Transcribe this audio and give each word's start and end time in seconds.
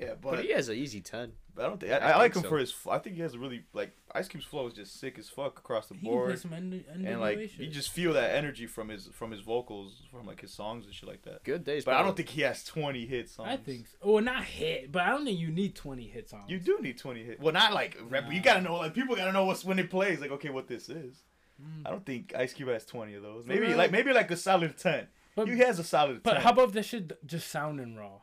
yeah, 0.00 0.14
But, 0.20 0.30
but, 0.36 0.44
he 0.44 0.52
has 0.52 0.68
an 0.68 0.76
easy 0.76 1.00
ten. 1.00 1.32
but 1.54 1.64
I 1.64 1.68
don't 1.68 1.78
think 1.80 1.92
I, 1.92 1.96
I 1.98 2.10
I, 2.12 2.16
like 2.18 2.34
him 2.34 2.42
so. 2.42 2.48
for 2.48 2.58
his. 2.58 2.74
I 2.90 2.98
think 2.98 3.16
he 3.16 3.22
has 3.22 3.34
a 3.34 3.38
really 3.38 3.64
like 3.72 3.96
Ice 4.14 4.28
Cube's 4.28 4.46
flow 4.46 4.66
is 4.66 4.74
just 4.74 4.98
sick 4.98 5.18
as 5.18 5.28
fuck 5.28 5.58
across 5.58 5.88
the 5.88 5.94
He 5.94 6.06
board, 6.08 6.38
some 6.38 6.52
N- 6.52 6.84
and 7.04 7.20
like 7.20 7.38
shit. 7.38 7.52
you 7.60 7.66
just 7.68 7.90
feel 7.90 8.12
that 8.14 8.34
energy 8.34 8.66
from 8.66 8.88
his 8.88 9.08
from 9.12 9.30
his 9.30 9.40
vocals, 9.40 10.02
from 10.10 10.26
like 10.26 10.40
his 10.40 10.52
songs 10.52 10.86
and 10.86 10.94
shit 10.94 11.08
like 11.08 11.22
that. 11.22 11.44
Good 11.44 11.64
days. 11.64 11.84
But 11.84 11.94
I 11.94 12.02
don't 12.02 12.16
think 12.16 12.30
he 12.30 12.40
has 12.42 12.64
twenty 12.64 13.06
hit 13.06 13.28
songs. 13.28 13.48
I 13.50 13.56
think. 13.56 13.86
So. 13.88 13.96
Well, 14.12 14.22
not 14.24 14.44
hit, 14.44 14.90
but 14.90 15.02
I 15.02 15.10
don't 15.10 15.24
think 15.24 15.38
you 15.38 15.50
need 15.50 15.74
20 15.74 16.08
hit 16.08 16.28
songs. 16.30 16.50
You 16.50 16.58
do 16.58 16.78
need 16.80 16.98
20 16.98 17.24
hits. 17.24 17.40
Well, 17.42 17.52
not 17.52 17.72
like 17.72 17.96
rap. 18.08 18.32
You 18.32 18.40
gotta 18.40 18.60
know, 18.62 18.76
like 18.76 18.94
people 18.94 19.14
gotta 19.16 19.32
know 19.32 19.44
what's 19.44 19.64
when 19.64 19.78
it 19.78 19.90
plays. 19.90 20.20
Like, 20.20 20.30
okay, 20.32 20.50
what 20.50 20.66
this 20.68 20.88
is. 20.88 21.22
Mm. 21.60 21.86
I 21.86 21.90
don't 21.90 22.06
think 22.06 22.32
Ice 22.34 22.54
Cube 22.54 22.70
has 22.70 22.86
20 22.86 23.14
of 23.14 23.22
those. 23.22 23.46
Maybe 23.46 23.66
real? 23.66 23.76
like 23.76 23.90
maybe 23.90 24.12
like 24.12 24.30
a 24.30 24.36
solid 24.36 24.78
10. 24.78 25.06
But- 25.36 25.46
he 25.48 25.58
has 25.58 25.78
a 25.78 25.84
solid 25.84 26.14
10. 26.14 26.20
But 26.24 26.38
how 26.42 26.50
about 26.52 26.72
that 26.72 26.84
shit 26.84 27.24
just 27.26 27.48
sounding 27.50 27.96
raw? 27.96 28.20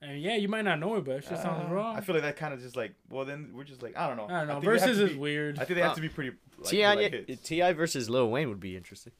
And 0.00 0.20
yeah, 0.20 0.36
you 0.36 0.48
might 0.48 0.62
not 0.64 0.78
know 0.78 0.94
it, 0.96 1.04
but 1.04 1.16
it 1.16 1.26
just 1.28 1.42
sounds 1.42 1.68
Uh, 1.70 1.74
raw. 1.74 1.92
I 1.92 2.00
feel 2.00 2.14
like 2.14 2.22
that 2.22 2.36
kind 2.36 2.54
of 2.54 2.60
just 2.60 2.76
like. 2.76 2.94
Well, 3.10 3.24
then 3.24 3.50
we're 3.52 3.64
just 3.64 3.82
like 3.82 3.96
I 3.96 4.06
don't 4.06 4.16
know. 4.16 4.26
I 4.32 4.38
don't 4.44 4.46
know. 4.48 4.52
think 4.60 4.64
they 4.64 4.70
have 4.78 4.80
Versus 4.90 4.98
is 5.00 5.10
be- 5.10 5.16
weird. 5.18 5.58
I 5.58 5.64
think 5.64 5.76
they 5.76 5.82
have 5.82 5.92
Uh, 5.92 5.96
to 5.96 6.00
be 6.00 6.08
pretty. 6.08 6.36
Like, 6.58 6.68
Ti 6.70 6.86
like. 6.86 7.42
Ti 7.42 7.72
versus 7.72 8.08
Lil 8.08 8.30
Wayne 8.30 8.48
would 8.48 8.60
be 8.60 8.76
interesting. 8.76 9.12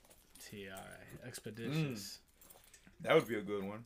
Ti 0.51 0.69
expeditious. 1.27 2.19
That 3.01 3.15
would 3.15 3.29
be 3.29 3.37
a 3.37 3.43
good 3.43 3.65
one. 3.65 3.85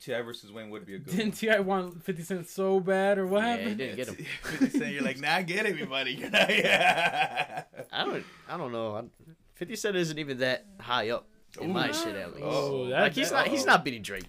Ti 0.00 0.12
versus 0.22 0.52
Wayne 0.52 0.70
would 0.70 0.86
be 0.86 0.94
a 0.94 0.98
good 0.98 1.16
Didn't 1.16 1.42
one. 1.42 1.54
Ti 1.56 1.60
want 1.60 2.04
50 2.04 2.22
Cent 2.22 2.48
so 2.48 2.78
bad, 2.78 3.18
or 3.18 3.26
what 3.26 3.42
Yeah, 3.42 3.56
he 3.56 3.60
happened? 3.62 3.78
didn't 3.78 3.96
get 3.96 4.08
him. 4.08 4.14
50 4.42 4.78
Cent, 4.78 4.92
you're 4.92 5.02
like, 5.02 5.18
nah, 5.20 5.40
get 5.42 5.66
it, 5.66 5.70
everybody. 5.70 6.12
You're 6.12 6.30
not, 6.30 6.48
yeah. 6.56 7.64
I 7.92 8.04
don't. 8.04 8.24
I 8.48 8.56
don't 8.56 8.70
know. 8.72 9.08
Fifty 9.56 9.74
Cent 9.74 9.96
isn't 9.96 10.18
even 10.18 10.38
that 10.38 10.66
high 10.78 11.10
up 11.10 11.26
in 11.60 11.72
my 11.72 11.90
Ooh. 11.90 11.92
shit 11.92 12.14
at 12.14 12.32
least. 12.32 12.44
Oh, 12.46 12.86
that- 12.90 13.00
like 13.00 13.12
he's 13.14 13.30
that- 13.30 13.34
not. 13.36 13.48
He's 13.48 13.62
uh-oh. 13.62 13.66
not 13.66 13.84
beating 13.84 14.02
Drake. 14.02 14.24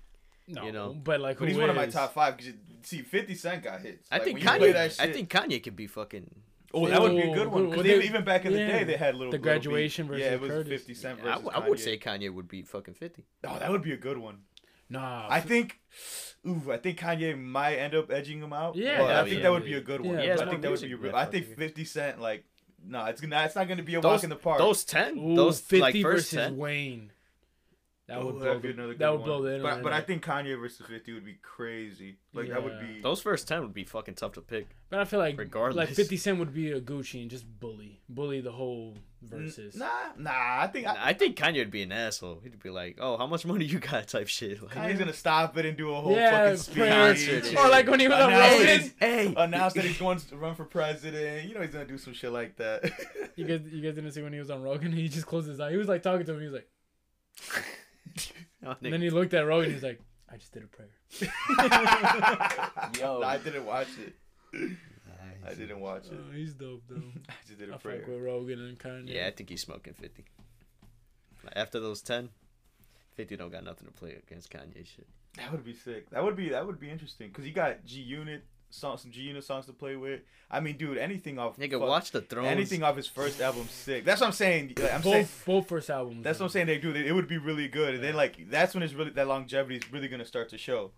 No, 0.50 0.64
you 0.66 0.72
know. 0.72 0.94
but 1.04 1.20
like, 1.22 1.38
But 1.40 1.48
he's 1.48 1.56
who 1.56 1.62
one 1.62 1.70
of 1.70 1.76
my 1.76 1.86
top 1.88 2.14
five. 2.14 2.38
Cause 2.38 2.48
you, 2.48 2.54
see, 2.84 3.02
50 3.02 3.36
Cent 3.36 3.64
got 3.64 3.82
hits. 3.82 4.08
I 4.12 4.16
Like, 4.16 4.24
think 4.26 4.34
when 4.36 4.44
you 4.44 4.50
play 4.60 4.70
Kanye. 4.72 4.74
that 4.98 5.00
I 5.00 5.12
think 5.14 5.30
Kanye 5.30 5.64
could 5.64 5.76
be 5.76 5.88
fucking. 5.88 6.30
Oh, 6.74 6.88
that 6.88 7.02
would 7.02 7.12
be 7.16 7.22
a 7.22 7.34
good 7.34 7.48
one. 7.48 7.70
Because 7.70 7.84
they- 7.84 8.04
even 8.04 8.24
back 8.24 8.46
in 8.46 8.52
the 8.54 8.60
day, 8.60 8.84
they 8.84 8.96
had 8.98 9.16
little 9.16 9.32
The 9.32 9.38
graduation 9.40 10.06
Beat. 10.08 10.14
versus 10.18 10.26
yeah, 10.26 10.34
it 10.34 10.42
was 10.42 10.50
Curtis. 10.52 10.82
50 10.82 10.94
Cent 10.94 11.20
I, 11.20 11.24
versus 11.24 11.44
w- 11.44 11.52
I 11.66 11.70
would 11.70 11.78
Kanye. 11.80 11.82
say 11.84 11.98
Kanye 11.98 12.34
would 12.34 12.48
beat 12.48 12.68
fucking 12.68 12.94
Fifty. 12.94 13.26
Oh, 13.44 13.58
that 13.60 13.72
would 13.72 13.82
be 13.82 13.92
a 13.94 13.98
good 13.98 14.18
one. 14.18 14.40
Nah, 14.92 15.28
I 15.30 15.40
think, 15.40 15.80
ooh, 16.48 16.72
I 16.72 16.78
think 16.78 17.00
Kanye 17.00 17.40
might 17.40 17.76
end 17.76 17.94
up 17.96 18.10
edging 18.12 18.42
him 18.42 18.54
out. 18.54 18.76
Yeah, 18.76 18.98
but 19.00 19.12
I 19.12 19.24
think 19.24 19.38
yeah. 19.38 19.42
that 19.44 19.52
would 19.52 19.66
be 19.66 19.74
a 19.76 19.82
good 19.82 20.02
one. 20.02 20.16
Yeah, 20.16 20.20
I 20.20 20.24
he 20.24 20.28
has 20.30 20.40
think 20.42 20.62
that 20.62 20.72
would 20.72 20.82
be 20.82 20.94
real. 20.96 21.16
I 21.16 21.26
think 21.26 21.46
I 21.46 21.48
think. 21.48 21.58
50 21.60 21.86
Cent, 21.86 22.20
like, 22.22 22.44
no, 22.86 23.06
it's 23.06 23.22
gonna, 23.22 23.44
it's 23.44 23.56
not 23.56 23.68
gonna 23.68 23.84
be 23.84 23.96
a 23.96 24.02
Those 24.02 24.10
walk 24.12 24.24
in 24.24 24.30
the 24.30 24.36
park. 24.36 24.58
Those 24.58 24.84
ten. 24.84 25.18
Ooh, 25.20 25.36
those 25.36 25.60
50 25.60 25.80
like 25.82 25.94
first 26.02 26.04
versus 26.04 26.30
ten. 26.32 26.58
Wayne. 26.58 27.12
That 28.10 28.24
would 28.26 28.42
that'd 28.42 28.42
blow. 28.42 28.60
be 28.60 28.68
The, 28.70 28.74
another 28.74 28.94
that 28.94 28.98
good 29.00 29.12
would 29.12 29.26
blow 29.26 29.42
the 29.44 29.56
internet. 29.56 29.76
But 29.78 29.84
but 29.84 29.94
I 29.94 30.02
think 30.02 30.26
Kanye 30.26 30.60
versus 30.60 30.86
50 30.88 31.14
would 31.14 31.26
be 31.26 31.38
crazy. 31.42 32.18
Like 32.34 32.50
that 32.50 32.64
would 32.64 32.80
be. 32.80 33.02
Those 33.02 33.22
first 33.22 33.48
ten 33.48 33.62
would 33.62 33.74
be 33.74 33.84
fucking 33.84 34.16
tough 34.16 34.34
to 34.34 34.42
pick. 34.42 34.68
But 34.90 35.00
I 35.00 35.06
feel 35.06 35.20
like 35.20 35.38
Regardless. 35.38 35.88
like 35.90 35.96
50 35.96 36.18
Cent 36.18 36.40
would 36.40 36.54
be 36.54 36.72
a 36.72 36.82
Gucci 36.82 37.22
and 37.22 37.30
just 37.30 37.46
bully, 37.60 38.02
bully 38.10 38.42
the 38.42 38.52
whole 38.52 38.96
verses. 39.22 39.76
Nah, 39.76 39.88
nah. 40.18 40.32
I 40.34 40.68
think 40.72 40.88
I, 40.88 41.10
I 41.10 41.14
think 41.14 41.38
Kanye 41.38 41.58
would 41.60 41.70
be 41.72 41.82
an 41.84 41.92
asshole. 41.92 42.40
He'd 42.42 42.62
be 42.62 42.70
like, 42.72 42.98
"Oh, 43.00 43.18
how 43.18 43.28
much 43.28 43.46
money 43.46 43.66
you 43.66 43.78
got?" 43.80 44.08
Type 44.08 44.28
shit. 44.28 44.62
Like, 44.62 44.72
Kanye's 44.74 44.98
gonna 45.00 45.14
stop 45.14 45.56
it 45.58 45.66
and 45.66 45.78
do 45.78 45.94
a 45.94 46.02
whole 46.02 46.16
Yeah, 46.16 46.56
fucking 46.56 46.58
speech. 46.58 47.56
Or 47.58 47.68
like 47.70 47.88
when 47.88 48.00
he 48.00 48.08
was 48.08 48.18
on 48.20 48.32
Announce 48.34 48.52
Rogan. 48.54 48.66
that 48.68 48.80
he's- 48.82 48.94
hey, 49.00 49.34
Announce 49.38 49.74
that 49.74 49.86
he's 49.86 49.98
going 50.00 50.18
to 50.20 50.38
run 50.38 50.56
for 50.56 50.66
president. 50.66 51.48
You 51.48 51.54
know 51.56 51.62
he's 51.62 51.72
gonna 51.72 51.86
do 51.86 51.98
some 52.00 52.14
shit 52.14 52.32
like 52.32 52.56
that. 52.58 52.92
You 53.36 53.46
guys, 53.46 53.62
you 53.72 53.82
guys 53.82 53.96
didn't 53.96 54.12
see 54.12 54.22
when 54.24 54.34
he 54.34 54.40
was 54.40 54.50
on 54.50 54.62
Rogan. 54.64 54.92
He 54.92 55.08
just 55.10 55.26
closed 55.28 55.48
his 55.48 55.60
eye. 55.60 55.72
He 55.72 55.78
was 55.78 55.88
like 55.88 56.02
talking 56.04 56.26
to 56.26 56.34
him. 56.34 56.40
He 56.40 56.46
was 56.46 56.54
like, 56.54 56.68
Oh, 58.66 58.76
and 58.84 58.92
then 58.94 59.02
he 59.02 59.10
looked 59.10 59.34
at 59.34 59.46
Rogan. 59.48 59.72
He's 59.72 59.84
like, 59.84 60.02
I 60.30 60.36
just 60.36 60.52
did 60.52 60.64
a 60.64 60.68
prayer. 60.68 60.90
Yo. 63.00 63.22
I 63.24 63.38
didn't 63.38 63.66
watch 63.66 63.88
it. 63.98 64.16
I 65.48 65.54
didn't 65.54 65.80
watch 65.80 66.08
it. 66.08 66.14
Oh, 66.20 66.32
he's 66.34 66.54
dope 66.54 66.84
though. 66.90 67.02
I 67.30 67.34
just 67.48 67.58
did 67.58 67.70
a 67.70 67.76
I 67.76 67.78
prayer. 67.78 68.00
fuck 68.00 68.10
with 68.10 68.22
Rogan 68.22 68.60
and 68.68 68.78
Kanye. 68.78 69.14
Yeah, 69.14 69.28
I 69.28 69.32
think 69.32 69.50
he's 69.50 69.62
smoking 69.62 69.94
50. 69.94 70.26
After 71.56 71.80
those 71.80 72.02
10, 72.02 72.30
50 73.16 73.38
don't 73.38 73.52
got 73.52 73.64
nothing 73.64 73.88
to 73.88 73.94
play 73.94 74.18
against 74.22 74.52
Kanye 74.52 74.86
shit. 74.86 75.08
That 75.38 75.52
would 75.52 75.64
be 75.64 75.74
sick. 75.74 76.10
That 76.10 76.24
would 76.24 76.36
be 76.36 76.50
that 76.50 76.66
would 76.68 76.80
be 76.80 76.90
interesting 76.90 77.30
because 77.30 77.46
you 77.46 77.54
got 77.54 77.86
G 77.86 78.02
Unit 78.02 78.44
songs, 78.70 79.02
some 79.02 79.12
G 79.12 79.22
Unit 79.22 79.44
songs 79.44 79.66
to 79.68 79.74
play 79.74 79.96
with. 79.96 80.22
I 80.52 80.60
mean, 80.60 80.78
dude, 80.78 80.98
anything 80.98 81.38
off 81.38 81.58
Nigga, 81.58 81.74
fuck- 81.80 81.82
watch 81.90 82.12
the 82.12 82.22
throne. 82.22 82.46
anything 82.46 82.82
off 82.84 82.96
his 82.96 83.08
first 83.08 83.40
album, 83.42 83.68
sick. 83.70 84.04
That's 84.06 84.22
what 84.22 84.28
I'm 84.28 84.34
saying. 84.34 84.74
Like, 84.80 84.94
I'm 84.94 85.02
both 85.02 85.14
saying 85.14 85.28
both 85.46 85.68
first 85.68 85.90
albums. 85.90 86.24
that's 86.24 86.40
what 86.40 86.46
I'm 86.48 86.50
saying. 86.52 86.68
They 86.68 86.78
do. 86.80 86.92
It 86.92 87.12
would 87.12 87.28
be 87.28 87.38
really 87.38 87.68
good, 87.68 87.96
and 87.96 88.04
then 88.04 88.16
like 88.16 88.50
that's 88.50 88.74
when 88.74 88.84
it's 88.84 88.94
really 88.94 89.12
that 89.12 89.28
longevity 89.28 89.76
is 89.78 89.92
really 89.92 90.08
gonna 90.08 90.26
start 90.26 90.50
to 90.50 90.58
show. 90.58 90.92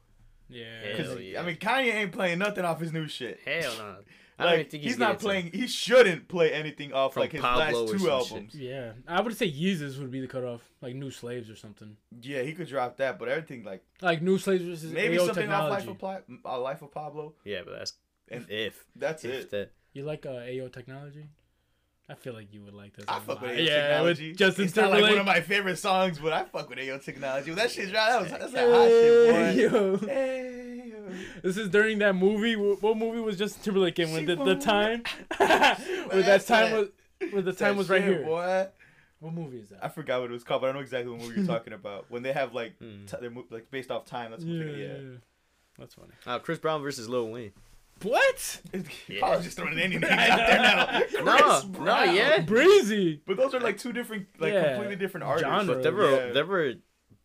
Yeah. 0.50 0.66
Hell 0.84 0.98
Because 0.98 1.20
yeah. 1.22 1.42
I 1.42 1.46
mean, 1.46 1.56
Kanye 1.58 1.94
ain't 1.94 2.12
playing 2.12 2.40
nothing 2.40 2.66
off 2.66 2.80
his 2.82 2.92
new 2.92 3.08
shit. 3.08 3.40
Hell 3.46 3.74
no. 3.78 3.96
I 4.42 4.46
don't 4.50 4.58
Like 4.58 4.70
think 4.72 4.84
he's, 4.84 4.94
he's, 4.94 5.00
not 5.00 5.06
getting 5.06 5.18
to- 5.20 5.24
playing. 5.26 5.52
He 5.54 5.68
shouldn't 5.68 6.28
play 6.28 6.52
anything 6.52 6.94
off 6.94 7.14
From 7.14 7.22
like 7.22 7.32
his 7.32 7.42
Pablo 7.42 7.82
last 7.84 7.92
two 7.92 8.00
some 8.00 8.10
albums. 8.10 8.56
Yeah, 8.56 8.92
I 9.08 9.22
would 9.22 9.38
say 9.38 9.52
Yeezus 9.52 10.00
would 10.00 10.12
be 10.12 10.20
the 10.22 10.28
cutoff, 10.28 10.62
like 10.82 10.96
New 10.96 11.12
Slaves 11.12 11.50
or 11.50 11.56
something. 11.56 11.96
Yeah, 12.22 12.42
he 12.42 12.54
could 12.54 12.68
drop 12.68 12.98
that, 12.98 13.20
but 13.20 13.28
everything 13.30 13.64
like 13.64 13.84
Like 14.02 14.22
New 14.22 14.38
Slaves 14.38 14.64
versus 14.64 14.92
maybe 14.92 15.18
Ayo 15.18 15.26
something 15.28 15.52
off 15.52 15.70
Life 15.70 15.86
Technology. 15.86 15.92
of, 15.92 16.40
Pla- 16.44 16.52
uh, 16.54 16.60
Life 16.60 16.82
of 16.82 16.92
Pablo. 16.92 17.34
Yeah, 17.46 17.62
but 17.66 17.78
that's 17.78 17.94
And 18.30 18.46
if. 18.50 18.86
that's 18.96 19.24
if 19.24 19.32
it. 19.32 19.50
that. 19.52 19.72
You 19.94 20.04
like 20.04 20.26
uh, 20.26 20.30
Ayo 20.30 20.72
Technology? 20.72 21.26
I 22.10 22.16
feel 22.16 22.34
like 22.34 22.54
you 22.54 22.62
would 22.64 22.74
like 22.74 22.94
this. 22.96 23.06
I 23.08 23.14
album. 23.14 23.28
fuck 23.28 23.42
with 23.42 23.52
Ayo 23.52 23.66
yeah, 23.68 23.88
Technology. 23.88 24.30
with 24.30 24.38
Justin 24.38 24.66
it's 24.66 24.76
not 24.76 24.90
like 24.90 25.00
Timberlake. 25.00 25.12
one 25.12 25.20
of 25.22 25.26
my 25.28 25.40
favorite 25.42 25.78
songs, 25.78 26.20
but 26.20 26.34
I 26.34 26.44
fuck 26.44 26.68
with 26.70 26.80
Ayo 26.80 27.02
Technology. 27.04 27.54
That 27.54 27.72
shit's 27.72 27.94
right. 27.94 28.10
That 28.10 28.22
was 28.22 28.32
that's 28.32 28.52
that 28.52 28.70
hot 28.70 28.88
shit, 28.88 29.36
Hey, 29.36 29.68
boy. 29.70 29.78
yo. 29.78 29.98
Hey, 29.98 30.56
yo. 30.58 30.61
This 31.44 31.58
is 31.58 31.70
during 31.70 32.00
that 32.00 32.16
movie. 32.16 32.56
What 32.56 32.98
movie 32.98 33.20
was 33.20 33.38
Justin 33.38 33.62
Timberlake 33.64 34.00
in? 34.00 34.12
When 34.12 34.26
the, 34.26 34.36
the 34.36 34.56
time, 34.56 35.04
where 35.38 36.24
that 36.24 36.46
time 36.48 36.72
was, 36.74 36.88
where 37.32 37.42
the 37.42 37.54
time 37.54 37.78
was 37.78 37.90
right 37.90 38.02
shit, 38.02 38.18
here. 38.18 38.26
boy. 38.26 38.68
What 39.20 39.34
movie 39.34 39.60
is 39.60 39.70
that? 39.70 39.84
I 39.86 39.88
forgot 39.90 40.22
what 40.22 40.30
it 40.32 40.34
was 40.34 40.44
called, 40.44 40.62
but 40.62 40.70
I 40.72 40.74
know 40.74 40.80
exactly 40.80 41.12
what 41.12 41.22
movie 41.22 41.36
you're 41.38 41.46
talking 41.48 41.74
about. 41.74 42.06
When 42.10 42.24
they 42.24 42.32
have 42.34 42.54
like, 42.56 42.78
Hmm. 42.80 43.06
t- 43.06 43.18
they're 43.22 43.30
mo- 43.30 43.46
like 43.52 43.70
based 43.70 43.92
off 43.92 44.06
time. 44.06 44.32
That's 44.32 44.44
what 44.44 44.52
Yeah, 44.54 44.64
I'm 44.64 44.80
yeah, 44.80 45.18
that's 45.78 45.94
funny. 45.94 46.12
Uh, 46.26 46.40
Chris 46.40 46.58
Brown 46.58 46.82
versus 46.82 47.08
Lil 47.08 47.30
Wayne. 47.30 47.52
What? 48.02 48.62
yeah. 48.74 48.82
Yeah. 49.08 49.26
I 49.28 49.36
was 49.36 49.46
just 49.46 49.58
throwing 49.58 49.78
any 49.78 49.98
names 50.00 50.06
out 50.12 50.38
there 50.38 50.60
now. 50.60 51.00
No, 51.24 51.38
Chris 51.38 51.64
no, 51.66 51.70
Brown. 51.70 52.16
yeah. 52.16 52.40
Breezy. 52.42 53.22
But 53.28 53.38
those 53.38 53.54
are 53.54 53.60
like 53.60 53.78
two 53.78 53.94
different, 53.94 54.26
like 54.40 54.54
Yeah. 54.54 54.70
completely 54.74 54.96
different 54.96 55.24
artists. 55.26 55.48
Genre. 55.48 55.76
But 55.76 55.84
they 55.84 55.92
were, 55.92 56.10
Yeah. 56.28 56.34
they 56.34 56.42
were 56.42 56.74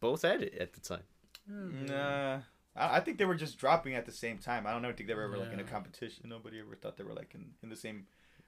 both 0.01 0.23
at 0.27 0.43
it 0.43 0.53
at 0.61 0.75
the 0.75 0.81
time. 0.81 1.03
Nah, 1.49 2.41
I, 2.77 2.97
I 2.97 3.01
think 3.01 3.19
they 3.19 3.25
were 3.25 3.35
just 3.35 3.59
dropping 3.59 3.95
at 3.95 4.07
the 4.07 4.13
same 4.13 4.39
time. 4.39 4.67
I 4.67 4.73
don't 4.73 4.83
know. 4.83 4.89
I 4.89 4.93
think 4.93 5.09
they 5.09 5.15
were 5.15 5.23
ever 5.25 5.39
like 5.39 5.53
in 5.53 5.61
a 5.61 5.63
Yeah. 5.63 5.69
competition. 5.69 6.29
Nobody 6.29 6.61
ever 6.61 6.77
thought 6.77 6.97
they 6.97 7.05
were 7.05 7.15
like 7.15 7.35
in, 7.35 7.51
in 7.63 7.69
the 7.69 7.77
same 7.77 8.07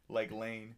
like 0.08 0.30
lane. 0.32 0.74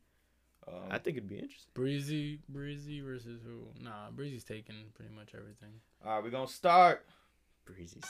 Um, 0.68 0.74
I 0.90 0.98
think 0.98 1.16
it'd 1.16 1.28
be 1.28 1.36
interesting. 1.38 1.70
Breezy, 1.74 2.40
Breezy 2.48 3.00
versus 3.00 3.40
who? 3.44 3.68
Nah, 3.82 4.10
Breezy's 4.10 4.44
taking 4.44 4.76
pretty 4.94 5.12
much 5.14 5.30
everything. 5.34 5.80
all 6.04 6.14
right, 6.16 6.22
we're 6.24 6.30
gonna 6.30 6.46
start. 6.46 7.06
Breezy's. 7.64 8.04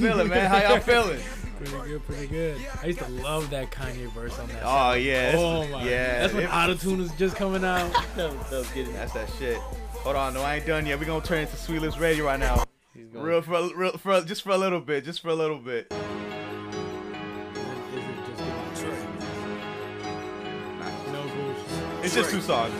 Feeling, 0.00 0.28
man? 0.28 0.50
How 0.50 0.68
y'all 0.68 0.80
feeling? 0.80 1.20
Pretty 1.60 1.90
good, 1.90 2.06
pretty 2.06 2.26
good. 2.26 2.56
I 2.82 2.86
used 2.86 3.00
to 3.00 3.08
love 3.08 3.50
that 3.50 3.70
Kanye 3.70 4.10
verse 4.12 4.38
on 4.38 4.48
that. 4.48 4.62
Oh 4.64 4.94
yeah. 4.94 5.34
oh 5.36 5.68
my, 5.68 5.84
yeah. 5.84 6.20
That's 6.20 6.32
when 6.32 6.44
it- 6.44 6.48
autotune 6.48 6.96
was 6.96 7.12
just 7.12 7.36
coming 7.36 7.62
out. 7.64 7.92
That 8.16 8.34
was, 8.34 8.48
that 8.48 8.58
was 8.60 8.70
getting 8.70 8.94
That's 8.94 9.12
that 9.12 9.28
shit. 9.38 9.58
Hold 9.58 10.16
on, 10.16 10.32
no, 10.32 10.40
I 10.40 10.56
ain't 10.56 10.66
done 10.66 10.86
yet. 10.86 10.98
We 10.98 11.04
gonna 11.04 11.22
turn 11.22 11.40
into 11.40 11.56
Sweet 11.56 11.80
Lips 11.80 11.98
Radio 11.98 12.24
right 12.24 12.40
now. 12.40 12.64
Real 13.12 13.42
for, 13.42 13.68
real 13.76 13.92
for 13.98 14.22
just 14.22 14.40
for 14.40 14.52
a 14.52 14.56
little 14.56 14.80
bit, 14.80 15.04
just 15.04 15.20
for 15.20 15.28
a 15.28 15.34
little 15.34 15.58
bit. 15.58 15.92
Is 15.92 15.98
it 18.06 18.26
just 18.26 18.40
no 21.12 22.02
It's 22.02 22.14
just 22.14 22.30
two 22.30 22.40
songs. 22.40 22.72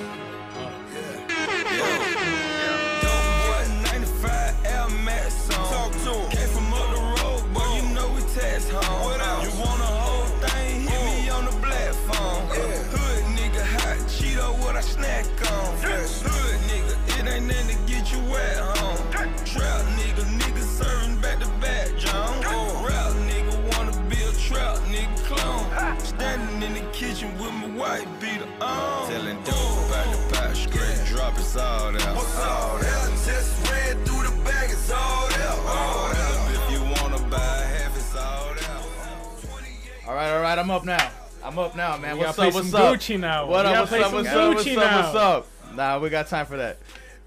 It's 31.52 31.58
all 31.58 31.90
there. 31.90 32.14
What's 32.14 32.38
all 32.38 32.78
there? 32.78 33.08
Just 33.26 33.72
ran 33.72 34.04
through 34.04 34.22
the 34.22 34.44
bag, 34.44 34.70
it's 34.70 34.88
all 34.88 35.28
there. 35.30 35.48
All 35.66 36.08
there. 36.12 36.54
If 36.54 36.70
you 36.70 36.80
wanna 37.02 37.18
buy 37.28 37.38
half, 37.38 37.96
it's 37.96 38.14
all 38.14 38.54
there. 38.54 40.08
All 40.08 40.14
right, 40.14 40.30
all 40.30 40.42
right, 40.42 40.56
I'm 40.56 40.70
up 40.70 40.84
now. 40.84 41.10
I'm 41.42 41.58
up 41.58 41.74
now, 41.74 41.96
man. 41.96 42.18
We 42.18 42.24
What's 42.24 42.36
gotta 42.36 42.50
up? 42.50 42.54
What's 42.54 42.70
some 42.70 42.80
up? 42.80 42.94
Gucci 42.94 43.18
now. 43.18 43.46
What 43.46 43.66
We 43.66 43.72
up? 43.72 43.90
What's 43.90 43.92
up? 44.00 44.12
What's 44.12 44.28
up? 44.28 44.54
What's 44.54 44.66
up? 44.68 45.04
What's 45.04 45.16
up? 45.16 45.46
Nah, 45.74 45.98
we 45.98 46.08
got 46.08 46.28
time 46.28 46.46
for 46.46 46.56
that. 46.56 46.78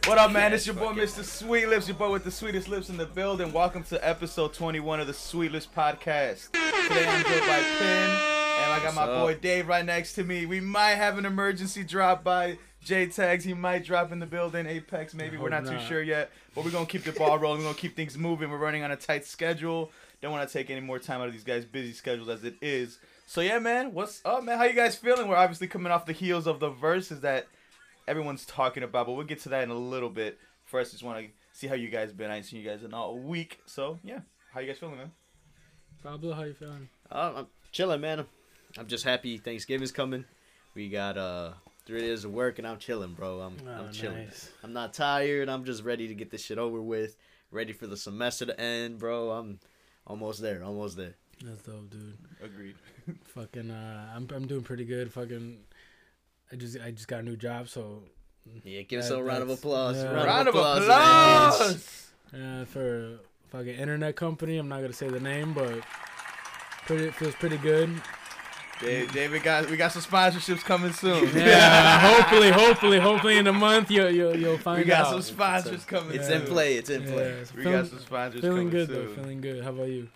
What 0.06 0.18
up, 0.18 0.32
man? 0.32 0.52
Yes, 0.52 0.62
It's 0.62 0.68
your 0.68 0.76
boy, 0.78 0.92
it. 0.92 0.96
Mr. 0.96 1.20
Sweetlipz, 1.22 1.90
your 1.90 1.98
boy 1.98 2.10
with 2.10 2.24
the 2.24 2.32
sweetest 2.32 2.70
lips 2.70 2.88
in 2.88 2.96
the 2.96 3.06
building. 3.06 3.52
Welcome 3.52 3.84
to 3.84 4.08
episode 4.08 4.54
21 4.54 5.02
of 5.02 5.08
the 5.08 5.14
Sweetlipz 5.14 5.68
podcast. 5.68 6.50
Today 6.54 7.06
I'm 7.10 7.24
joined 7.26 7.42
by 7.42 7.62
Pin, 7.78 8.10
and 8.10 8.72
I 8.72 8.80
got 8.82 8.96
my 8.96 9.02
up? 9.04 9.20
boy 9.22 9.36
Dave 9.36 9.68
right 9.68 9.86
next 9.86 10.14
to 10.14 10.24
me. 10.24 10.46
We 10.46 10.62
might 10.62 10.92
have 10.96 11.18
an 11.18 11.26
emergency 11.26 11.84
drop 11.84 12.24
by 12.24 12.58
J 12.84 13.08
Tags. 13.08 13.44
He 13.44 13.54
might 13.54 13.86
drop 13.86 14.12
in 14.12 14.20
the 14.20 14.26
building. 14.26 14.66
Apex, 14.66 15.14
maybe. 15.14 15.38
We're 15.38 15.52
hope 15.52 15.64
not, 15.64 15.72
too 15.72 15.86
sure 15.88 16.02
yet. 16.02 16.32
But 16.54 16.66
we're 16.66 16.72
going 16.72 16.86
to 16.86 16.92
keep 16.92 17.04
the 17.04 17.12
ball 17.12 17.38
rolling. 17.38 17.60
We're 17.60 17.66
going 17.66 17.76
to 17.76 17.82
keep 17.82 17.96
things 17.96 18.18
moving. 18.18 18.50
We're 18.50 18.58
running 18.58 18.84
on 18.84 18.92
a 18.92 18.96
tight 18.96 19.26
schedule. 19.26 19.92
Don't 20.22 20.32
want 20.32 20.48
to 20.48 20.54
take 20.54 20.70
any 20.70 20.82
more 20.82 21.00
time 21.00 21.22
out 21.22 21.28
of 21.28 21.34
these 21.34 21.44
guys' 21.44 21.66
busy 21.66 21.94
schedules 21.94 22.30
as 22.30 22.44
it 22.44 22.56
is. 22.62 23.00
So 23.26 23.42
yeah, 23.42 23.60
man, 23.60 23.94
what's 23.94 24.22
up, 24.26 24.44
man? 24.44 24.58
How 24.58 24.66
you 24.66 24.74
guys 24.74 24.96
feeling? 24.96 25.28
We're 25.28 25.36
obviously 25.36 25.68
coming 25.68 25.92
off 25.92 26.06
the 26.06 26.14
heels 26.14 26.46
of 26.46 26.60
the 26.60 26.70
verses 26.70 27.22
that 27.22 27.48
everyone's 28.08 28.46
talking 28.46 28.84
about, 28.84 29.08
but 29.08 29.14
we'll 29.14 29.26
get 29.26 29.40
to 29.42 29.50
that 29.50 29.64
in 29.64 29.70
a 29.70 29.78
little 29.78 30.10
bit. 30.10 30.38
First, 30.66 30.92
just 30.92 31.04
want 31.04 31.20
to 31.20 31.32
see 31.52 31.68
how 31.68 31.76
you 31.76 31.90
guys 31.90 32.12
been. 32.12 32.32
I 32.32 32.38
ain't 32.38 32.46
seen 32.46 32.62
you 32.62 32.70
guys 32.70 32.84
in 32.84 32.94
all 32.94 33.18
week, 33.18 33.60
so 33.66 34.00
yeah. 34.04 34.20
How 34.54 34.60
you 34.60 34.68
guys 34.68 34.78
feeling, 34.78 34.98
man? 34.98 35.12
Pablo, 36.04 36.34
how 36.34 36.44
you 36.44 36.54
feeling? 36.54 36.90
Uh, 37.12 37.34
I'm 37.38 37.48
chilling, 37.72 38.02
man. 38.02 38.26
I'm 38.78 38.88
just 38.88 39.04
happy 39.04 39.38
Thanksgiving's 39.38 39.92
coming. 39.92 40.26
We 40.76 40.90
got 40.90 41.18
uh 41.18 41.54
three 41.86 42.02
days 42.02 42.24
of 42.26 42.32
work 42.32 42.60
and 42.60 42.68
I'm 42.68 42.78
chilling, 42.78 43.14
bro. 43.14 43.40
I'm 43.42 43.58
Oh, 43.68 43.72
I'm 43.86 43.92
chilling. 43.92 44.26
nice. 44.26 44.50
I'm 44.64 44.74
not 44.74 44.94
tired. 44.94 45.50
I'm 45.50 45.66
just 45.66 45.84
ready 45.84 46.08
to 46.08 46.14
get 46.16 46.32
this 46.32 46.44
shit 46.44 46.58
over 46.58 46.82
with. 46.82 47.16
Ready 47.52 47.74
for 47.74 47.88
the 47.88 47.98
semester 47.98 48.46
to 48.48 48.60
end, 48.60 48.98
bro. 49.00 49.32
I'm 49.32 49.60
almost 50.08 50.42
there. 50.42 50.64
Almost 50.64 50.98
there. 50.98 51.16
That's 51.44 51.62
dope, 51.64 51.90
dude. 51.90 52.18
Agreed. 52.44 52.76
Fucking, 53.36 53.70
uh, 53.70 54.14
I'm 54.16 54.28
I'm 54.34 54.48
doing 54.48 54.64
pretty 54.64 54.86
good. 54.86 55.12
Fucking, 55.12 55.60
I 56.52 56.56
just 56.56 56.78
I 56.80 56.92
just 56.92 57.08
got 57.08 57.20
a 57.20 57.24
new 57.24 57.36
job, 57.36 57.68
so 57.70 58.04
Yeah, 58.64 58.82
give 58.84 59.02
us 59.02 59.10
That- 59.10 59.18
a 59.20 59.24
round 59.24 59.44
of 59.44 59.50
applause. 59.50 59.98
yeah. 59.98 60.12
Round, 60.14 60.26
Round 60.26 60.48
of 60.48 60.56
man. 60.56 60.64
applause. 60.84 62.10
uh, 62.34 62.66
for 62.66 63.06
a 63.16 63.20
fucking 63.50 63.76
internet 63.76 64.16
company. 64.16 64.58
I'm 64.58 64.70
not 64.70 64.82
gonna 64.82 64.94
say 64.94 65.10
the 65.10 65.20
name, 65.20 65.54
but 65.54 65.82
pretty 66.86 67.06
it 67.06 67.14
feels 67.16 67.36
pretty 67.36 67.58
good. 67.58 67.90
Dave, 68.84 69.12
David 69.14 69.44
got 69.44 69.70
we 69.70 69.78
got 69.78 69.92
some 69.92 70.02
sponsorships 70.02 70.62
coming 70.64 70.92
soon. 70.94 71.36
Yeah, 71.36 72.00
hopefully, 72.16 72.52
hopefully, 72.52 73.00
hopefully 73.00 73.38
in 73.38 73.48
a 73.48 73.54
month 73.54 73.90
you'll 73.92 74.10
you'll, 74.12 74.36
you'll 74.36 74.58
find 74.58 74.80
out. 74.80 74.84
we 74.86 74.90
got 74.90 75.06
out. 75.06 75.12
some 75.12 75.22
sponsors 75.22 75.86
coming. 75.86 76.16
It's 76.16 76.28
soon. 76.28 76.42
in 76.42 76.48
play. 76.48 76.76
It's 76.76 76.90
in 76.90 77.04
Yeah, 77.04 77.12
play. 77.14 77.24
it's 77.24 77.54
We 77.54 77.64
feeling, 77.64 77.80
got 77.82 77.88
some 77.90 78.00
sponsors 78.00 78.42
coming 78.42 78.70
feeling 78.70 78.70
coming 78.70 78.70
good 78.70 78.88
soon. 78.88 79.06
though. 79.08 79.22
Feeling 79.22 79.42
good. 79.42 79.64
How 79.64 79.70
about 79.72 79.88
you? 79.88 80.10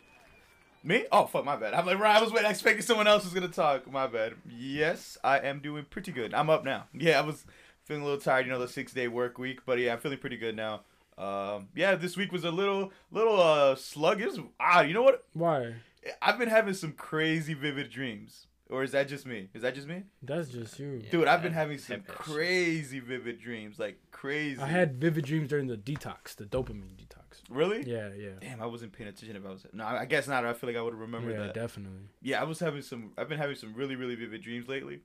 Me? 0.84 1.06
Oh 1.12 1.26
fuck, 1.26 1.44
my 1.44 1.56
bad. 1.56 1.74
I'm 1.74 1.86
like, 1.86 2.00
I 2.00 2.22
was 2.22 2.32
waiting, 2.32 2.50
expecting 2.50 2.82
someone 2.84 3.08
else 3.08 3.24
was 3.26 3.34
gonna 3.34 3.48
talk. 3.48 3.92
My 3.92 4.08
bad. 4.08 4.36
Yes, 4.50 5.18
I 5.24 5.40
am 5.40 5.60
doing 5.60 5.86
pretty 5.90 6.12
good. 6.12 6.34
I'm 6.34 6.50
up 6.50 6.64
now. 6.64 6.86
Yeah, 6.94 7.20
I 7.20 7.22
was 7.22 7.46
feeling 7.84 8.04
a 8.04 8.06
little 8.06 8.20
tired, 8.22 8.46
you 8.46 8.52
know, 8.52 8.60
the 8.60 8.68
six 8.68 8.94
day 8.94 9.08
work 9.08 9.38
week, 9.38 9.62
but 9.66 9.80
yeah, 9.80 9.94
I'm 9.94 10.00
feeling 10.00 10.18
pretty 10.18 10.38
good 10.38 10.56
now. 10.56 10.82
Um, 11.18 11.70
yeah, 11.76 11.96
this 11.96 12.16
week 12.16 12.32
was 12.32 12.44
a 12.44 12.52
little, 12.52 12.92
little 13.12 13.42
uh 13.42 13.76
sluggish. 13.76 14.34
Ah, 14.60 14.82
you 14.82 14.94
know 14.94 15.04
what? 15.04 15.24
Why? 15.34 15.74
I've 16.22 16.38
been 16.40 16.48
having 16.50 16.74
some 16.74 16.94
crazy 16.94 17.54
vivid 17.54 17.90
dreams. 17.90 18.46
Or 18.70 18.84
is 18.84 18.92
that 18.92 19.08
just 19.08 19.26
me? 19.26 19.48
Is 19.54 19.62
that 19.62 19.76
just 19.76 19.88
me? 19.88 20.04
That's 20.22 20.50
just 20.50 20.78
you. 20.78 21.00
Yeah. 21.04 21.10
Dude, 21.10 21.28
I've 21.30 21.42
been 21.42 21.54
having 21.54 21.78
some 21.78 21.98
nightmares. 21.98 22.18
crazy 22.20 23.00
vivid 23.00 23.40
dreams, 23.40 23.80
like 23.80 23.98
crazy. 24.12 24.62
I 24.62 24.68
had 24.68 25.00
vivid 25.00 25.24
dreams 25.26 25.50
during 25.50 25.68
the 25.68 25.78
detox, 25.78 26.36
the 26.36 26.44
dopamine 26.44 26.96
detox. 26.98 27.42
really. 27.50 27.84
Yeah, 27.90 28.10
yeah. 28.18 28.32
Damn, 28.42 28.62
I 28.62 28.66
wasn't 28.66 28.92
paying 28.92 29.08
attention 29.10 29.38
if 29.38 29.46
I 29.46 29.50
was. 29.50 29.66
No, 29.72 29.86
I 29.86 30.04
guess 30.06 30.28
not. 30.28 30.46
I 30.46 30.52
feel 30.54 30.70
like 30.70 30.76
I 30.78 30.82
would 30.82 30.92
have 30.94 31.00
remembered 31.00 31.32
yeah, 31.34 31.46
that. 31.46 31.54
definitely. 31.54 32.02
Yeah, 32.22 32.42
I 32.42 32.44
was 32.44 32.60
having 32.60 32.82
some. 32.82 33.14
I've 33.18 33.30
been 33.30 33.38
having 33.40 33.56
some 33.56 33.74
really, 33.74 33.96
really 33.96 34.16
vivid 34.16 34.42
dreams 34.42 34.68
lately. 34.68 35.00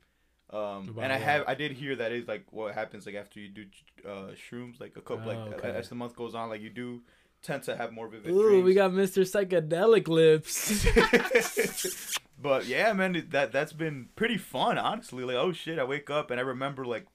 Um, 0.51 0.89
About 0.89 1.05
and 1.05 1.13
I 1.13 1.17
what? 1.17 1.23
have. 1.23 1.45
I 1.47 1.55
did 1.55 1.71
hear 1.73 1.95
that 1.97 2.11
is 2.13 2.27
like 2.27 2.45
what 2.51 2.75
happens 2.75 3.07
like 3.07 3.15
after 3.15 3.39
you 3.39 3.49
do 3.49 3.65
uh, 4.05 4.33
shrooms, 4.35 4.81
like 4.81 4.97
a 4.97 5.01
couple, 5.01 5.31
Oh, 5.31 5.53
uh, 5.53 5.55
okay. 5.57 5.71
as 5.71 5.89
the 5.89 5.95
month 5.95 6.17
goes 6.17 6.35
on, 6.35 6.51
like 6.51 6.61
you 6.63 6.69
do 6.71 7.01
tend 7.43 7.63
to 7.65 7.77
have 7.77 7.93
more 7.93 8.09
vivid 8.09 8.31
Ooh, 8.33 8.49
dreams. 8.49 8.65
we 8.65 8.75
got 8.75 8.91
Mr. 8.91 9.23
Psychedelic 9.23 10.09
Lips. 10.09 10.85
but 12.43 12.67
yeah, 12.67 12.93
man, 12.93 13.27
that 13.31 13.53
that's 13.53 13.73
been 13.73 14.09
pretty 14.17 14.39
fun, 14.39 14.79
honestly. 14.79 15.25
Like, 15.25 15.37
oh 15.37 15.53
shit, 15.53 15.79
I 15.79 15.85
wake 15.85 16.11
up 16.11 16.31
and 16.31 16.41
I 16.41 16.43
remember 16.43 16.85
like, 16.85 17.07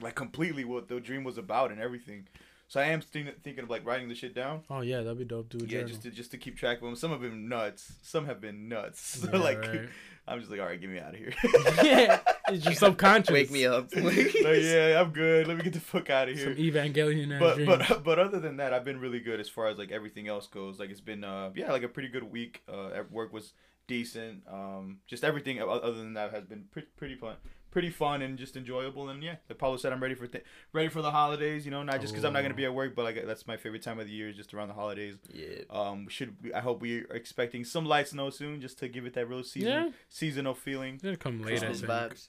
like 0.00 0.14
completely 0.14 0.64
what 0.64 0.88
the 0.88 1.00
dream 1.00 1.24
was 1.24 1.38
about 1.38 1.70
and 1.70 1.80
everything. 1.80 2.28
So 2.68 2.80
I 2.80 2.86
am 2.86 3.00
think, 3.00 3.42
thinking 3.44 3.62
of 3.62 3.70
like 3.70 3.86
writing 3.86 4.08
the 4.08 4.14
shit 4.16 4.34
down. 4.34 4.62
oh 4.68 4.80
yeah, 4.80 4.98
that'd 5.02 5.18
be 5.18 5.24
dope, 5.24 5.48
dude. 5.50 5.70
Yeah, 5.70 5.82
just 5.84 6.02
to 6.02 6.10
just 6.10 6.32
to 6.32 6.36
keep 6.38 6.56
track 6.56 6.78
of 6.78 6.82
them. 6.84 6.96
Some 6.96 7.12
have 7.12 7.20
been 7.20 7.48
nuts. 7.48 7.92
Some 8.02 8.26
have 8.26 8.40
been 8.40 8.68
nuts. 8.68 9.20
So 9.20 9.28
Yeah, 9.32 9.38
like, 9.38 9.60
right. 9.62 9.88
I'm 10.28 10.40
just 10.40 10.50
like, 10.50 10.58
all 10.58 10.66
right, 10.66 10.80
get 10.80 10.90
me 10.90 10.98
out 10.98 11.14
of 11.14 11.20
here. 11.20 11.32
yeah, 11.84 12.18
it's 12.48 12.64
your 12.64 12.74
subconscious. 12.74 13.30
Wake 13.32 13.52
me 13.52 13.64
up. 13.64 13.94
like, 13.94 14.34
yeah, 14.34 15.00
I'm 15.00 15.12
good. 15.12 15.46
Let 15.46 15.56
me 15.56 15.62
get 15.62 15.74
the 15.74 15.78
fuck 15.78 16.10
out 16.10 16.28
of 16.28 16.34
here. 16.36 16.46
Some. 16.52 16.56
Evangelion 16.56 17.32
ass 17.32 17.38
But 17.38 17.54
dreams. 17.54 17.84
but 17.88 18.02
but 18.02 18.18
other 18.18 18.40
than 18.40 18.56
that, 18.56 18.72
I've 18.74 18.84
been 18.84 18.98
really 18.98 19.20
good 19.20 19.38
as 19.38 19.48
far 19.48 19.68
as 19.68 19.78
like 19.78 19.92
everything 19.92 20.26
else 20.26 20.48
goes. 20.48 20.80
Like 20.80 20.90
it's 20.90 21.00
been 21.00 21.22
uh 21.22 21.50
yeah 21.54 21.70
like 21.70 21.84
a 21.84 21.88
pretty 21.88 22.08
good 22.08 22.24
week. 22.24 22.62
Uh, 22.68 22.88
at 22.88 23.12
work 23.12 23.32
was 23.32 23.52
decent. 23.86 24.42
Um, 24.50 24.98
just 25.06 25.24
everything 25.24 25.60
other 25.60 25.92
than 25.92 26.14
that 26.14 26.30
has 26.32 26.44
been 26.44 26.64
pretty 26.70 26.88
pretty 26.96 27.14
fun, 27.14 27.36
pretty 27.70 27.90
fun 27.90 28.22
and 28.22 28.38
just 28.38 28.56
enjoyable. 28.56 29.08
And 29.08 29.22
yeah, 29.22 29.36
like 29.48 29.58
Paulo 29.58 29.76
said, 29.76 29.92
I'm 29.92 30.02
ready 30.02 30.14
for 30.14 30.26
th- 30.26 30.44
ready 30.72 30.88
for 30.88 31.02
the 31.02 31.10
holidays. 31.10 31.64
You 31.64 31.70
know, 31.70 31.82
not 31.82 32.00
just 32.00 32.12
because 32.12 32.24
I'm 32.24 32.32
not 32.32 32.42
gonna 32.42 32.54
be 32.54 32.64
at 32.64 32.74
work, 32.74 32.94
but 32.94 33.04
like 33.04 33.26
that's 33.26 33.46
my 33.46 33.56
favorite 33.56 33.82
time 33.82 33.98
of 33.98 34.06
the 34.06 34.12
year, 34.12 34.28
is 34.28 34.36
just 34.36 34.52
around 34.54 34.68
the 34.68 34.74
holidays. 34.74 35.16
yeah. 35.32 35.62
Um, 35.70 36.06
we 36.06 36.12
should 36.12 36.34
I 36.54 36.60
hope 36.60 36.80
we 36.80 37.00
are 37.00 37.04
expecting 37.14 37.64
some 37.64 37.84
light 37.86 38.08
snow 38.08 38.30
soon, 38.30 38.60
just 38.60 38.78
to 38.80 38.88
give 38.88 39.06
it 39.06 39.14
that 39.14 39.28
real 39.28 39.42
season 39.44 39.68
Yeah. 39.70 39.88
seasonal 40.08 40.54
feeling. 40.54 41.00
It'll 41.02 41.16
come 41.16 41.42
later. 41.42 41.66
I 41.66 41.68
Christmas 41.68 41.90
vibes. 41.90 42.28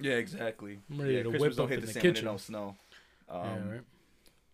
Yeah, 0.00 0.14
exactly. 0.14 0.78
I'm 0.90 1.00
ready 1.00 1.14
yeah, 1.14 1.22
to 1.24 1.30
Christmas 1.30 1.48
whip 1.50 1.56
don't 1.56 1.68
hit 1.68 1.80
the 1.80 1.86
the 1.86 1.92
same 1.92 2.02
when 2.02 2.16
it 2.16 2.22
don't 2.22 2.40
snow. 2.40 2.76
Um, 3.28 3.40
yeah, 3.42 3.70
right. 3.72 3.80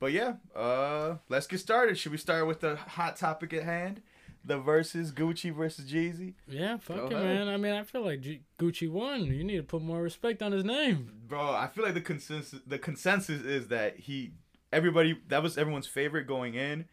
But 0.01 0.13
yeah, 0.13 0.33
uh, 0.57 1.17
let's 1.29 1.47
get 1.47 1.61
started. 1.61 1.97
Should 1.97 2.11
we 2.13 2.19
start 2.19 2.47
with 2.47 2.61
the 2.61 2.75
hot 2.75 3.17
topic 3.17 3.53
at 3.53 3.63
hand? 3.63 4.03
The 4.45 4.59
versus 4.59 5.13
Gucci 5.13 5.55
versus 5.55 5.85
Jeezy. 5.91 6.35
Yeah, 6.49 6.77
fuck 6.79 6.97
Go 6.97 7.07
it, 7.07 7.13
ahead. 7.13 7.25
man. 7.25 7.49
I 7.49 7.57
mean, 7.57 7.73
I 7.75 7.85
feel 7.85 8.05
like 8.05 8.21
G- 8.23 8.43
Gucci 8.59 8.91
won. 8.91 9.25
You 9.25 9.45
need 9.45 9.59
to 9.59 9.63
put 9.63 9.83
more 9.83 10.03
respect 10.03 10.43
on 10.43 10.51
his 10.51 10.65
name. 10.65 11.13
Bro, 11.29 11.51
I 11.55 11.69
feel 11.69 11.85
like 11.85 11.95
the 11.95 12.01
consensus 12.01 12.61
the 12.67 12.79
consensus 12.79 13.43
is 13.43 13.69
that 13.69 13.99
he 14.01 14.33
everybody 14.73 15.19
that 15.29 15.43
was 15.43 15.57
everyone's 15.57 15.87
favorite 15.87 16.27
going 16.27 16.55
in, 16.55 16.87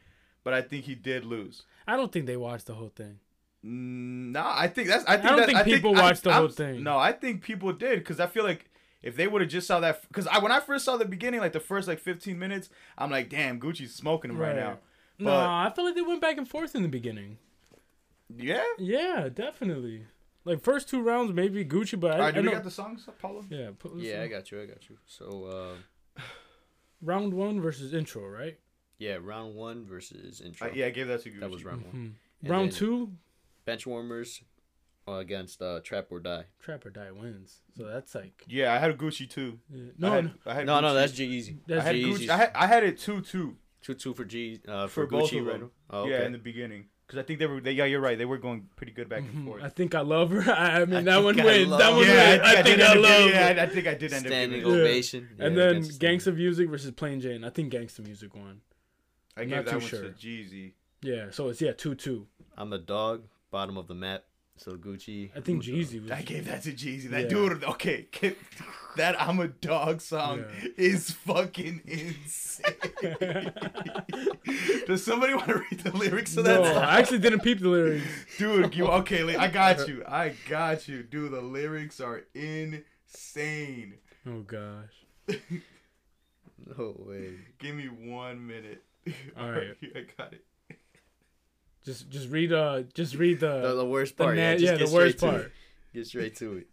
but 0.43 0.53
I 0.53 0.61
think 0.61 0.85
he 0.85 0.93
did 0.95 1.25
lose. 1.25 1.63
I 1.87 1.95
don't 1.97 2.11
think 2.11 2.27
they 2.27 2.37
watched 2.37 2.67
the 2.67 2.75
whole 2.75 2.91
thing. 2.95 3.19
Mm, 3.65 4.31
No, 4.31 4.43
I 4.45 4.67
think 4.67 4.87
that's 4.87 5.03
I 5.05 5.17
think 5.17 5.29
don't 5.29 5.37
that- 5.37 5.45
think 5.47 5.57
I 5.57 5.63
people 5.63 5.97
I- 5.97 6.01
watched 6.03 6.23
the 6.23 6.29
I'm- 6.31 6.39
whole 6.41 6.49
thing. 6.49 6.83
No, 6.83 6.97
I 6.97 7.11
think 7.11 7.41
people 7.41 7.73
did 7.73 7.99
because 7.99 8.19
I 8.19 8.27
feel 8.27 8.43
like 8.43 8.69
if 9.01 9.15
they 9.15 9.27
would 9.27 9.41
have 9.41 9.49
just 9.49 9.65
saw 9.67 9.79
that 9.79 10.07
because 10.07 10.27
I 10.27 10.37
when 10.39 10.51
I 10.51 10.59
first 10.59 10.85
saw 10.85 10.97
the 10.97 11.05
beginning, 11.05 11.39
like 11.39 11.53
the 11.53 11.59
first 11.59 11.87
like 11.87 11.99
15 11.99 12.37
minutes, 12.37 12.69
I'm 12.97 13.09
like, 13.09 13.29
damn, 13.29 13.59
Gucci's 13.59 13.95
smoking 13.95 14.31
him 14.31 14.37
right, 14.37 14.55
now. 14.55 14.79
No, 15.19 15.31
I 15.31 15.71
feel 15.75 15.85
like 15.85 15.95
they 15.95 16.01
went 16.01 16.21
back 16.21 16.37
and 16.37 16.47
forth 16.47 16.75
in 16.75 16.81
the 16.83 16.87
beginning. 16.89 17.37
Yeah. 18.35 18.63
Yeah, 18.77 19.29
definitely. 19.33 20.05
Like 20.45 20.61
first 20.61 20.89
two 20.89 21.01
rounds, 21.01 21.33
maybe 21.33 21.65
Gucci, 21.65 21.99
but 21.99 22.11
I, 22.11 22.13
All 22.13 22.19
right, 22.21 22.27
I 22.27 22.31
do 22.31 22.39
we 22.41 22.45
know. 22.47 22.51
got 22.53 22.63
the 22.63 22.71
songs, 22.71 23.07
Paulo? 23.19 23.43
yeah, 23.49 23.69
put, 23.77 23.95
Yeah, 23.97 24.21
I 24.23 24.27
got 24.27 24.51
you. 24.51 24.61
I 24.61 24.65
got 24.65 24.89
you. 24.89 24.97
So, 25.05 25.75
uh, 26.17 26.21
round 27.01 27.33
one 27.33 27.61
versus 27.61 27.93
intro, 27.93 28.27
right? 28.27 28.57
yeah, 28.97 29.17
round 29.21 29.55
one 29.55 29.85
versus 29.85 30.41
intro. 30.41 30.67
Uh, 30.67 30.71
yeah, 30.73 30.87
I 30.87 30.89
gave 30.89 31.07
that 31.07 31.23
to 31.23 31.29
Gucci. 31.29 31.39
that 31.39 31.49
was 31.49 31.63
round 31.63 31.83
one. 31.85 31.93
Mhm. 31.93 32.11
And 32.41 32.49
Round 32.51 32.71
then- 32.71 32.77
two, 32.79 33.13
Bench 33.65 33.85
warmers, 33.85 34.41
against 35.07 35.59
uh, 35.61 35.79
Trap 35.83 36.07
or 36.11 36.19
Die. 36.19 36.45
Trap 36.59 36.85
or 36.85 36.89
Die 36.91 37.11
wins. 37.11 37.61
So 37.75 37.85
that's 37.85 38.13
like 38.13 38.43
Yeah, 38.47 38.73
I 38.73 38.77
had 38.77 38.95
Gucci 38.97 39.27
too. 39.29 39.59
yeah. 39.69 39.83
I 39.85 39.91
no, 39.97 40.11
had, 40.11 40.25
no, 40.25 40.31
I 40.45 40.53
had 40.53 40.65
No, 40.67 40.79
no, 40.81 40.87
Gucci. 40.89 40.93
that's 40.93 41.11
Jeezy. 41.13 41.55
I 41.57 41.59
that's 41.67 41.83
had 41.85 41.95
Jeezy's. 41.95 42.19
Gucci. 42.21 42.29
I 42.29 42.37
had, 42.37 42.51
I 42.55 42.67
had 42.67 42.83
it 42.83 42.97
two 42.99 43.21
two. 43.21 43.57
Two 43.81 43.93
two 43.93 44.13
for 44.13 44.25
G 44.25 44.59
uh, 44.67 44.87
For 44.87 45.05
for, 45.05 45.07
both 45.07 45.31
Gucci 45.31 45.39
of 45.39 45.45
right 45.47 45.59
them. 45.59 45.71
Oh, 45.89 46.05
Yeah, 46.07 46.25
in 46.25 46.31
the 46.33 46.37
beginning, 46.37 46.85
because 47.07 47.17
I 47.19 47.23
think 47.23 47.39
they 47.39 47.45
were. 47.47 47.61
They, 47.61 47.71
yeah, 47.71 47.85
you're 47.85 48.01
right. 48.01 48.17
They 48.17 48.25
were 48.25 48.37
going 48.37 48.67
pretty 48.75 48.91
good 48.91 49.07
back 49.07 49.19
and 49.21 49.33
Mhm. 49.33 49.45
forth. 49.45 49.63
I 49.63 49.69
think 49.69 49.95
I 49.95 50.01
love 50.01 50.31
her. 50.31 50.41
I 50.51 50.83
mean, 50.85 50.95
I 50.97 51.01
that 51.03 51.23
one 51.23 51.35
think 51.35 51.47
I 51.47 51.51
wins. 51.57 51.69
love 51.69 51.79
That 51.79 51.91
one 51.93 52.05
her. 52.05 52.13
wins. 52.13 52.41
I 52.43 52.53
think 52.55 52.65
did 52.65 52.81
I 52.81 52.91
end 52.91 53.01
love 53.01 53.21
her. 53.21 53.29
Yeah, 53.55 53.63
I 53.63 53.65
think 53.67 53.87
I 53.87 53.93
did 53.93 54.13
end 54.13 54.25
up 54.25 54.31
Standing 54.31 54.59
giving 54.59 54.73
it. 54.73 54.75
Yeah. 54.77 54.81
ovation. 54.83 55.29
And 55.39 55.55
Yeah, 55.55 55.65
then 55.71 55.83
Gangsta 55.83 56.35
Music 56.35 56.69
versus 56.69 56.91
Plain 56.91 57.21
Jane. 57.21 57.43
I 57.45 57.49
think 57.49 57.71
Gangsta 57.73 57.99
Music 58.05 58.35
won. 58.35 58.61
I 59.37 59.41
I'm 59.43 59.47
gave 59.47 59.55
not 59.57 59.65
that 59.65 59.71
too 59.71 59.77
one 59.77 59.87
sure. 59.87 60.01
to 60.03 60.09
Jeezy. 60.09 60.73
Yeah, 61.01 61.27
so 61.31 61.47
it's 61.47 61.61
yeah 61.61 61.71
two 61.71 61.95
two. 61.95 62.27
I'm 62.57 62.69
the 62.69 62.77
dog, 62.79 63.23
bottom 63.49 63.77
of 63.77 63.87
the 63.87 63.95
map. 63.95 64.25
So 64.57 64.73
Gucci. 64.73 65.31
I 65.33 65.39
think 65.39 65.63
Jeezy 65.63 66.01
was. 66.01 66.11
I 66.11 66.21
gave 66.21 66.43
that 66.47 66.63
to 66.63 66.73
Jeezy. 66.73 67.09
That 67.11 67.21
Yeah. 67.23 67.27
dude, 67.29 67.63
okay, 67.63 68.07
that 68.97 69.15
I'm 69.21 69.39
a 69.39 69.47
dog 69.47 70.01
song 70.01 70.39
Yeah. 70.61 70.67
is 70.75 71.11
fucking 71.11 71.81
insane. 71.85 72.65
Does 74.87 75.03
somebody 75.03 75.33
want 75.33 75.47
to 75.47 75.57
read 75.69 75.79
the 75.81 75.91
lyrics 75.95 76.33
to 76.35 76.41
that? 76.43 76.61
no, 76.61 76.73
song? 76.73 76.83
I 76.83 76.99
actually 76.99 77.19
didn't 77.19 77.41
peep 77.41 77.59
the 77.59 77.69
lyrics. 77.69 78.05
Dude, 78.37 78.75
you 78.75 78.87
okay? 78.87 79.23
li- 79.23 79.35
I 79.35 79.47
got 79.47 79.87
you. 79.87 80.03
I 80.07 80.33
got 80.49 80.87
you. 80.87 81.03
Dude, 81.03 81.31
the 81.31 81.41
lyrics 81.41 81.99
are 82.01 82.23
insane. 82.33 83.95
Oh 84.27 84.39
gosh. 84.41 84.93
No 86.77 86.95
way. 86.99 87.35
Give 87.57 87.75
me 87.75 87.85
one 87.87 88.45
minute. 88.45 88.83
All 89.39 89.49
right. 89.51 89.75
I 89.95 90.05
got 90.17 90.33
it. 90.33 90.43
Just 91.85 92.09
just 92.09 92.29
read 92.29 92.51
uh 92.51 92.81
just 92.93 93.15
read 93.15 93.39
the 93.39 93.61
The, 93.61 93.75
the 93.75 93.85
worst 93.85 94.17
the 94.17 94.23
part. 94.25 94.35
na- 94.35 94.41
yeah, 94.41 94.51
just 94.53 94.63
yeah, 94.65 94.77
get 94.77 94.89
the 94.89 94.93
worst 94.95 95.17
part. 95.19 95.51
Get 95.93 96.05
straight 96.07 96.35
to 96.37 96.57
it. 96.57 96.67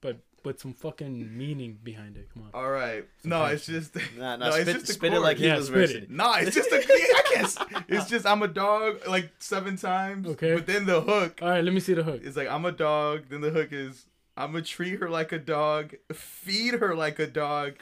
but 0.00 0.18
with 0.44 0.60
some 0.60 0.72
fucking 0.74 1.36
meaning 1.36 1.78
behind 1.82 2.16
it. 2.16 2.28
Come 2.32 2.42
on. 2.44 2.50
All 2.54 2.70
right. 2.70 3.04
No, 3.24 3.44
it's 3.46 3.66
just. 3.66 3.94
Nah, 4.16 4.36
nah, 4.36 4.36
no, 4.36 4.46
it's 4.54 4.62
spit, 4.62 4.74
just 4.74 4.86
the 4.86 4.92
spit 4.92 5.12
it 5.14 5.20
like 5.20 5.38
he 5.38 5.46
Yeah, 5.46 5.56
was 5.56 5.66
spit 5.66 5.78
versing 5.78 5.96
it. 5.98 6.02
it. 6.04 6.10
Nah, 6.10 6.36
it's 6.38 6.54
just 6.54 6.70
a. 6.72 6.76
I 6.76 7.22
can't. 7.34 7.84
It's 7.88 8.08
just 8.08 8.26
I'm 8.26 8.42
a 8.42 8.48
dog 8.48 9.06
like 9.08 9.30
seven 9.38 9.76
times. 9.76 10.26
Okay. 10.28 10.54
But 10.54 10.66
then 10.66 10.86
the 10.86 11.00
hook 11.00 11.40
All 11.42 11.48
right, 11.48 11.64
let 11.64 11.72
me 11.74 11.80
see 11.80 11.94
the 11.94 12.02
hook. 12.02 12.20
It's 12.24 12.36
like 12.36 12.48
I'm 12.48 12.64
a 12.64 12.72
dog. 12.72 13.24
Then 13.30 13.40
the 13.40 13.50
hook 13.50 13.68
is 13.72 14.06
I'm 14.36 14.52
gonna 14.52 14.62
treat 14.64 15.00
her 15.00 15.08
like 15.10 15.32
a 15.32 15.38
dog, 15.38 15.94
feed 16.12 16.74
her 16.74 16.94
like 16.94 17.18
a 17.18 17.26
dog, 17.26 17.74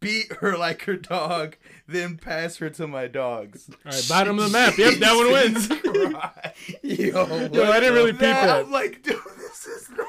beat 0.00 0.32
her 0.40 0.56
like 0.58 0.82
her 0.84 0.96
dog, 0.96 1.56
then 1.86 2.16
pass 2.16 2.56
her 2.58 2.70
to 2.70 2.86
my 2.86 3.06
dogs. 3.08 3.68
All 3.84 3.92
right, 3.92 4.06
bottom 4.08 4.38
of 4.38 4.46
the 4.46 4.50
map. 4.50 4.78
Yep, 4.78 4.94
that 5.00 5.14
one 5.16 5.32
wins. 5.32 5.68
Right. 6.14 6.54
Yo, 6.82 7.26
Yo, 7.52 7.70
I 7.70 7.80
didn't 7.80 7.94
really 7.94 8.12
peep 8.12 8.20
That- 8.20 8.46
that. 8.46 8.64
I'm 8.66 8.70
like, 8.72 9.02
dude, 9.02 9.18
this 9.36 9.66
is 9.66 9.90
not. 9.90 10.06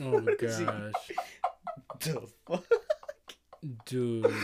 Oh 0.00 0.20
my 0.20 0.34
gosh, 0.40 0.58
the 2.00 2.28
fuck? 2.46 2.64
dude. 3.86 4.26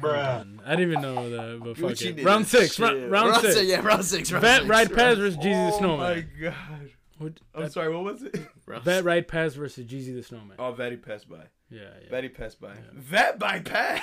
Man, 0.00 0.60
I 0.64 0.76
didn't 0.76 0.90
even 0.92 1.02
know 1.02 1.28
that, 1.30 1.60
but 1.64 1.76
fuck 1.76 1.90
Gucci 1.90 2.16
it. 2.18 2.24
Round 2.24 2.46
six, 2.46 2.76
shit. 2.76 2.84
round, 2.84 3.10
round 3.10 3.36
six. 3.42 3.62
Yeah, 3.64 3.80
round 3.80 4.04
six. 4.04 4.30
Round 4.30 4.42
Vet 4.42 4.58
six, 4.60 4.68
Ride 4.70 4.76
round 4.90 4.96
Pass 4.96 5.08
six. 5.16 5.18
versus 5.18 5.36
Jeezy 5.38 5.70
the 5.70 5.72
Snowman. 5.78 6.00
Oh 6.00 6.12
Snowman. 6.12 6.16
my 6.16 6.40
god. 6.50 6.90
What- 7.18 7.40
I'm 7.54 7.62
that- 7.62 7.72
sorry. 7.72 7.92
What 7.94 8.04
was 8.04 8.22
it? 8.22 8.36
Round 8.66 8.84
Vet 8.84 8.96
six. 8.98 9.04
Ride 9.04 9.26
Pass 9.28 9.54
versus 9.54 9.84
Jeezy 9.86 10.14
the 10.14 10.22
Snowman. 10.22 10.56
Oh, 10.60 10.72
Vetty 10.72 11.02
passed 11.04 11.28
by. 11.28 11.38
Yeah, 11.68 11.80
yeah. 12.00 12.10
Vetty 12.16 12.32
passed 12.32 12.60
by. 12.60 12.74
Vet 12.94 13.40
by 13.40 13.58
pass. 13.58 14.00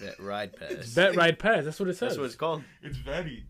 Vet 0.00 0.20
Ride 0.20 0.54
Pass. 0.54 0.86
Vet 0.90 1.16
Ride 1.16 1.38
Pass. 1.40 1.64
That's 1.64 1.80
what 1.80 1.88
it 1.88 1.94
says. 1.94 2.10
That's 2.10 2.18
what 2.18 2.26
it's 2.26 2.36
called. 2.36 2.62
It's 2.84 2.96
Vetty. 2.98 3.42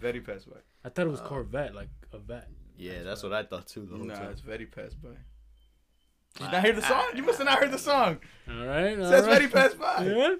Vetty 0.00 0.24
passed 0.24 0.48
by. 0.48 0.58
I 0.84 0.88
thought 0.90 1.06
it 1.06 1.10
was 1.10 1.20
uh, 1.20 1.24
Corvette, 1.24 1.74
like 1.74 1.88
a 2.12 2.18
vet. 2.18 2.48
Yeah, 2.78 3.02
that's 3.02 3.22
what 3.22 3.32
I 3.32 3.42
thought 3.44 3.66
too. 3.66 3.86
The 3.86 3.96
whole 3.96 4.04
Nah, 4.06 4.14
time. 4.14 4.30
it's 4.32 4.40
Vetty 4.42 4.70
passed 4.70 5.00
by. 5.02 5.10
Did 5.10 6.44
you 6.44 6.50
not 6.52 6.64
hear 6.64 6.72
the 6.74 6.82
song? 6.82 7.04
You 7.14 7.22
must 7.22 7.38
have 7.38 7.46
not 7.46 7.58
heard 7.58 7.70
the 7.70 7.78
song. 7.78 8.18
All 8.48 8.66
right. 8.66 8.88
It 8.98 9.00
all 9.00 9.10
says 9.10 9.26
right. 9.26 9.40
Vetty 9.42 9.50
passed 9.52 9.78
by. 9.78 10.04
Yeah. 10.04 10.34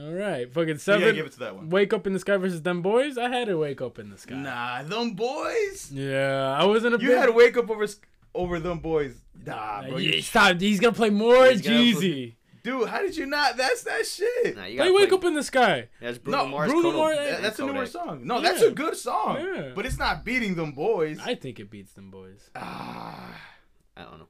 All 0.00 0.12
right. 0.12 0.50
Fucking 0.52 0.78
seven. 0.78 1.02
Yeah, 1.08 1.12
give 1.12 1.26
it 1.26 1.32
to 1.32 1.38
that 1.40 1.56
one. 1.56 1.68
Wake 1.68 1.92
up 1.92 2.06
in 2.06 2.12
the 2.14 2.18
sky 2.20 2.36
versus 2.38 2.62
them 2.62 2.80
boys. 2.80 3.18
I 3.18 3.28
had 3.28 3.48
to 3.48 3.58
wake 3.58 3.82
up 3.82 3.98
in 3.98 4.08
the 4.08 4.16
sky. 4.16 4.36
Nah, 4.36 4.82
them 4.84 5.10
boys. 5.14 5.90
Yeah, 5.92 6.56
I 6.58 6.64
wasn't 6.64 6.94
a 6.94 6.98
You 7.00 7.08
big. 7.08 7.18
had 7.18 7.26
to 7.26 7.32
wake 7.32 7.56
up 7.56 7.68
over 7.70 7.86
over 8.34 8.60
them 8.60 8.78
boys. 8.78 9.16
Nah, 9.44 9.82
bro. 9.88 9.98
Yeah, 9.98 10.20
stop. 10.22 10.60
He's 10.60 10.80
gonna 10.80 10.94
play 10.94 11.10
more 11.10 11.46
He's 11.46 11.60
Jeezy. 11.62 12.34
Dude, 12.62 12.88
how 12.88 13.00
did 13.02 13.16
you 13.16 13.26
not? 13.26 13.56
That's 13.56 13.82
that 13.84 14.06
shit. 14.06 14.56
Nah, 14.56 14.64
you 14.66 14.76
Play 14.76 14.86
gotta 14.88 14.92
Wake 14.92 15.08
play- 15.08 15.18
Up 15.18 15.24
in 15.24 15.34
the 15.34 15.42
Sky. 15.42 15.88
That's 16.00 16.18
Bruno 16.18 16.38
No, 16.44 16.46
Mars. 16.48 16.70
Bruno 16.70 16.90
Kodak. 16.92 16.96
Mars- 17.16 17.16
That- 17.30 17.42
that's 17.42 17.58
a 17.58 17.62
newer 17.62 17.72
Kodak. 17.74 17.88
song. 17.88 18.26
No, 18.26 18.36
Yeah. 18.36 18.40
that's 18.42 18.62
a 18.62 18.70
good 18.70 18.96
song. 18.96 19.36
Yeah. 19.40 19.72
But 19.74 19.86
it's 19.86 19.98
not 19.98 20.24
beating 20.24 20.54
them 20.56 20.72
boys. 20.72 21.18
I 21.24 21.34
think 21.34 21.58
it 21.60 21.70
beats 21.70 21.92
them 21.92 22.10
boys. 22.10 22.50
Ah, 22.56 23.40
I 23.96 24.02
don't 24.02 24.18
know. 24.18 24.28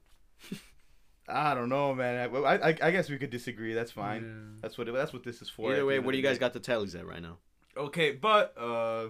I 1.27 1.53
don't 1.53 1.69
know, 1.69 1.93
man. 1.93 2.29
I, 2.33 2.37
I, 2.55 2.67
I 2.81 2.91
guess 2.91 3.09
we 3.09 3.17
could 3.17 3.29
disagree. 3.29 3.73
That's 3.73 3.91
fine. 3.91 4.23
Yeah. 4.23 4.59
That's 4.61 4.77
what 4.77 4.91
that's 4.93 5.13
what 5.13 5.23
this 5.23 5.41
is 5.41 5.49
for. 5.49 5.71
Either 5.71 5.85
way, 5.85 5.99
what 5.99 6.11
do 6.11 6.17
you 6.17 6.23
guys 6.23 6.37
day. 6.37 6.41
got 6.41 6.53
the 6.53 6.59
tallies 6.59 6.95
at 6.95 7.05
right 7.05 7.21
now? 7.21 7.37
Okay, 7.77 8.11
but 8.11 8.53
uh, 8.57 9.07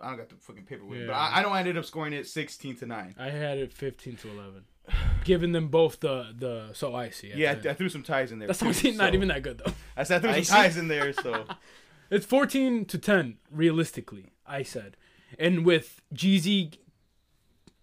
I 0.00 0.08
don't 0.10 0.16
got 0.16 0.28
the 0.28 0.36
fucking 0.36 0.64
paper 0.64 0.84
with. 0.84 1.06
But 1.06 1.12
Yeah. 1.14 1.18
I, 1.18 1.40
I 1.40 1.42
know 1.42 1.48
I 1.50 1.60
ended 1.60 1.76
up 1.78 1.84
scoring 1.84 2.12
it 2.12 2.26
sixteen 2.28 2.76
to 2.76 2.86
nine. 2.86 3.14
I 3.18 3.30
had 3.30 3.58
it 3.58 3.72
15 3.72 4.16
to 4.18 4.30
11, 4.30 4.64
giving 5.24 5.52
them 5.52 5.68
both 5.68 6.00
the 6.00 6.34
the 6.36 6.70
so 6.72 6.94
icy. 6.94 7.32
Yeah, 7.34 7.56
I, 7.64 7.70
I 7.70 7.74
threw 7.74 7.88
some 7.88 8.02
ties 8.02 8.32
in 8.32 8.38
there. 8.38 8.48
that 8.48 8.54
song's 8.54 8.80
too, 8.80 8.92
not 8.92 9.10
so- 9.10 9.14
even 9.14 9.28
that 9.28 9.42
good 9.42 9.58
though. 9.64 9.72
I 9.96 10.02
said 10.04 10.24
I 10.24 10.32
threw 10.32 10.42
some 10.44 10.56
ties 10.56 10.76
in 10.76 10.88
there, 10.88 11.12
so 11.12 11.44
It's 12.10 12.24
14 12.24 12.84
to 12.84 12.98
10 12.98 13.38
realistically. 13.50 14.30
I 14.46 14.62
said, 14.62 14.96
and 15.40 15.64
with 15.66 16.00
Jeezy 16.14 16.78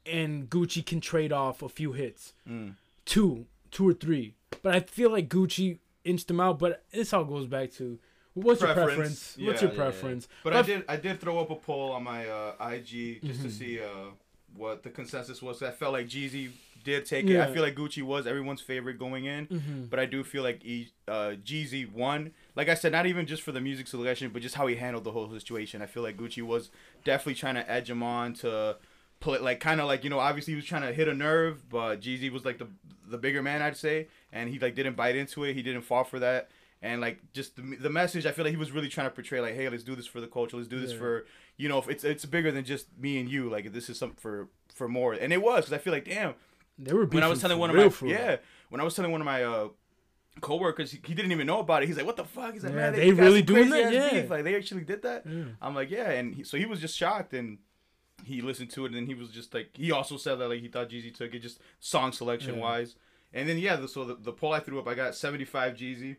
and 0.05 0.50
Gucci 0.50 0.86
can 0.86 1.01
trade 1.01 1.31
off 1.33 1.62
a 1.62 1.69
few 1.69 1.91
hits, 1.93 2.33
Mm. 2.50 2.75
two, 3.05 3.48
two 3.72 3.88
or 3.89 3.93
three. 3.93 4.36
But 4.62 4.75
I 4.75 4.79
feel 4.79 5.10
like 5.12 5.27
Gucci 5.29 5.79
inched 6.05 6.27
them 6.29 6.39
out. 6.39 6.60
But 6.60 6.83
this 6.93 7.12
all 7.13 7.25
goes 7.25 7.48
back 7.48 7.72
to 7.74 8.00
what's 8.33 8.62
your 8.62 8.74
Preference. 8.74 8.95
preference? 8.95 9.36
Yeah. 9.38 9.48
What's 9.48 9.62
your 9.62 9.72
Yeah, 9.72 9.77
yeah, 9.77 9.83
yeah. 9.83 9.91
preference? 9.91 10.27
But 10.43 10.53
I 10.53 10.62
did 10.62 10.86
I 10.88 10.95
did 10.95 11.19
throw 11.19 11.39
up 11.39 11.50
a 11.50 11.55
poll 11.55 11.91
on 11.91 12.03
my 12.03 12.27
uh, 12.27 12.53
IG 12.72 13.22
just 13.24 13.39
Mm-hmm. 13.39 13.43
to 13.43 13.50
see 13.51 13.79
uh, 13.81 14.12
what 14.55 14.83
the 14.83 14.89
consensus 14.89 15.41
was. 15.41 15.62
I 15.63 15.72
felt 15.72 15.93
like 15.93 16.07
Jeezy 16.07 16.51
did 16.83 17.05
take 17.05 17.25
it. 17.27 17.39
I 17.39 17.51
feel 17.53 17.62
like 17.63 17.75
Gucci 17.75 18.03
was 18.03 18.27
everyone's 18.27 18.62
favorite 18.62 19.00
going 19.00 19.25
in, 19.25 19.48
Mm-hmm. 19.48 19.83
but 19.86 20.00
I 20.00 20.05
do 20.05 20.24
feel 20.24 20.43
like 20.43 20.63
e, 20.65 20.89
uh, 21.07 21.33
Jeezy 21.43 21.89
won. 21.91 22.31
Like 22.55 22.67
I 22.69 22.74
said, 22.74 22.91
not 22.91 23.05
even 23.05 23.25
just 23.25 23.41
for 23.41 23.51
the 23.53 23.62
music 23.62 23.88
selection, 23.88 24.29
but 24.31 24.41
just 24.41 24.55
how 24.55 24.67
he 24.67 24.75
handled 24.75 25.05
the 25.05 25.12
whole 25.12 25.29
situation. 25.31 25.81
I 25.81 25.86
feel 25.86 26.03
like 26.03 26.17
Gucci 26.17 26.43
was 26.43 26.69
definitely 27.03 27.36
trying 27.36 27.55
to 27.55 27.72
edge 27.72 27.89
him 27.89 28.03
on 28.03 28.33
to 28.36 28.75
play, 29.22 29.39
like 29.39 29.60
kind 29.62 29.79
of 29.79 29.88
like 29.88 30.03
you 30.03 30.10
know, 30.10 30.19
obviously 30.19 30.51
he 30.53 30.55
was 30.57 30.65
trying 30.65 30.81
to 30.81 30.91
hit 30.93 31.07
a 31.07 31.13
nerve, 31.13 31.69
but 31.69 32.01
Jeezy 32.01 32.29
was 32.31 32.43
like 32.45 32.57
the 32.57 32.67
the 33.07 33.17
bigger 33.17 33.41
man, 33.41 33.62
I'd 33.62 33.77
say, 33.77 34.07
and 34.31 34.50
he 34.50 34.60
like 34.60 34.75
didn't 34.75 34.95
bite 34.95 35.15
into 35.15 35.43
it. 35.45 35.53
He 35.53 35.62
didn't 35.63 35.83
fall 35.83 36.03
for 36.03 36.19
that. 36.19 36.50
And 36.83 36.99
like 36.99 37.17
just 37.33 37.55
the, 37.55 37.61
the 37.79 37.89
message, 37.89 38.25
I 38.25 38.31
feel 38.31 38.43
like 38.45 38.51
he 38.51 38.57
was 38.57 38.71
really 38.71 38.89
trying 38.89 39.07
to 39.07 39.15
portray 39.15 39.39
like, 39.39 39.55
hey, 39.55 39.69
let's 39.69 39.83
do 39.83 39.95
this 39.95 40.05
for 40.05 40.19
the 40.19 40.27
culture. 40.27 40.57
Let's 40.57 40.67
do 40.67 40.79
this 40.81 40.91
Yeah. 40.91 40.97
for 40.99 41.25
you 41.57 41.69
know, 41.69 41.77
if 41.79 41.87
it's 41.89 42.03
it's 42.03 42.25
bigger 42.25 42.51
than 42.51 42.65
just 42.65 42.87
me 42.97 43.19
and 43.21 43.29
you. 43.29 43.49
Like 43.49 43.71
this 43.71 43.89
is 43.89 43.97
something 43.97 44.17
for 44.19 44.49
for 44.75 44.87
more. 44.89 45.13
And 45.13 45.31
it 45.31 45.41
was 45.41 45.61
because 45.65 45.73
I 45.73 45.77
feel 45.77 45.93
like, 45.93 46.05
damn, 46.05 46.33
They 46.77 46.93
were 46.93 47.05
when 47.05 47.23
I 47.23 47.27
was 47.27 47.39
telling 47.41 47.57
one 47.57 47.69
of 47.69 47.75
my 47.77 47.87
for 47.89 48.07
yeah, 48.07 48.35
when 48.69 48.81
I 48.81 48.83
was 48.83 48.95
telling 48.95 49.11
one 49.11 49.21
of 49.21 49.25
my 49.25 49.43
uh 49.43 49.69
coworkers, 50.41 50.91
he, 50.91 50.99
he 51.05 51.13
didn't 51.13 51.31
even 51.31 51.47
know 51.47 51.59
about 51.59 51.83
it. 51.83 51.87
He's 51.87 51.97
like, 51.97 52.05
"What 52.05 52.17
the 52.17 52.25
fuck?" 52.25 52.55
is 52.55 52.63
that 52.63 52.69
Yeah, 52.71 52.75
"Man, 52.75 52.93
they 52.93 53.11
got 53.11 53.19
really 53.23 53.39
some 53.39 53.45
doing 53.55 53.69
that? 53.69 53.93
Yeah. 53.93 54.09
beef. 54.21 54.29
Like 54.29 54.43
they 54.43 54.55
actually 54.55 54.83
did 54.83 55.01
that." 55.03 55.25
Yeah. 55.25 55.43
I'm 55.61 55.75
like, 55.75 55.89
"Yeah," 55.91 56.09
and 56.11 56.35
he, 56.35 56.43
so 56.43 56.57
he 56.57 56.65
was 56.65 56.79
just 56.79 56.97
shocked 56.97 57.33
and. 57.33 57.59
He 58.25 58.41
listened 58.41 58.69
to 58.69 58.85
it 58.85 58.93
and 58.93 59.05
he 59.07 59.15
was 59.15 59.31
just 59.31 59.53
like 59.53 59.71
he 59.75 59.91
also 59.91 60.15
said 60.15 60.35
that 60.35 60.47
like 60.47 60.61
he 60.61 60.69
thought 60.69 60.87
Jeezy 60.87 61.13
took 61.13 61.33
it 61.33 61.39
just 61.39 61.59
song 61.81 62.13
selection 62.13 62.55
Yeah. 62.55 62.61
wise, 62.61 62.95
and 63.33 63.49
then 63.49 63.57
yeah, 63.57 63.75
the, 63.75 63.87
so 63.87 64.05
the, 64.05 64.15
the 64.15 64.31
poll 64.31 64.53
I 64.53 64.61
threw 64.61 64.79
up 64.79 64.87
I 64.87 64.93
got 64.93 65.13
75 65.13 65.73
Jeezy, 65.73 66.17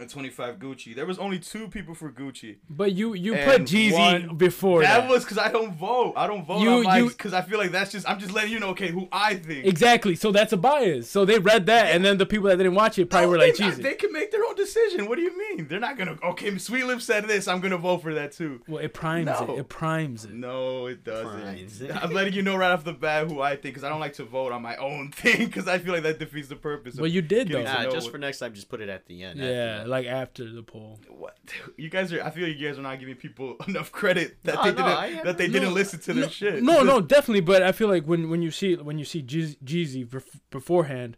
and 0.00 0.10
25 0.10 0.58
Gucci. 0.58 0.94
There 0.94 1.06
was 1.06 1.18
only 1.18 1.38
two 1.38 1.68
people 1.68 1.94
for 1.94 2.10
Gucci. 2.10 2.56
But 2.68 2.92
you 2.92 3.14
you 3.14 3.34
And 3.34 3.50
put 3.50 3.62
Jeezy 3.62 3.92
one- 3.92 4.36
before 4.36 4.82
that. 4.82 5.02
That 5.02 5.08
was 5.10 5.24
because 5.24 5.38
I 5.38 5.50
don't 5.52 5.72
vote. 5.74 6.14
I 6.16 6.26
don't 6.26 6.44
vote 6.44 6.60
You- 6.62 6.70
on 6.70 6.82
my 6.82 6.98
you- 6.98 7.08
because 7.08 7.32
I 7.32 7.42
feel 7.42 7.58
like 7.58 7.70
that's 7.70 7.92
just 7.92 8.08
I'm 8.08 8.18
just 8.18 8.32
letting 8.32 8.52
you 8.52 8.58
know 8.60 8.70
okay 8.70 8.88
who 8.88 9.08
I 9.12 9.34
think. 9.36 9.66
exactly. 9.66 10.14
So 10.16 10.32
that's 10.32 10.52
a 10.52 10.56
bias. 10.56 11.08
So 11.10 11.24
they 11.24 11.38
read 11.38 11.66
that, 11.66 11.94
and 11.94 12.04
then 12.04 12.18
the 12.18 12.26
people 12.26 12.48
that 12.48 12.56
didn't 12.56 12.74
watch 12.74 12.98
it 12.98 13.08
probably 13.10 13.26
No, 13.26 13.30
were 13.32 13.38
like, 13.38 13.56
they, 13.56 13.64
Jeezy. 13.64 13.82
they 13.82 13.94
can 13.94 14.12
make 14.12 14.30
their 14.32 14.44
own 14.44 14.56
decision. 14.56 15.08
What 15.08 15.16
do 15.16 15.22
you 15.22 15.36
mean? 15.38 15.68
They're 15.68 15.78
not 15.80 15.96
gonna. 15.96 16.18
Okay, 16.22 16.58
Sweet 16.58 16.84
Lip 16.86 17.00
said 17.00 17.26
this. 17.28 17.46
I'm 17.46 17.60
gonna 17.60 17.78
vote 17.78 18.02
for 18.02 18.14
that 18.14 18.32
too. 18.32 18.60
well, 18.66 18.82
it 18.82 18.94
primes 18.94 19.26
No. 19.26 19.54
it. 19.54 19.60
It 19.60 19.68
primes 19.68 20.24
it. 20.24 20.32
No, 20.32 20.86
it 20.86 21.04
doesn't. 21.04 21.90
I'm 22.02 22.12
letting 22.12 22.32
you 22.34 22.42
know 22.42 22.56
right 22.56 22.72
off 22.72 22.84
the 22.84 22.92
bat 22.92 23.28
who 23.30 23.40
I 23.40 23.50
think 23.52 23.62
because 23.74 23.84
I 23.84 23.88
don't 23.88 24.00
like 24.00 24.14
to 24.14 24.24
vote 24.24 24.52
on 24.52 24.62
my 24.62 24.76
own 24.76 25.10
thing 25.12 25.46
because 25.46 25.68
I 25.68 25.78
feel 25.78 25.92
like 25.94 26.02
that 26.02 26.18
defeats 26.18 26.48
the 26.48 26.56
purpose. 26.56 26.94
of 26.94 27.00
Well, 27.00 27.10
you 27.10 27.22
did 27.22 27.48
though. 27.48 27.58
to 27.58 27.64
Nah, 27.64 27.84
just 27.84 28.06
what- 28.06 28.12
for 28.12 28.18
next 28.18 28.38
time, 28.40 28.54
just 28.54 28.68
put 28.68 28.80
it 28.80 28.88
at 28.88 29.06
the 29.06 29.22
end. 29.22 29.40
after 29.40 29.83
Yeah, 29.84 29.90
like 29.90 30.06
after 30.06 30.50
the 30.50 30.62
poll. 30.62 30.98
What 31.08 31.36
you 31.76 31.88
guys 31.90 32.12
are? 32.12 32.22
I 32.22 32.30
feel 32.30 32.48
like 32.48 32.56
you 32.58 32.68
guys 32.68 32.78
are 32.78 32.82
not 32.82 32.98
giving 33.00 33.14
people 33.16 33.56
enough 33.68 33.92
credit 33.92 34.36
that 34.44 34.54
No, 34.56 34.62
they 34.64 34.70
no, 34.72 35.00
didn't 35.06 35.24
that 35.24 35.38
they 35.38 35.46
no, 35.46 35.52
didn't 35.52 35.74
listen 35.74 36.00
to 36.00 36.12
their 36.14 36.28
shit. 36.30 36.62
No, 36.62 36.82
no, 36.82 37.00
definitely. 37.00 37.40
But 37.42 37.62
I 37.62 37.72
feel 37.72 37.88
like 37.88 38.04
when 38.06 38.30
when 38.30 38.42
you 38.42 38.50
see 38.50 38.76
when 38.76 38.98
you 38.98 39.04
see 39.04 39.22
Jeezy, 39.22 39.56
Jeezy 39.64 40.06
bef- 40.06 40.40
beforehand, 40.50 41.16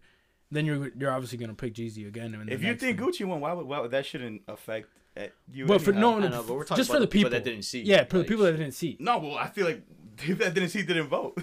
then 0.50 0.66
you're 0.66 0.90
you're 0.98 1.10
obviously 1.10 1.38
gonna 1.38 1.54
pick 1.54 1.74
Jeezy 1.74 2.06
again. 2.06 2.34
in 2.34 2.46
the 2.46 2.52
If 2.52 2.62
you 2.62 2.74
think 2.74 2.98
thing. 2.98 3.06
Gucci 3.08 3.24
won, 3.26 3.40
why 3.40 3.52
would, 3.52 3.66
why 3.66 3.80
would 3.80 3.90
that 3.92 4.06
shouldn't 4.06 4.42
affect 4.48 4.88
uh, 5.16 5.26
you? 5.52 5.66
But 5.66 5.82
for 5.82 5.90
anyhow. 5.92 6.18
no, 6.18 6.26
I 6.26 6.28
know, 6.30 6.42
but 6.42 6.54
we're 6.54 6.64
talking 6.64 6.76
just 6.76 6.90
about 6.90 6.96
for 6.96 7.00
the 7.00 7.06
the 7.06 7.10
people 7.12 7.30
people 7.30 7.38
that 7.38 7.44
didn't 7.44 7.64
see. 7.64 7.82
Yeah, 7.82 8.04
for 8.04 8.18
Like, 8.18 8.26
the 8.26 8.32
people 8.32 8.44
that 8.44 8.52
didn't 8.52 8.72
see. 8.74 8.96
No, 9.00 9.18
well, 9.18 9.36
I 9.36 9.48
feel 9.48 9.66
like 9.66 9.82
that 10.38 10.54
didn't 10.54 10.68
see 10.70 10.82
didn't 10.82 11.08
vote. 11.08 11.38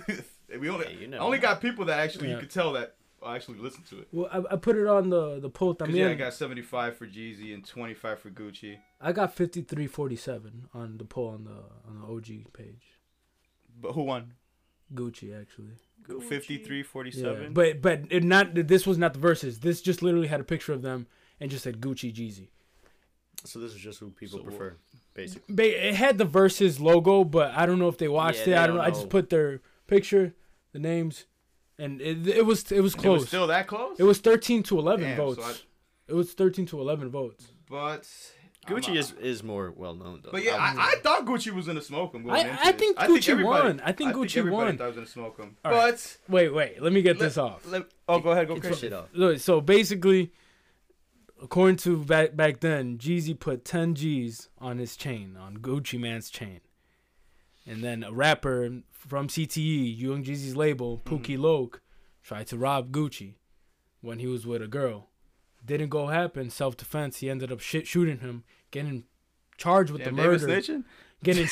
we 0.59 0.69
only 0.69 0.85
Hey, 0.85 0.97
you 1.07 1.13
I 1.15 1.19
only 1.19 1.37
got 1.39 1.61
people 1.61 1.85
that 1.85 1.99
actually 1.99 2.27
Yeah. 2.29 2.35
you 2.35 2.39
could 2.41 2.49
tell 2.51 2.73
that 2.73 2.95
actually 3.27 3.59
listened 3.59 3.85
to 3.87 3.99
it. 3.99 4.07
Well, 4.11 4.27
I, 4.31 4.53
I 4.53 4.55
put 4.57 4.75
it 4.75 4.87
on 4.87 5.09
the 5.09 5.39
the 5.39 5.49
poll. 5.49 5.71
I 5.79 5.85
'Cause, 5.85 5.87
mean, 5.89 5.97
yeah, 5.97 6.09
I 6.09 6.15
got 6.15 6.33
75 6.33 6.97
for 6.97 7.07
Jeezy 7.07 7.53
and 7.53 7.65
25 7.65 8.19
for 8.19 8.29
Gucci. 8.29 8.77
I 9.01 9.11
got 9.11 9.33
fifty 9.35 9.61
three 9.61 9.87
forty 9.87 10.15
seven 10.15 10.67
on 10.73 10.97
the 10.97 11.05
poll 11.05 11.29
on 11.29 11.43
the 11.45 11.63
on 11.87 12.01
the 12.01 12.07
OG 12.07 12.51
page. 12.53 12.83
But 13.81 13.93
who 13.93 14.03
won? 14.03 14.33
Gucci 14.93 15.39
actually. 15.39 15.73
53 16.21 16.77
Yeah, 16.77 16.83
47. 16.83 17.53
but 17.53 17.81
but 17.81 18.01
it 18.09 18.23
not 18.23 18.53
this 18.53 18.85
was 18.85 18.97
not 18.97 19.13
the 19.13 19.19
verses. 19.19 19.59
This 19.61 19.81
just 19.81 20.01
literally 20.01 20.27
had 20.27 20.41
a 20.41 20.43
picture 20.43 20.73
of 20.73 20.81
them 20.81 21.07
and 21.39 21.49
just 21.49 21.63
said 21.63 21.79
Gucci 21.79 22.13
Jeezy. 22.13 22.49
So 23.45 23.59
this 23.59 23.71
is 23.73 23.79
just 23.79 23.99
who 23.99 24.09
people 24.11 24.39
So- 24.39 24.43
prefer, 24.43 24.75
basically. 25.13 25.55
Ba- 25.55 25.87
It 25.87 25.95
had 25.95 26.17
the 26.17 26.25
verses 26.25 26.79
logo, 26.79 27.23
but 27.23 27.51
I 27.55 27.65
don't 27.65 27.79
know 27.79 27.87
if 27.89 27.97
they 27.97 28.07
watched 28.07 28.39
Yeah, 28.39 28.43
it. 28.43 28.45
they 28.47 28.55
I 28.57 28.67
don't 28.67 28.75
know. 28.77 28.81
don't 28.83 28.91
I 28.91 28.93
just 28.95 29.09
put 29.09 29.29
their 29.29 29.61
picture, 29.87 30.33
the 30.71 30.79
names, 30.79 31.25
and 31.79 32.01
it, 32.01 32.27
it 32.27 32.45
was 32.45 32.71
it 32.71 32.81
was 32.81 32.93
it 32.93 32.97
close. 32.99 33.19
was 33.21 33.27
still 33.27 33.47
that 33.47 33.67
close? 33.67 33.99
it 33.99 34.03
was 34.03 34.19
thirteen 34.19 34.63
to 34.63 34.79
eleven 34.79 35.05
Damn, 35.09 35.17
votes. 35.17 35.41
so 35.41 35.47
I- 35.47 35.55
It 36.07 36.13
was 36.13 36.33
thirteen 36.33 36.65
to 36.67 36.79
eleven 36.81 37.09
votes. 37.09 37.47
but 37.69 38.07
Gucci 38.67 38.89
I'm- 38.89 38.97
is 38.97 39.11
is 39.19 39.43
more 39.43 39.71
well 39.75 39.93
known 39.95 40.21
though. 40.23 40.31
But 40.31 40.43
yeah, 40.43 40.55
I, 40.55 40.93
I 40.93 40.95
thought 41.01 41.25
Gucci 41.25 41.51
was 41.51 41.65
gonna 41.67 41.81
smoke 41.81 42.13
him. 42.15 42.23
Going 42.23 42.35
I- 42.35 42.39
into 42.49 42.61
I 42.65 42.71
this. 42.71 42.79
think 42.81 42.97
Gucci 42.97 43.29
everybody- 43.29 43.67
won. 43.67 43.81
I 43.83 43.91
think 43.91 44.13
Gucci 44.13 44.37
everybody 44.37 44.65
won. 44.65 44.77
thought 44.77 44.83
he 44.83 44.87
was 44.87 44.95
gonna 44.95 45.07
smoke 45.07 45.37
him. 45.39 45.57
All 45.65 45.71
but 45.71 45.77
right. 45.77 46.17
Wait, 46.29 46.49
wait. 46.53 46.81
Let 46.81 46.93
me 46.93 47.01
get 47.01 47.17
let- 47.19 47.25
this 47.25 47.37
off. 47.37 47.65
let- 47.67 47.87
oh, 48.07 48.19
go 48.19 48.31
ahead, 48.31 48.47
go 48.47 48.53
get 48.55 48.63
crazy. 48.63 48.79
shit 48.81 48.93
off. 48.93 49.09
Look, 49.13 49.39
so 49.39 49.59
basically, 49.59 50.31
according 51.41 51.77
to 51.77 51.97
back 52.05 52.35
back 52.35 52.59
then, 52.61 52.97
Jeezy 52.97 53.37
put 53.37 53.65
ten 53.65 53.95
G's 53.95 54.49
on 54.59 54.77
his 54.77 54.95
chain, 54.95 55.35
on 55.35 55.57
Gucci 55.57 55.99
Mane's 55.99 56.29
chain, 56.29 56.61
and 57.65 57.83
then 57.83 58.03
a 58.03 58.11
rapper 58.11 58.81
from 58.91 59.27
CTE, 59.27 59.97
Young 59.97 60.23
Jeezy's 60.23 60.55
label, 60.55 61.01
Pookie 61.05 61.37
Loc, 61.37 61.81
tried 62.21 62.47
to 62.47 62.57
rob 62.57 62.91
Gucci 62.91 63.35
when 64.01 64.19
he 64.19 64.27
was 64.27 64.45
with 64.45 64.61
a 64.61 64.67
girl. 64.67 65.09
Didn't 65.65 65.89
go 65.89 66.07
happen. 66.07 66.49
Self 66.49 66.75
defense. 66.75 67.17
He 67.17 67.29
ended 67.29 67.51
up 67.51 67.59
shit 67.59 67.87
shooting 67.87 68.19
him, 68.19 68.43
getting 68.71 69.05
charged 69.57 69.91
with 69.91 70.03
Damn, 70.03 70.15
the 70.15 70.21
murder. 70.23 70.73
Getting. 71.23 71.45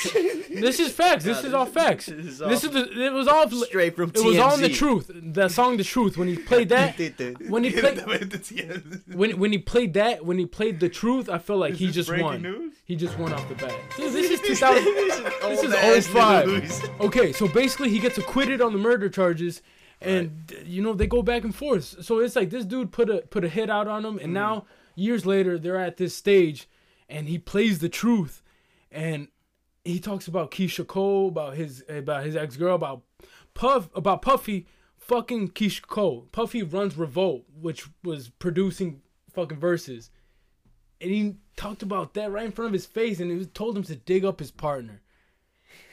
this 0.61 0.79
is 0.79 0.91
facts. 0.91 1.23
This 1.23 1.43
is 1.43 1.53
all 1.53 1.65
facts. 1.65 2.07
This 2.07 2.25
is, 2.25 2.39
This 2.39 2.63
is 2.65 2.71
the. 2.71 3.05
It 3.05 3.13
was 3.13 3.27
all. 3.27 3.49
straight 3.49 3.95
from 3.95 4.11
TMZ. 4.11 4.23
It 4.23 4.25
was 4.25 4.37
on 4.37 4.61
the 4.61 4.69
truth. 4.69 5.11
The 5.13 5.47
song, 5.47 5.77
the 5.77 5.83
truth. 5.83 6.17
When 6.17 6.27
he 6.27 6.35
played 6.35 6.69
that, 6.69 6.97
when 7.47 7.63
he 7.63 7.71
played, 7.71 8.05
when 8.05 9.31
when 9.31 9.39
when 9.39 9.51
he 9.53 9.57
played 9.57 9.93
that, 9.93 10.25
when 10.25 10.37
he 10.37 10.45
played 10.45 10.79
the 10.81 10.89
truth, 10.89 11.29
I 11.29 11.37
felt 11.37 11.59
like 11.59 11.75
he 11.75 11.89
just 11.89 12.09
won. 12.09 12.41
news? 12.41 12.73
He 12.83 12.97
just 12.97 13.17
won 13.17 13.31
off 13.33 13.47
the 13.47 13.55
bat. 13.55 13.73
This, 13.97 14.13
this 14.13 14.31
is 14.31 14.41
2000. 14.41 14.83
this 14.83 15.63
is 15.63 15.73
ass 15.73 16.07
05. 16.07 17.01
Okay, 17.01 17.31
so 17.31 17.47
basically 17.47 17.89
he 17.89 17.99
gets 17.99 18.17
acquitted 18.17 18.61
on 18.61 18.73
the 18.73 18.79
murder 18.79 19.09
charges, 19.09 19.61
and 20.01 20.53
you 20.65 20.81
know 20.81 20.93
they 20.93 21.07
go 21.07 21.21
back 21.21 21.43
and 21.43 21.55
forth. 21.55 22.03
So 22.03 22.19
it's 22.19 22.35
like 22.35 22.49
this 22.49 22.65
dude 22.65 22.91
put 22.91 23.09
a 23.09 23.19
put 23.29 23.45
a 23.45 23.49
hit 23.49 23.69
out 23.69 23.87
on 23.87 24.03
him, 24.03 24.17
and 24.19 24.31
mm. 24.31 24.33
now 24.33 24.65
years 24.95 25.25
later 25.25 25.57
they're 25.57 25.77
at 25.77 25.95
this 25.97 26.15
stage, 26.15 26.67
and 27.07 27.29
he 27.29 27.37
plays 27.37 27.79
the 27.79 27.89
truth, 27.89 28.41
and 28.91 29.29
he 29.83 29.99
talks 29.99 30.27
about 30.27 30.51
Keyshia 30.51 30.85
Cole, 30.85 31.29
about 31.29 31.55
his 31.55 31.83
about 31.89 32.25
his 32.25 32.35
ex 32.35 32.57
girl, 32.57 32.75
about 32.75 33.01
Puff, 33.53 33.89
about 33.95 34.21
Puffy, 34.21 34.67
fucking 34.97 35.49
Keyshia 35.49 35.87
Cole. 35.87 36.27
Puffy 36.31 36.63
runs 36.63 36.97
Revolt, 36.97 37.45
which 37.59 37.87
was 38.03 38.29
producing 38.29 39.01
fucking 39.33 39.59
verses, 39.59 40.11
and 40.99 41.11
he 41.11 41.35
talked 41.57 41.83
about 41.83 42.13
that 42.13 42.31
right 42.31 42.45
in 42.45 42.51
front 42.51 42.67
of 42.67 42.73
his 42.73 42.85
face, 42.85 43.19
and 43.19 43.31
he 43.31 43.45
told 43.45 43.77
him 43.77 43.83
to 43.83 43.95
dig 43.95 44.23
up 44.23 44.39
his 44.39 44.51
partner. 44.51 45.01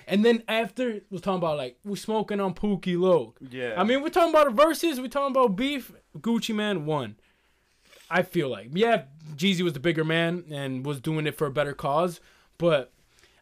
And 0.06 0.24
then 0.24 0.42
after 0.48 1.00
was 1.10 1.20
talking 1.20 1.38
about 1.38 1.58
like 1.58 1.78
we're 1.84 1.96
smoking 1.96 2.40
on 2.40 2.54
Pookie 2.54 2.98
Loc. 2.98 3.38
Yeah. 3.50 3.74
I 3.76 3.84
mean, 3.84 4.02
we're 4.02 4.08
talking 4.08 4.30
about 4.30 4.52
verses. 4.54 4.98
We're 4.98 5.08
talking 5.08 5.36
about 5.36 5.54
beef. 5.54 5.92
Gucci 6.18 6.54
Mane 6.54 6.86
won. 6.86 7.16
I 8.10 8.22
feel 8.22 8.48
like 8.48 8.70
yeah, 8.72 9.02
Jeezy 9.36 9.60
was 9.60 9.74
the 9.74 9.80
bigger 9.80 10.04
man 10.04 10.44
and 10.50 10.84
was 10.84 11.00
doing 11.00 11.26
it 11.26 11.36
for 11.36 11.46
a 11.46 11.50
better 11.50 11.74
cause. 11.74 12.20
But 12.56 12.90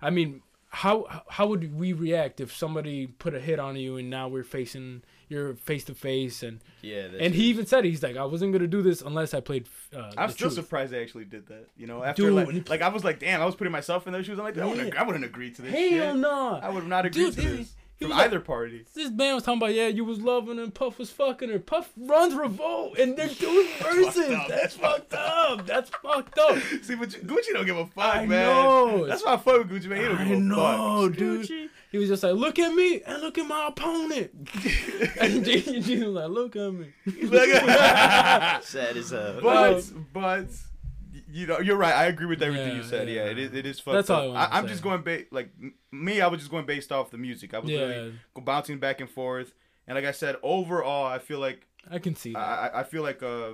I 0.03 0.11
mean, 0.11 0.43
how 0.69 1.23
how 1.30 1.47
would 1.47 1.78
we 1.78 1.93
react 1.93 2.41
if 2.41 2.54
somebody 2.54 3.06
put 3.06 3.35
a 3.35 3.41
hit 3.41 3.59
on 3.59 3.76
you 3.76 3.97
and 3.97 4.11
now 4.11 4.28
we're 4.28 4.45
facing 4.45 5.02
you're 5.28 5.54
face 5.54 5.82
to 5.85 5.95
face 5.95 6.43
and 6.43 6.61
Yeah, 6.82 7.09
that's 7.09 7.21
and 7.23 7.35
he 7.35 7.45
even 7.45 7.67
said 7.67 7.85
it, 7.85 7.89
he's 7.91 8.02
like 8.02 8.17
I 8.17 8.25
wasn't 8.25 8.52
gonna 8.52 8.67
do 8.67 8.82
this 8.82 9.00
unless 9.00 9.32
I 9.35 9.41
played. 9.41 9.69
Uh, 9.95 10.13
I'm 10.19 10.28
the 10.28 10.35
still 10.35 10.49
truth. 10.50 10.54
surprised 10.65 10.93
they 10.93 11.02
actually 11.02 11.25
did 11.25 11.47
that. 11.49 11.69
You 11.76 11.87
know, 11.87 12.02
after 12.04 12.23
Dude, 12.23 12.35
like, 12.35 12.69
like 12.69 12.82
I 12.82 12.89
was 12.89 13.04
like, 13.04 13.19
damn, 13.21 13.41
I 13.41 13.47
was 13.47 13.54
putting 13.56 13.73
myself 13.73 14.06
in 14.06 14.13
those 14.13 14.26
shoes. 14.26 14.39
I'm 14.39 14.45
like, 14.45 14.59
I 14.59 14.65
wouldn't, 14.67 14.97
I 14.97 15.02
wouldn't 15.02 15.25
agree 15.25 15.50
to 15.52 15.63
this 15.63 15.73
Hell 15.73 16.13
shit. 16.13 16.17
no. 16.17 16.61
I 16.63 16.69
would 16.69 16.87
not 16.87 17.06
agree 17.06 17.25
Dude, 17.26 17.35
to 17.35 17.41
he- 17.41 17.47
this 17.49 17.59
he 17.59 17.86
from 17.99 18.09
was 18.09 18.17
like- 18.19 18.26
either 18.26 18.41
party. 18.41 18.85
This 18.95 19.11
man 19.11 19.35
was 19.35 19.45
talking 19.45 19.59
about 19.61 19.75
yeah, 19.75 19.89
you 19.89 20.04
was 20.04 20.21
loving 20.21 20.59
and 20.59 20.75
Puff 20.75 20.99
was 20.99 21.11
fucking 21.11 21.49
her. 21.50 21.59
Puff 21.59 21.91
runs 21.97 22.35
Revolt 22.35 22.99
and 22.99 23.17
they're 23.17 23.26
doing 23.41 23.69
verses. 23.80 24.30
up. 24.30 24.49
That's 24.49 24.75
fucked 24.76 25.15
up. 25.15 25.67
That's 25.67 25.91
fucked 25.91 26.39
up. 26.39 26.59
See, 26.82 26.95
but 26.95 27.13
you- 27.15 27.21
Gucci 27.23 27.52
don't 27.54 27.67
give 27.67 27.76
a 27.76 27.87
fuck, 27.87 28.17
I 28.17 28.26
man. 28.26 28.47
know. 28.47 29.06
That's 29.06 29.25
why 29.25 29.35
I 29.35 29.37
fuck 29.39 29.59
with 29.59 29.71
Gucci, 29.71 29.87
man. 29.89 29.99
He 30.00 30.04
don't 30.09 30.19
I 30.19 30.25
give 30.25 30.37
a 30.37 30.41
know, 30.41 31.09
fuck. 31.09 31.17
dude. 31.19 31.71
He 31.93 31.99
was 31.99 32.09
just 32.09 32.23
like, 32.25 32.35
look 32.35 32.59
at 32.59 32.75
me 32.75 33.00
and 33.06 33.23
look 33.23 33.39
at 33.39 33.47
my 33.47 33.69
opponent. 33.69 34.30
and 34.35 35.45
Jeezy 35.47 36.04
was 36.04 36.15
like, 36.15 36.28
look 36.28 36.56
at 36.56 36.73
me. 36.75 36.93
sad 38.63 38.97
as 38.97 39.11
hell. 39.11 39.39
but, 39.43 39.82
but, 40.13 40.47
you 41.37 41.47
know, 41.47 41.59
you're 41.61 41.77
right. 41.77 41.95
I 41.95 42.07
agree 42.07 42.27
with 42.27 42.43
everything 42.43 42.77
you 42.77 42.83
said. 42.83 43.09
Yeah, 43.09 43.25
yeah. 43.25 43.31
it 43.31 43.39
is. 43.39 43.53
It 43.53 43.67
is 43.67 43.79
fucked 43.81 43.95
That's 43.97 44.11
all 44.11 44.37
I 44.37 44.45
up. 44.45 44.51
to 44.51 44.57
I'm 44.57 44.65
say. 44.65 44.69
just 44.71 44.83
going 44.83 45.03
ba- 45.03 45.25
like 45.31 45.51
me. 45.93 46.21
I 46.21 46.27
was 46.29 46.41
just 46.41 46.51
going 46.51 46.67
based 46.67 46.91
off 46.93 47.11
the 47.11 47.19
music. 47.19 47.53
I 47.55 47.59
was 47.59 47.71
Yeah. 47.71 47.81
really 47.81 48.15
bouncing 48.41 48.79
back 48.79 49.01
and 49.01 49.11
forth. 49.11 49.53
And 49.87 49.95
like 49.97 50.05
I 50.05 50.13
said, 50.13 50.37
overall, 50.43 51.07
I 51.07 51.19
feel 51.19 51.39
like 51.39 51.67
I 51.91 51.99
can 51.99 52.17
see 52.17 52.35
I, 52.35 52.41
that. 52.41 52.75
I 52.75 52.81
I 52.81 52.83
feel 52.85 53.03
like 53.03 53.23
uh, 53.23 53.51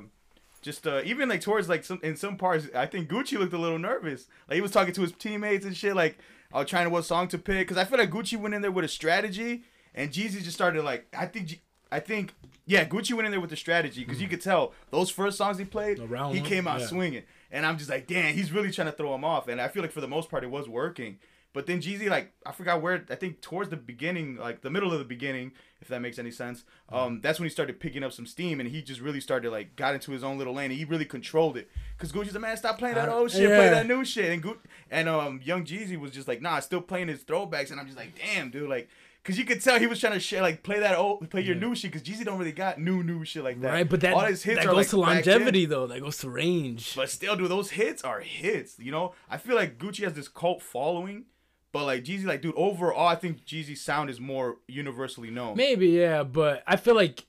just 0.62 0.86
uh, 0.86 1.02
even 1.04 1.28
like 1.28 1.40
towards 1.40 1.68
like 1.68 1.84
some 1.84 2.00
in 2.02 2.16
some 2.16 2.36
parts, 2.36 2.68
I 2.74 2.86
think 2.86 3.08
Gucci 3.08 3.38
looked 3.38 3.52
a 3.52 3.58
little 3.58 3.78
nervous. 3.78 4.28
Like 4.48 4.54
he 4.56 4.60
was 4.62 4.70
talking 4.70 4.94
to 4.94 5.00
his 5.02 5.12
teammates 5.12 5.64
and 5.66 5.76
shit. 5.76 5.96
Like 5.96 6.18
I 6.52 6.58
was 6.60 6.68
trying 6.68 6.84
to 6.84 6.90
what 6.90 7.04
song 7.04 7.28
to 7.28 7.38
pick 7.38 7.66
because 7.66 7.76
I 7.76 7.84
feel 7.84 7.98
like 7.98 8.10
Gucci 8.10 8.38
went 8.38 8.54
in 8.54 8.62
there 8.62 8.70
with 8.70 8.84
a 8.84 8.88
strategy, 8.88 9.64
and 9.94 10.10
Jeezy 10.10 10.42
just 10.42 10.54
started 10.54 10.84
like 10.84 11.06
I 11.16 11.26
think 11.26 11.46
G- 11.48 11.60
I 11.90 12.00
think 12.00 12.32
yeah 12.64 12.84
Gucci 12.86 13.12
went 13.12 13.26
in 13.26 13.32
there 13.32 13.40
with 13.40 13.50
the 13.50 13.56
strategy 13.56 14.04
because 14.04 14.22
you 14.22 14.28
could 14.28 14.40
tell 14.40 14.72
those 14.90 15.10
first 15.10 15.36
songs 15.36 15.58
he 15.58 15.64
played, 15.64 15.98
he 16.30 16.40
came 16.40 16.66
out 16.68 16.80
Yeah. 16.80 16.86
swinging, 16.86 17.22
and 17.52 17.64
I'm 17.64 17.78
just 17.78 17.90
like 17.90 18.08
damn, 18.08 18.34
he's 18.34 18.50
really 18.50 18.72
trying 18.72 18.90
to 18.90 18.92
throw 18.92 19.14
him 19.14 19.24
off, 19.24 19.46
and 19.46 19.60
I 19.60 19.68
feel 19.68 19.82
like 19.82 19.92
for 19.92 20.00
the 20.00 20.08
most 20.08 20.28
part 20.28 20.42
it 20.42 20.50
was 20.50 20.68
working. 20.68 21.18
But 21.54 21.66
then 21.66 21.82
Jeezy, 21.82 22.08
like, 22.08 22.32
I 22.46 22.52
forgot 22.52 22.80
where, 22.80 23.04
I 23.10 23.14
think 23.14 23.42
towards 23.42 23.68
the 23.68 23.76
beginning, 23.76 24.36
like 24.36 24.62
the 24.62 24.70
middle 24.70 24.90
of 24.90 24.98
the 24.98 25.04
beginning, 25.04 25.52
if 25.82 25.88
that 25.88 26.00
makes 26.00 26.18
any 26.18 26.30
sense, 26.30 26.64
um, 26.88 27.20
that's 27.20 27.38
when 27.38 27.46
he 27.46 27.50
started 27.52 27.78
picking 27.78 28.02
up 28.02 28.12
some 28.12 28.24
steam 28.24 28.58
and 28.58 28.70
he 28.70 28.80
just 28.80 29.02
really 29.02 29.20
started, 29.20 29.50
like, 29.50 29.76
got 29.76 29.92
into 29.92 30.12
his 30.12 30.24
own 30.24 30.38
little 30.38 30.54
lane 30.54 30.70
and 30.70 30.78
he 30.78 30.86
really 30.86 31.04
controlled 31.04 31.58
it. 31.58 31.68
Because 31.94 32.10
Gucci's 32.10 32.32
the 32.32 32.38
man, 32.38 32.56
stop 32.56 32.78
playing 32.78 32.94
that 32.94 33.10
old 33.10 33.30
shit, 33.30 33.50
play 33.56 33.68
that 33.68 33.86
new 33.86 34.02
shit. 34.02 34.32
And 34.32 34.42
Gu- 34.42 34.60
and 34.90 35.10
um, 35.10 35.42
Young 35.44 35.66
Jeezy 35.66 36.00
was 36.00 36.10
just 36.10 36.26
like, 36.26 36.40
nah, 36.40 36.58
still 36.60 36.80
playing 36.80 37.08
his 37.08 37.22
throwbacks. 37.22 37.70
And 37.70 37.78
I'm 37.78 37.84
just 37.84 37.98
like, 37.98 38.14
damn, 38.18 38.48
dude, 38.50 38.70
like, 38.70 38.88
because 39.22 39.38
you 39.38 39.44
could 39.44 39.62
tell 39.62 39.78
he 39.78 39.86
was 39.86 40.00
trying 40.00 40.14
to 40.14 40.20
share, 40.20 40.42
like, 40.42 40.62
play 40.64 40.80
that 40.80 40.96
old, 40.98 41.30
play 41.30 41.42
your 41.42 41.54
new 41.54 41.74
shit 41.74 41.92
because 41.92 42.06
Jeezy 42.06 42.24
don't 42.24 42.38
really 42.38 42.52
got 42.52 42.80
new, 42.80 43.04
new 43.04 43.24
shit 43.24 43.44
like 43.44 43.60
that. 43.60 43.72
right, 43.72 43.88
but 43.88 44.00
that, 44.00 44.14
All 44.14 44.20
his 44.20 44.42
hits 44.42 44.58
that 44.58 44.66
goes 44.66 44.74
like, 44.74 44.88
to 44.88 44.96
longevity 44.96 45.64
though. 45.66 45.86
That 45.86 46.00
goes 46.00 46.18
to 46.18 46.30
range. 46.30 46.96
But 46.96 47.08
still, 47.08 47.36
dude, 47.36 47.50
those 47.50 47.70
hits 47.70 48.02
are 48.02 48.20
hits. 48.20 48.78
You 48.78 48.90
know, 48.90 49.14
I 49.30 49.36
feel 49.36 49.54
like 49.54 49.78
Gucci 49.78 50.02
has 50.02 50.14
this 50.14 50.26
cult 50.28 50.60
following, 50.60 51.26
but 51.70 51.84
like 51.84 52.02
Jeezy, 52.04 52.24
like, 52.24 52.42
dude, 52.42 52.54
overall, 52.56 53.06
I 53.06 53.14
think 53.14 53.44
Jeezy's 53.44 53.80
sound 53.80 54.10
is 54.10 54.20
more 54.20 54.56
universally 54.66 55.30
known. 55.30 55.56
Maybe 55.56 55.88
yeah, 55.88 56.24
but 56.24 56.64
I 56.66 56.74
feel 56.76 56.96
like 56.96 57.24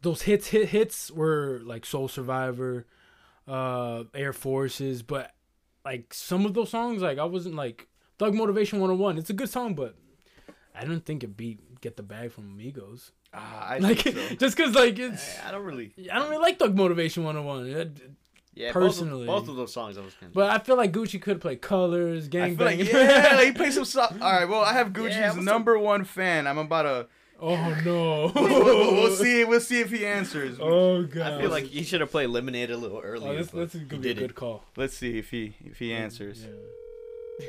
those 0.00 0.22
hits 0.22 0.48
hit 0.48 0.70
hits 0.70 1.10
were 1.10 1.60
like 1.64 1.84
Soul 1.84 2.08
Survivor, 2.08 2.86
uh, 3.46 4.04
Air 4.14 4.32
Forces, 4.32 5.02
but 5.02 5.34
like 5.84 6.14
some 6.14 6.46
of 6.46 6.54
those 6.54 6.70
songs, 6.70 7.02
like 7.02 7.18
I 7.18 7.24
wasn't 7.24 7.56
like 7.56 7.88
Thug 8.18 8.34
Motivation 8.34 8.80
101. 8.80 9.18
It's 9.18 9.30
a 9.30 9.34
good 9.34 9.50
song, 9.50 9.74
but 9.74 9.94
I 10.78 10.84
don't 10.84 11.04
think 11.04 11.24
it 11.24 11.36
beat 11.36 11.80
Get 11.80 11.96
the 11.96 12.02
Bag 12.02 12.32
from 12.32 12.44
Amigos. 12.50 13.12
Ah, 13.34 13.68
I 13.68 13.78
Like 13.80 13.98
think 14.00 14.16
so. 14.16 14.34
just 14.40 14.56
cause 14.56 14.74
like 14.74 14.98
it's 14.98 15.38
I 15.46 15.50
don't 15.50 15.64
really. 15.64 15.92
I 16.12 16.18
don't 16.18 16.30
really 16.30 16.42
like 16.42 16.58
Thug 16.58 16.76
Motivation 16.76 17.24
101. 17.24 17.66
It- 17.66 18.10
Yeah, 18.54 18.72
Personally. 18.72 19.26
both 19.26 19.40
of, 19.42 19.46
both 19.46 19.50
of 19.50 19.56
those 19.56 19.72
songs 19.72 19.96
I 19.98 20.00
was 20.02 20.14
kind 20.14 20.30
of. 20.30 20.34
But 20.34 20.50
I 20.50 20.58
feel 20.58 20.76
like 20.76 20.92
Gucci 20.92 21.20
could 21.22 21.40
play 21.40 21.54
Colors, 21.56 22.24
I 22.26 22.28
Gang 22.28 22.56
feel 22.56 22.66
like 22.66 22.78
Bang. 22.78 22.86
yeah, 22.88 23.32
like, 23.36 23.46
he 23.46 23.52
plays 23.60 23.74
some 23.74 23.84
song. 23.84 24.18
All 24.20 24.32
right, 24.32 24.48
well, 24.48 24.62
I 24.62 24.72
have 24.72 24.88
Gucci's 24.88 25.20
what's 25.20 25.36
up? 25.38 25.42
number 25.44 25.78
one 25.78 26.04
fan. 26.04 26.46
I'm 26.48 26.58
about 26.58 26.82
to. 26.82 27.06
oh 27.40 27.76
no. 27.84 28.32
We'll, 28.34 28.64
we'll- 28.64 28.94
we'll 28.94 29.14
see. 29.16 29.44
We'll 29.44 29.60
see 29.60 29.78
if 29.80 29.90
he 29.92 30.04
answers. 30.04 30.58
Oh 30.60 31.04
god. 31.04 31.34
I 31.34 31.40
feel 31.40 31.50
like 31.50 31.64
he 31.64 31.84
should 31.84 32.00
have 32.00 32.10
played 32.10 32.30
Lemonade 32.30 32.70
a 32.72 32.76
little 32.76 32.98
earlier. 33.00 33.30
oh, 33.32 33.36
this, 33.36 33.50
but 33.52 33.58
this 33.60 33.74
is 33.76 33.82
gonna 33.82 34.02
be 34.02 34.10
a 34.10 34.14
didn't. 34.14 34.28
good 34.28 34.34
call. 34.34 34.64
Let's 34.76 34.96
see 34.96 35.18
if 35.18 35.30
he 35.30 35.54
if 35.64 35.78
he 35.78 35.92
answers. 35.92 36.42
Yeah. 36.42 37.46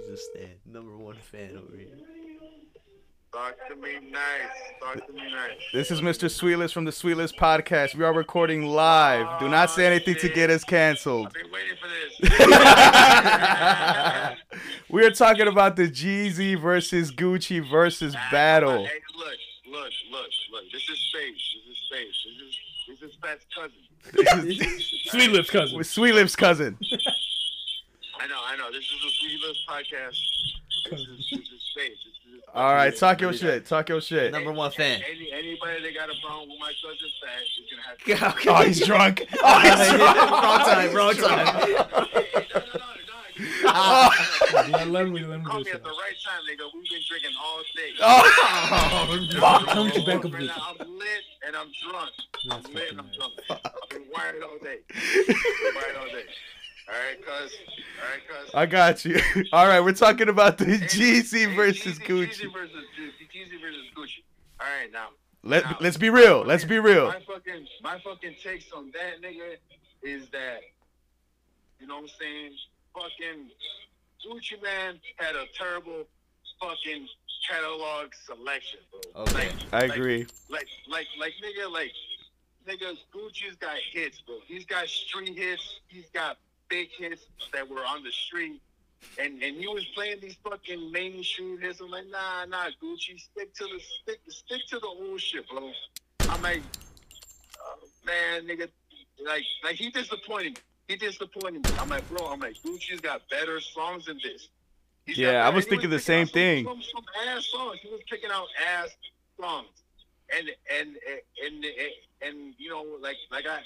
He's 0.00 0.08
a 0.08 0.16
stan, 0.16 0.50
number 0.66 0.96
one 0.96 1.16
fan 1.16 1.50
over 1.56 1.76
here. 1.76 1.86
Talk 3.32 3.56
to 3.68 3.76
me 3.76 3.90
nice. 4.10 4.20
Talk 4.80 5.06
to 5.06 5.12
me 5.12 5.20
nice. 5.30 5.50
This 5.72 5.90
is 5.90 6.00
Mr. 6.00 6.28
Sweetlipz 6.30 6.72
from 6.72 6.86
the 6.86 6.90
Sweetlipz 6.90 7.34
Podcast. 7.34 7.94
We 7.94 8.04
are 8.04 8.12
recording 8.14 8.64
live. 8.64 9.38
Do 9.38 9.48
not 9.48 9.70
say 9.70 9.86
anything 9.86 10.14
to 10.16 10.28
get 10.30 10.48
us 10.48 10.64
canceled. 10.64 11.26
I've 11.26 11.34
been 11.34 11.50
waiting 11.52 11.76
for 11.80 11.88
this. 12.26 12.38
We 14.90 15.04
are 15.04 15.10
talking 15.10 15.46
about 15.46 15.76
the 15.76 15.86
Jeezy 15.86 16.58
versus 16.58 17.12
Gucci 17.12 17.60
versus 17.70 18.14
battle. 18.32 18.86
Hey, 18.86 18.92
look, 19.14 19.34
look, 19.66 19.92
look, 20.10 20.30
look. 20.50 20.64
This 20.72 20.88
is 20.88 20.98
Spadez. 21.14 21.34
This 21.68 21.76
is 21.76 21.78
Spadez. 21.92 22.16
This 22.24 22.40
is 22.40 22.56
this 22.88 23.10
is 23.10 23.16
Fat's 23.20 23.44
cousin. 23.54 23.84
Sweet 25.10 25.30
lips 25.30 25.50
cousin. 25.50 25.76
With 25.76 25.86
Sweet 25.86 26.14
Lips 26.14 26.34
cousin. 26.34 26.78
I 28.18 28.26
know, 28.28 28.40
I 28.42 28.56
know. 28.56 28.72
This 28.72 28.84
is 28.84 29.04
a 29.04 29.10
Free 29.20 29.38
List 29.46 29.60
podcast. 29.68 30.18
This 30.90 31.00
is, 31.00 31.30
this 31.30 31.52
is 31.52 31.62
Spadez. 31.76 32.07
This 32.48 32.54
is 32.54 32.60
All 32.60 32.74
right, 32.74 32.96
talk 32.96 33.20
your 33.20 33.32
shit. 33.32 33.66
Talk 33.66 33.88
your 33.88 34.00
shit. 34.00 34.32
Number 34.32 34.52
one 34.52 34.70
fan. 34.72 35.00
Any, 35.08 35.30
anybody 35.32 35.82
that 35.82 35.94
got 35.94 36.08
a 36.10 36.14
problem 36.26 36.48
with 36.50 36.58
my 36.60 36.72
cousin 36.82 37.10
Fat 37.22 37.42
is 37.42 37.60
gonna 37.70 37.82
have 38.26 38.36
to. 38.42 38.50
Oh, 38.50 38.62
he's 38.66 38.84
drunk. 38.86 39.26
Oh, 39.42 39.60
he's 39.60 39.88
drunk. 39.96 40.30
wrong 40.30 40.60
time, 40.60 40.94
wrong 40.94 41.14
time. 41.14 41.46
no, 41.46 41.84
no, 41.84 42.58
no, 42.58 42.82
no. 43.04 43.18
Yeah, 44.68 44.84
let 44.86 45.08
me, 45.08 45.20
let 45.24 45.38
me 45.40 45.44
Call 45.44 45.60
me 45.60 45.70
at 45.70 45.82
the 45.84 45.90
right 45.90 46.16
time, 46.24 46.42
nigga. 46.48 46.64
We've 46.74 46.90
been 46.90 47.02
drinking 47.08 47.36
all 47.40 47.62
day. 47.76 47.90
Oh, 48.00 49.64
Tell 49.68 49.84
me 49.84 49.90
to 49.92 50.04
back 50.04 50.24
up 50.24 50.32
Right 50.32 50.42
now, 50.46 50.74
I'm 50.80 50.98
lit 50.98 51.24
and 51.46 51.54
I'm 51.56 51.70
drunk. 51.88 52.10
I'm 52.50 52.62
lit 52.74 52.90
and 52.90 52.98
I'm 53.00 53.10
drunk. 53.16 53.34
I've 53.50 53.88
been 53.90 54.04
wired 54.12 54.42
all 54.42 54.58
day. 54.62 54.78
Been 54.88 55.36
wired 55.74 55.96
all 56.00 56.06
day. 56.06 56.24
All 56.88 56.94
right, 56.94 57.24
cuz. 57.24 57.54
All 58.02 58.08
right, 58.10 58.44
cuz. 58.44 58.50
I 58.54 58.66
got 58.66 59.04
you. 59.04 59.20
All 59.52 59.66
right, 59.66 59.80
we're 59.80 59.92
talking 59.92 60.28
about 60.28 60.58
the 60.58 60.64
Hey, 60.64 60.78
Jeezy 60.86 61.48
hey, 61.48 61.54
versus 61.56 61.98
Jeezy- 61.98 62.06
Gucci. 62.06 62.28
Jeezy 62.46 62.52
versus 62.52 62.84
Jeezy 63.34 63.60
versus 63.60 63.84
Gucci. 63.96 64.22
All 64.60 64.66
right, 64.66 64.90
now. 64.92 65.08
Let 65.44 65.64
now, 65.64 65.76
Let's 65.80 65.96
be 65.96 66.10
real. 66.10 66.42
Let's 66.44 66.64
be 66.64 66.78
real. 66.78 67.06
My 67.08 67.20
fucking 67.26 67.66
my 67.82 67.98
fucking 68.00 68.34
takes 68.42 68.72
on 68.72 68.90
that 68.92 69.22
nigga 69.22 69.56
is 70.02 70.28
that 70.30 70.60
you 71.80 71.86
know 71.86 71.94
what 71.96 72.02
I'm 72.04 72.08
saying? 72.20 72.52
Fucking 72.94 73.48
Gucci 74.26 74.60
Mane 74.62 74.98
had 75.16 75.36
a 75.36 75.44
terrible 75.56 76.04
fucking 76.60 77.06
catalog 77.48 78.08
selection, 78.26 78.80
bro. 78.90 79.22
Okay. 79.22 79.34
Like, 79.34 79.52
I 79.72 79.80
like- 79.86 79.96
agree. 79.96 80.26
like 80.48 80.66
like 80.90 81.06
like 81.20 81.32
nigga 81.44 81.70
like 81.72 81.92
nigga 82.66 82.96
Gucci's 83.14 83.56
got 83.60 83.76
hits, 83.92 84.20
bro. 84.22 84.38
He's 84.46 84.64
got 84.64 84.88
street 84.88 85.36
hits. 85.38 85.80
He's 85.86 86.10
got 86.12 86.36
big 86.68 86.88
hits 86.96 87.26
that 87.52 87.68
were 87.68 87.84
on 87.84 88.02
the 88.02 88.12
street. 88.12 88.60
And 89.18 89.42
and 89.42 89.56
he 89.56 89.68
was 89.68 89.84
playing 89.94 90.18
these 90.20 90.36
fucking 90.42 90.90
mainstream 90.90 91.58
hits. 91.60 91.80
I'm 91.80 91.90
like, 91.90 92.08
nah, 92.10 92.44
nah, 92.46 92.66
Gucci, 92.82 93.18
stick 93.18 93.54
to 93.54 93.64
the 93.64 93.80
stick 93.80 94.20
stick 94.28 94.60
to 94.70 94.78
the 94.80 94.86
old 94.86 95.20
shit, 95.20 95.48
bro. 95.48 95.70
I'm 96.28 96.42
like, 96.42 96.62
uh, 97.60 97.86
man, 98.04 98.48
nigga, 98.48 98.68
like 99.24 99.44
like 99.62 99.76
he 99.76 99.90
disappointed 99.90 100.56
me. 100.56 100.62
He 100.88 100.96
disappointed 100.96 101.64
me. 101.64 101.70
I'm 101.78 101.88
like, 101.88 102.08
bro, 102.08 102.26
I'm 102.26 102.40
like, 102.40 102.56
Gucci's 102.56 103.00
got 103.00 103.22
better 103.30 103.60
songs 103.60 104.06
than 104.06 104.18
this. 104.22 104.48
He's 105.04 105.18
Yeah, 105.18 105.46
I 105.46 105.50
was 105.50 105.66
thinking 105.66 105.90
the 105.90 106.00
same 106.00 106.26
thing. 106.26 106.64
Some, 106.64 106.82
some 106.82 107.04
ass 107.28 107.46
songs. 107.46 107.78
He 107.82 107.90
was 107.90 108.00
picking 108.10 108.30
out 108.32 108.46
ass 108.74 108.88
songs 109.40 109.68
and 110.36 110.48
and 110.70 110.96
and 111.44 111.64
and, 111.64 111.92
and 112.22 112.54
you 112.58 112.70
know, 112.70 112.84
like 113.00 113.16
like 113.30 113.46
I, 113.46 113.60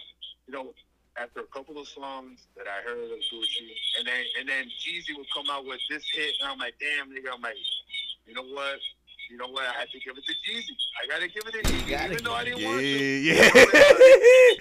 you 0.46 0.54
know, 0.54 0.72
after 1.20 1.40
a 1.40 1.46
couple 1.52 1.78
of 1.78 1.86
songs 1.88 2.46
that 2.56 2.66
I 2.66 2.82
heard 2.88 3.04
of 3.04 3.18
Gucci, 3.18 3.68
and 3.98 4.06
then 4.06 4.22
and 4.40 4.48
then 4.48 4.64
Jeezy 4.80 5.16
would 5.16 5.26
come 5.34 5.46
out 5.50 5.66
with 5.66 5.80
this 5.90 6.04
hit, 6.14 6.34
and 6.40 6.50
I'm 6.50 6.58
like, 6.58 6.74
damn, 6.80 7.10
nigga, 7.10 7.32
I'm 7.34 7.40
like, 7.42 7.56
you 8.26 8.34
know 8.34 8.42
what? 8.44 8.78
You 9.30 9.36
know 9.38 9.48
what? 9.48 9.64
I 9.64 9.72
had 9.80 9.88
to 9.90 9.98
give 10.00 10.16
it 10.16 10.24
to 10.24 10.34
Jeezy. 10.44 10.76
I 11.02 11.06
gotta 11.08 11.28
give 11.28 11.42
it 11.46 11.52
to 11.52 11.72
Jeezy, 11.72 12.12
even 12.12 12.24
though 12.24 12.34
I 12.34 12.44
didn't 12.44 12.64
want 12.64 12.80
to. 12.80 12.86
Yeah, 12.86 13.50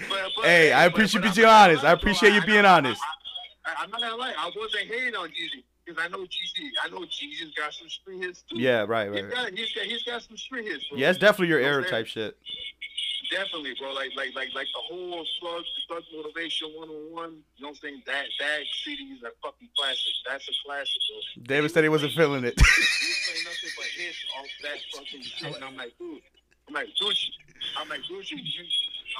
But- 0.10 0.32
but- 0.36 0.46
Hey, 0.46 0.72
I 0.74 0.86
appreciate 0.86 1.24
you 1.24 1.32
being 1.34 1.48
honest. 1.48 1.84
I 1.84 1.92
appreciate 1.92 2.34
you 2.34 2.42
being 2.44 2.66
honest. 2.66 3.02
I, 3.66 3.84
I'm 3.84 3.90
not 3.92 4.02
gonna 4.02 4.16
lie. 4.16 4.34
I 4.38 4.52
wasn't 4.56 4.88
hating 4.88 5.16
on 5.16 5.30
Jeezy 5.30 5.64
because 5.86 6.04
I 6.04 6.08
know 6.10 6.20
Jeezy. 6.24 6.70
I 6.84 6.90
know 6.90 7.00
Jeezy's 7.02 7.54
got 7.56 7.74
some 7.74 7.90
street 7.90 8.24
hits 8.24 8.44
too. 8.44 8.60
Yeah, 8.60 8.86
right, 8.88 9.12
He's 9.12 9.24
right. 9.24 9.24
right. 9.24 9.34
got, 9.34 9.58
he's 9.60 9.74
got, 9.74 9.86
he's 9.86 10.04
got 10.04 10.22
some 10.22 10.38
street 10.38 10.66
hits. 10.66 10.86
Bro. 10.90 11.00
Yeah, 11.00 11.10
it's 11.10 11.20
definitely 11.20 11.48
your 11.48 11.60
You 11.60 11.66
know 11.68 11.72
era 11.74 11.90
type 11.90 12.08
shit. 12.08 12.38
Definitely, 13.32 13.76
bro. 13.80 13.94
Like, 13.94 14.12
like, 14.18 14.36
like, 14.36 14.50
like 14.54 14.68
the 14.76 14.82
whole 14.84 15.26
slug, 15.40 15.64
slug 15.88 16.04
motivation 16.14 16.68
one 16.76 16.90
on 16.90 17.12
one. 17.14 17.32
You 17.56 17.64
know 17.64 17.70
what 17.70 17.70
I'm 17.70 17.76
saying? 17.76 18.04
That, 18.06 18.26
that 18.40 18.60
CD 18.84 19.04
is 19.16 19.24
a 19.24 19.32
fucking 19.42 19.70
classic. 19.78 20.14
That's 20.28 20.44
a 20.50 20.52
classic, 20.66 21.00
bro. 21.08 21.44
David 21.44 21.72
said 21.72 21.84
he 21.84 21.90
wasn't 21.90 22.12
feeling 22.12 22.44
it. 22.44 22.60
He 22.60 22.64
was 22.66 23.20
playing 23.24 23.46
nothing 23.46 23.72
but 23.78 23.88
hits 23.96 24.20
off 24.38 24.52
that 24.64 24.78
fucking 24.92 25.22
shit. 25.24 25.56
And 25.56 25.64
I'm 25.64 25.78
like, 25.78 25.94
dude, 25.98 26.20
I'm 26.68 26.74
like, 26.74 26.88
Gucci. 27.00 27.32
I'm 27.80 27.88
like, 27.88 28.02
Gucci, 28.02 28.36
you, 28.36 28.64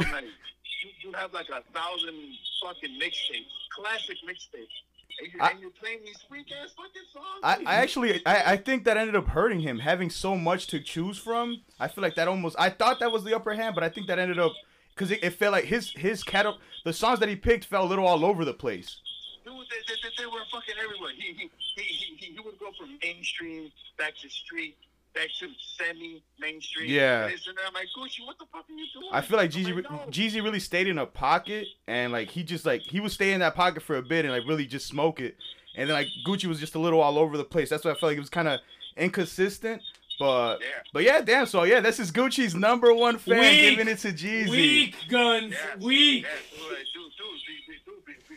I'm 0.02 0.12
like, 0.12 0.26
you, 0.26 0.90
you 1.08 1.14
have 1.14 1.32
like 1.34 1.48
a 1.48 1.64
thousand 1.72 2.16
fucking 2.64 3.00
mixtapes, 3.00 3.56
classic 3.72 4.18
mixtapes. 4.28 4.76
And, 5.22 5.34
you, 5.34 5.40
I- 5.40 5.50
and 5.52 5.60
you're 5.60 5.70
playing 5.70 6.00
these 6.04 6.18
weak 6.30 6.48
ass 6.52 6.72
fucking 6.76 7.02
songs. 7.14 7.42
I, 7.44 7.64
I 7.66 7.76
actually 7.76 8.26
I, 8.26 8.54
I 8.54 8.58
think 8.58 8.86
that 8.86 8.98
ended 8.98 9.16
up 9.16 9.28
hurting 9.28 9.60
him 9.60 9.80
having 9.80 10.10
so 10.10 10.36
much 10.36 10.68
to 10.68 10.80
choose 10.80 11.18
from. 11.18 11.62
I 11.80 11.88
feel 11.88 12.02
like 12.02 12.16
that 12.16 12.28
almost 12.28 12.56
I 12.60 12.70
thought 12.70 13.00
that 13.00 13.12
was 13.12 13.24
the 13.24 13.36
upper 13.36 13.54
hand, 13.54 13.76
but 13.76 13.84
I 13.84 13.90
think 13.90 14.08
that 14.08 14.20
ended 14.20 14.40
up 14.40 14.54
because 14.96 15.12
it, 15.12 15.24
it 15.24 15.32
felt 15.32 15.52
like 15.54 15.66
his 15.66 15.92
his 15.92 16.24
cat 16.24 16.46
the 16.84 16.94
songs 16.94 17.20
that 17.20 17.30
he 17.30 17.36
picked 17.36 17.66
fell 17.66 17.84
a 17.84 17.90
little 17.90 18.06
all 18.06 18.26
over 18.26 18.44
the 18.46 18.54
place. 18.54 18.98
Dude, 19.46 19.54
they, 19.70 19.94
they, 19.94 20.10
they, 20.18 20.26
were 20.26 20.42
fucking 20.52 20.76
everywhere. 20.84 21.12
He 21.18 21.34
he, 21.34 21.50
he, 21.76 21.82
he, 21.82 22.16
he 22.16 22.34
he 22.34 22.40
would 22.40 22.60
go 22.60 22.72
from 22.78 22.98
mainstream 23.04 23.72
back 23.98 24.14
to 24.22 24.30
street, 24.30 24.78
back 25.14 25.28
to 25.40 25.48
semi-mainstream. 25.78 26.90
Yeah. 26.90 27.26
And, 27.26 27.34
this 27.34 27.48
and 27.48 27.58
that. 27.58 27.64
I'm 27.68 27.74
like, 27.74 27.88
Gucci, 27.98 28.26
what 28.26 28.38
the 28.40 28.46
fuck 28.52 28.66
are 28.70 28.74
you 28.74 28.86
doing? 28.94 29.10
I 29.12 29.22
feel 29.22 29.38
like 29.38 29.52
Jeezy 29.52 29.76
re- 29.76 29.84
no. 29.84 29.98
Jeezy 30.10 30.44
really 30.44 30.60
stayed 30.60 30.88
in 30.88 30.98
a 30.98 31.06
pocket 31.06 31.68
and 31.88 32.12
like 32.12 32.30
he 32.30 32.44
just 32.44 32.66
like 32.66 32.82
he 32.82 33.00
would 33.00 33.12
stay 33.12 33.34
in 33.34 33.40
that 33.42 33.56
pocket 33.56 33.84
for 33.84 33.98
a 33.98 34.02
bit 34.02 34.26
and 34.26 34.34
like 34.34 34.48
really 34.48 34.66
just 34.66 34.88
smoke 34.88 35.20
it, 35.20 35.36
and 35.76 35.90
then 35.90 35.96
like 35.96 36.08
Gucci 36.26 36.46
was 36.46 36.60
just 36.60 36.76
a 36.76 36.80
little 36.80 37.02
all 37.02 37.18
over 37.20 37.38
the 37.38 37.44
place. 37.44 37.70
That's 37.70 37.84
why 37.86 37.92
I 37.92 37.94
felt 37.96 38.10
like 38.12 38.18
it 38.18 38.22
was 38.22 38.30
kind 38.30 38.48
of 38.48 38.60
inconsistent. 38.98 39.82
But 40.20 40.60
Yeah. 40.62 40.68
but 40.94 41.04
yeah, 41.04 41.22
damn. 41.22 41.46
So 41.48 41.64
yeah, 41.64 41.80
this 41.80 42.00
is 42.00 42.12
Gucci's 42.12 42.54
number 42.56 42.94
one 42.94 43.18
fan 43.18 43.40
Weak. 43.40 43.62
giving 43.62 43.88
it 43.88 43.98
to 44.00 44.10
Jeezy. 44.14 44.50
Weak 44.50 44.96
guns. 45.10 45.54
Yeah. 45.54 45.84
Weak. 45.86 46.26
Like, 46.26 46.86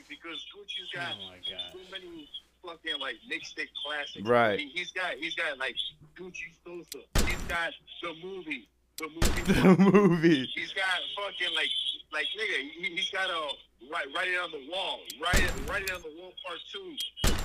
because 0.08 0.44
Gucci's 0.54 0.88
oh 0.94 0.98
got 0.98 1.12
Oh 1.20 1.28
my 1.28 1.36
god. 1.36 1.72
so 1.72 1.78
many 1.90 2.28
fucking 2.64 3.00
like 3.00 3.16
mixtape 3.30 3.68
classics. 3.84 4.26
Right. 4.26 4.58
He, 4.58 4.68
he's 4.74 4.92
got 4.92 5.14
he's 5.14 5.34
got 5.34 5.58
like 5.58 5.76
Gucci 6.16 6.52
Sosa. 6.64 7.04
He's 7.26 7.42
got 7.48 7.72
the 8.02 8.14
movie. 8.22 8.68
The 8.96 9.08
movie. 9.08 9.52
the 9.52 9.90
movie. 9.90 10.50
He's 10.54 10.72
got 10.72 10.84
fucking 11.16 11.54
like 11.54 11.70
like 12.12 12.26
nigga. 12.38 12.70
He, 12.80 12.94
he's 12.96 13.10
got 13.10 13.28
a 13.28 13.48
right 13.92 14.06
write 14.14 14.28
it 14.28 14.38
on 14.40 14.50
the 14.52 14.70
wall. 14.70 15.00
Write 15.22 15.42
it 15.42 15.52
write 15.68 15.82
it 15.82 15.92
on 15.92 16.02
the 16.02 16.12
wall 16.20 16.32
part 16.46 16.58
two. 16.72 16.96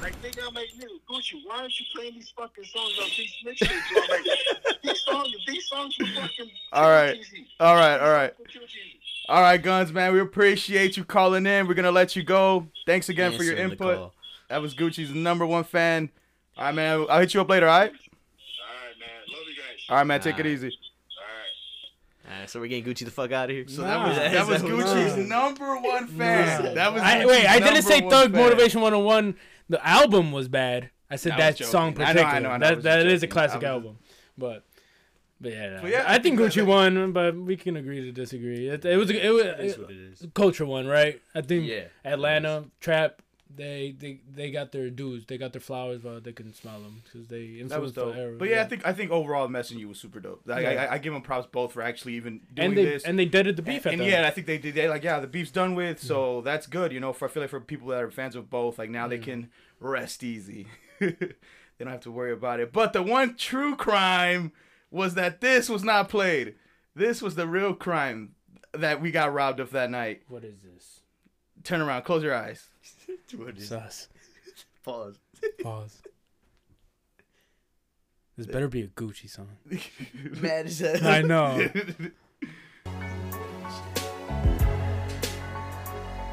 Like 0.02 0.22
nigga, 0.22 0.48
I'm 0.48 0.54
like 0.54 0.70
nigga 0.78 1.00
Gucci. 1.10 1.42
Why 1.46 1.62
aren't 1.62 1.80
you 1.80 1.86
playing 1.94 2.14
these 2.16 2.32
fucking 2.38 2.64
songs 2.64 2.94
on 3.02 3.10
these 3.18 3.36
mixtapes? 3.46 3.82
bro? 3.92 4.02
I'm 4.04 4.10
like 4.10 4.82
these 4.84 5.02
songs 5.02 5.36
these 5.48 5.68
songs 5.68 5.96
were 6.00 6.06
fucking. 6.06 6.50
All 6.72 6.90
right. 6.90 7.18
Jeezy. 7.18 7.46
All 7.60 7.76
right. 7.76 8.00
All 8.00 8.12
right. 8.12 8.34
All 9.28 9.42
right, 9.42 9.62
Guns, 9.62 9.94
man. 9.94 10.12
We 10.12 10.22
appreciate 10.22 10.98
you 10.98 11.04
calling 11.04 11.46
in. 11.46 11.68
We're 11.68 11.76
gonna 11.76 11.92
let 11.92 12.16
you 12.16 12.24
go. 12.24 12.68
Thanks 12.86 13.10
again 13.10 13.38
for 13.38 13.44
your 13.44 13.58
Answering 13.58 13.78
the 13.78 13.94
input. 13.94 14.12
Call. 14.50 14.56
That 14.58 14.62
was 14.62 14.74
Gucci's 14.76 15.14
number 15.14 15.46
one 15.46 15.64
fan. 15.64 16.10
All 16.58 16.66
right, 16.66 16.76
man. 16.76 17.06
I'll 17.10 17.20
hit 17.20 17.34
you 17.34 17.42
up 17.42 17.50
later. 17.50 17.68
All 17.68 17.80
right. 17.80 17.92
All 17.92 17.96
right, 17.96 19.00
man. 19.00 19.10
Love 19.28 19.42
you 19.48 19.56
guys. 19.56 19.86
All 19.90 19.96
right, 19.98 20.04
man. 20.08 20.20
Take 20.22 20.40
it 20.40 20.46
easy. 20.46 20.68
All 22.28 22.40
right. 22.40 22.50
So 22.50 22.60
we're 22.60 22.68
getting 22.68 22.84
Gucci 22.86 23.06
the 23.06 23.12
fuck 23.12 23.32
out 23.32 23.50
of 23.50 23.56
here. 23.56 23.66
So 23.68 23.82
Nah. 23.82 23.88
that 23.88 24.08
was 24.08 24.18
that 24.18 24.48
was 24.48 24.64
Nah. 24.64 24.70
Gucci's 24.70 25.18
number 25.30 25.78
one 25.80 26.08
fan. 26.08 26.64
Nah. 26.64 26.74
That 26.74 26.94
was 26.94 27.02
I, 27.02 27.26
wait, 27.26 27.46
I 27.48 27.60
didn't 27.60 27.84
say 27.84 28.02
won 28.02 28.10
Thug 28.12 28.32
fan. 28.34 28.42
Motivation 28.44 28.82
101. 28.82 29.36
The 29.70 29.86
album 29.88 30.32
was 30.32 30.48
bad. 30.48 30.90
I 31.12 31.16
said 31.16 31.34
I 31.34 31.38
that, 31.38 31.58
song 31.58 31.94
joking. 31.94 32.06
I 32.08 32.14
know, 32.14 32.22
I 32.22 32.24
particular. 32.24 32.42
know, 32.42 32.50
I 32.50 32.58
know. 32.58 32.66
I 32.66 32.70
That 32.70 32.76
was 32.76 32.84
that 32.84 33.04
just 33.04 33.14
is 33.16 33.24
a 33.24 33.28
classic 33.28 33.62
was- 33.62 33.68
album. 33.68 33.98
But 34.38 34.64
but 35.42 35.52
yeah, 35.54 35.80
But 35.82 35.90
yeah, 35.92 36.04
I 36.08 36.20
think 36.20 36.38
that- 36.38 36.52
Gucci 36.52 36.66
won, 36.66 37.12
but 37.14 37.36
we 37.36 37.56
can 37.56 37.78
agree 37.78 38.02
to 38.02 38.12
disagree. 38.12 38.68
It, 38.68 38.84
it 38.86 38.98
was 38.98 39.10
it 39.10 39.16
It 39.24 39.30
was 39.32 39.44
is 39.60 39.78
what 39.78 39.90
it 39.92 39.98
is. 39.98 40.28
culture 40.34 40.66
one, 40.66 40.86
right? 40.86 41.22
I 41.34 41.42
think 41.42 41.66
Yeah. 41.68 41.86
Atlanta 42.06 42.66
trap. 42.80 43.22
They, 43.54 43.96
they 43.98 44.20
they 44.32 44.52
got 44.52 44.72
their 44.72 44.92
dues. 44.92 45.26
They 45.26 45.40
got 45.40 45.54
their 45.54 45.62
flowers, 45.62 46.02
but 46.02 46.24
they 46.24 46.32
couldn't 46.32 46.56
smell 46.56 46.82
them 46.82 47.02
because 47.04 47.28
they 47.28 47.46
influenced 47.46 47.70
That 47.72 47.82
was 47.82 47.94
dope. 47.94 48.14
the 48.14 48.22
era. 48.22 48.36
But 48.38 48.50
yeah, 48.50 48.62
I 48.62 48.66
think 48.66 48.86
I 48.86 48.94
think 48.94 49.10
overall, 49.10 49.48
messing 49.48 49.80
you 49.80 49.88
was 49.88 50.00
super 50.00 50.20
dope. 50.20 50.42
Like, 50.46 50.64
Yeah. 50.64 50.88
I, 50.90 50.94
I 50.94 50.98
give 51.00 51.14
them 51.14 51.24
props 51.24 51.48
both 51.52 51.74
for 51.74 51.82
actually 51.82 52.14
even 52.14 52.42
doing 52.54 52.70
and 52.70 52.78
they 52.78 52.86
this. 52.86 53.04
and 53.04 53.18
they 53.18 53.26
deaded 53.26 53.56
the 53.56 53.64
beef 53.64 53.86
and, 53.86 53.94
and 53.94 54.02
the 54.02 54.06
yeah, 54.06 54.28
I 54.28 54.30
think 54.30 54.46
they 54.46 54.60
did. 54.60 54.76
They 54.76 54.88
like, 54.88 55.04
yeah, 55.04 55.20
the 55.20 55.28
beef's 55.28 55.52
done 55.52 55.74
with, 55.74 55.98
mm-hmm. 55.98 56.08
so 56.08 56.42
that's 56.42 56.68
good. 56.68 56.92
You 56.92 57.00
know, 57.00 57.12
for 57.12 57.26
I 57.28 57.32
feel 57.32 57.42
like 57.42 57.50
for 57.50 57.60
people 57.60 57.88
that 57.88 58.04
are 58.04 58.12
fans 58.12 58.36
of 58.36 58.50
both, 58.52 58.78
like 58.78 58.92
now 58.92 59.08
they 59.08 59.18
can 59.18 59.50
rest 59.80 60.24
easy. 60.24 60.68
they 61.00 61.16
don't 61.80 61.90
have 61.90 62.02
to 62.02 62.12
worry 62.12 62.32
about 62.32 62.60
it. 62.60 62.72
But 62.72 62.94
the 62.94 63.02
one 63.02 63.36
true 63.36 63.76
crime 63.76 64.52
was 64.92 65.16
that 65.16 65.42
this 65.42 65.70
was 65.70 65.84
not 65.84 66.08
played. 66.10 66.56
This 66.96 67.22
was 67.22 67.36
the 67.36 67.48
real 67.48 67.74
crime 67.74 68.36
that 68.74 69.02
we 69.02 69.12
got 69.12 69.34
robbed 69.34 69.60
of 69.60 69.72
that 69.72 69.90
night. 69.90 70.22
What 70.28 70.44
is 70.44 70.62
this? 70.62 71.02
Turn 71.64 71.82
around, 71.82 72.04
close 72.04 72.24
your 72.24 72.36
eyes. 72.36 72.68
What 73.36 73.58
is 73.58 73.68
Sus. 73.68 74.08
Pause. 74.84 75.20
Pause. 75.62 76.02
This 78.38 78.48
better 78.48 78.68
be 78.68 78.82
a 78.82 78.88
Gucci 78.88 79.30
song. 79.30 79.50
Mad 80.42 80.66
as 80.66 80.80
hell. 80.80 81.06
I 81.06 81.22
know. 81.22 81.70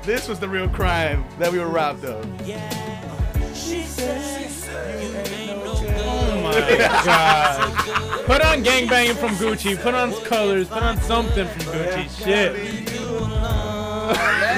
this 0.04 0.28
was 0.28 0.38
the 0.38 0.48
real 0.48 0.68
crime 0.68 1.24
that 1.38 1.50
we 1.52 1.58
were 1.58 1.68
robbed 1.68 2.04
of. 2.04 2.24
Yeah, 2.46 3.52
She 3.52 3.82
said, 3.82 5.02
you 5.02 5.16
ain't 5.16 5.64
no 5.64 5.74
good. 5.80 5.94
Oh 5.98 6.40
my 6.42 6.76
god. 7.04 8.24
Put 8.24 8.40
on 8.42 8.62
gangbanging 8.64 9.16
from 9.16 9.30
Gucci. 9.36 9.76
Put 9.80 9.94
on 9.94 10.12
colors. 10.24 10.68
Put 10.68 10.82
on 10.82 11.00
something 11.02 11.46
from 11.46 11.62
Gucci. 11.72 12.24
Shit. 12.24 12.95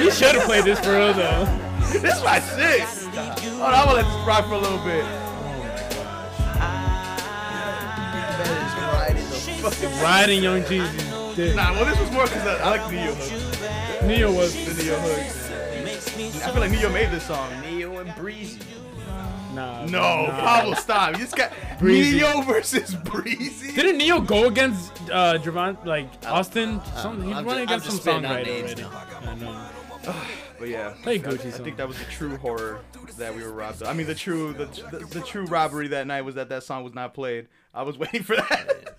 You 0.02 0.10
should 0.10 0.34
have 0.34 0.44
played 0.44 0.64
this 0.64 0.78
for 0.80 0.92
real 0.92 1.14
though. 1.14 1.44
this 1.92 2.16
is 2.16 2.22
my 2.22 2.40
shit. 2.40 2.82
Hold 2.82 3.62
on, 3.62 3.74
I'm 3.74 3.84
gonna 3.86 3.94
let 3.94 4.04
this 4.04 4.26
rock 4.26 4.46
for 4.46 4.54
a 4.54 4.58
little 4.58 4.78
bit. 4.78 5.04
That 8.38 8.48
is 8.48 8.74
right 8.94 9.16
in 9.16 9.62
fucking 9.62 10.02
Riding 10.02 10.42
Young 10.42 10.62
Jeezy's 10.62 11.36
dick. 11.36 11.56
Nah, 11.56 11.72
well, 11.72 11.84
this 11.84 11.98
was 11.98 12.10
more 12.10 12.24
because 12.24 12.46
I, 12.46 12.58
I 12.58 12.76
like 12.76 12.92
Ne-Yo 12.92 13.14
Hook. 13.14 14.02
Ne-Yo 14.02 14.32
was. 14.32 14.52
The 14.54 14.74
Ne-Yo 14.82 14.98
Hook. 14.98 15.38
I 16.44 16.50
feel 16.50 16.60
like 16.60 16.70
Ne-Yo 16.70 16.90
made 16.90 17.10
this 17.10 17.24
song. 17.26 17.50
Neo 17.62 17.98
and 17.98 18.14
Breezy. 18.16 18.60
Nah. 19.54 19.84
No, 19.86 20.26
nah. 20.26 20.40
Pablo, 20.40 20.74
stop. 20.74 21.12
You 21.12 21.18
just 21.18 21.36
got 21.36 21.52
Breezy. 21.78 22.18
Ne-Yo 22.18 22.42
versus 22.42 22.94
Breezy. 22.94 23.72
Didn't 23.74 23.98
Ne-Yo 23.98 24.20
go 24.20 24.46
against 24.46 24.92
uh 25.10 25.38
Javon 25.38 25.84
like 25.86 26.08
Austin? 26.26 26.80
Some, 26.96 27.22
he's 27.22 27.34
I'm 27.36 27.44
running 27.46 27.66
ju- 27.66 27.74
I'm 27.74 27.80
against 27.80 27.86
some 27.86 27.94
just 27.96 28.02
spitting 28.02 28.22
songwriter 28.22 28.46
names 28.46 28.80
already. 28.80 29.26
I 29.28 29.34
know. 29.36 29.66
But 30.58 30.70
yeah, 30.70 30.92
Play 31.04 31.20
Gucci 31.20 31.46
I, 31.46 31.50
song. 31.50 31.64
think 31.64 31.76
that 31.76 31.86
was 31.86 31.96
the 32.00 32.04
true 32.06 32.36
horror 32.38 32.80
that 33.16 33.32
we 33.32 33.44
were 33.44 33.52
robbed. 33.52 33.80
of. 33.80 33.86
I 33.86 33.92
mean, 33.92 34.08
the 34.08 34.14
true 34.16 34.52
the, 34.52 34.64
the 34.90 34.98
the 35.06 35.20
true 35.20 35.44
robbery 35.44 35.86
that 35.88 36.08
night 36.08 36.22
was 36.22 36.34
that 36.34 36.48
that 36.48 36.64
song 36.64 36.82
was 36.82 36.94
not 36.94 37.14
played. 37.14 37.46
I 37.72 37.82
was 37.84 37.96
waiting 38.02 38.24
for 38.24 38.34
that. 38.34 38.96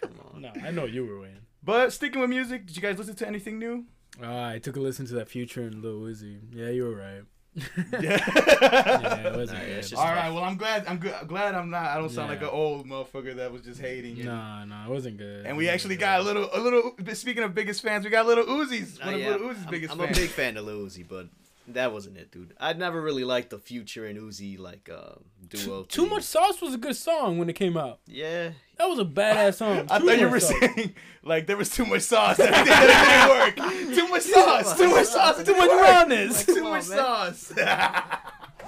Come 0.00 0.12
on. 0.34 0.40
No, 0.40 0.50
I 0.64 0.70
know 0.70 0.86
you 0.86 1.04
were 1.04 1.20
waiting. 1.20 1.36
But 1.62 1.92
sticking 1.92 2.18
with 2.22 2.30
music, 2.30 2.64
did 2.66 2.76
you 2.76 2.80
guys 2.80 2.96
listen 2.96 3.14
to 3.16 3.26
anything 3.28 3.58
new? 3.58 3.84
Uh, 4.22 4.26
I 4.54 4.58
took 4.58 4.76
a 4.76 4.80
listen 4.80 5.04
to 5.08 5.14
that 5.16 5.28
Future 5.28 5.60
and 5.60 5.82
Lil 5.82 6.00
Uzi. 6.00 6.38
Yeah, 6.50 6.70
you 6.70 6.84
were 6.84 6.96
right. 6.96 7.22
Yeah. 7.54 7.64
Yeah, 8.02 9.28
it 9.28 9.36
wasn't 9.36 9.58
Nah, 9.58 9.64
yeah, 9.66 9.80
good. 9.80 9.94
All 9.94 10.04
right. 10.06 10.30
Well, 10.32 10.44
I'm 10.44 10.56
glad. 10.56 10.86
I'm 10.86 10.96
good. 10.98 11.14
Glad 11.26 11.54
I'm 11.54 11.70
not. 11.70 11.84
I 11.86 11.98
don't 11.98 12.08
sound 12.08 12.28
Yeah. 12.28 12.34
like 12.36 12.42
an 12.42 12.48
old 12.50 12.86
motherfucker 12.86 13.36
that 13.36 13.52
was 13.52 13.62
just 13.62 13.80
hating. 13.80 14.16
And, 14.16 14.24
Nah, 14.26 14.64
nah, 14.64 14.86
it 14.86 14.90
wasn't 14.90 15.18
good. 15.18 15.44
and 15.46 15.56
we 15.56 15.68
actually 15.68 15.96
got 15.96 16.20
a 16.20 16.22
little, 16.22 16.48
a 16.52 16.58
little. 16.60 16.94
Speaking 17.14 17.42
of 17.42 17.54
biggest 17.54 17.82
fans, 17.82 18.04
we 18.04 18.10
got 18.10 18.26
Lil 18.26 18.44
Uzi's. 18.46 18.98
Oh, 19.02 19.06
One 19.06 19.14
uh, 19.14 19.16
of 19.18 19.22
yeah, 19.22 19.30
Lil 19.30 19.38
Uzi's 19.50 19.64
I'm, 19.66 19.70
biggest 19.70 19.92
I'm 19.92 19.98
fans. 19.98 20.16
a 20.16 20.20
big 20.20 20.30
fan 20.30 20.56
of 20.56 20.64
Lil 20.64 20.86
Uzi, 20.86 21.04
but 21.06 21.26
that 21.68 21.92
wasn't 21.92 22.16
it, 22.18 22.30
dude. 22.32 22.54
I'd 22.58 22.78
never 22.78 23.00
really 23.00 23.24
liked 23.24 23.50
the 23.50 23.58
Future 23.58 24.04
and 24.06 24.18
Uzi 24.18 24.58
like 24.58 24.88
uh, 24.92 25.14
duo. 25.48 25.84
Too 25.84 26.02
thing. 26.02 26.10
Much 26.10 26.22
Sauce 26.24 26.60
was 26.60 26.74
a 26.74 26.78
good 26.78 26.96
song 26.96 27.38
when 27.38 27.48
it 27.48 27.54
came 27.54 27.76
out. 27.76 28.00
Yeah. 28.06 28.50
That 28.78 28.88
was 28.88 28.98
a 28.98 29.04
badass 29.04 29.54
song. 29.54 29.86
I 29.90 29.98
Too 29.98 30.06
thought 30.06 30.18
you 30.18 30.28
were 30.28 30.40
Sauce. 30.40 30.58
saying 30.60 30.94
like 31.22 31.46
there 31.46 31.56
was 31.56 31.70
too 31.70 31.86
much 31.86 32.02
sauce. 32.02 32.36
That 32.38 32.50
it 32.50 33.56
didn't 33.56 33.86
work. 33.88 33.94
Too 33.94 34.08
much 34.08 34.22
sauce. 34.22 34.76
Too 34.76 34.90
much 34.90 35.06
sauce. 35.06 35.42
Too 35.44 35.56
much 35.56 35.70
rawness. 35.70 36.44
Too 36.46 36.62
much 36.64 36.82
sauce. 36.84 37.52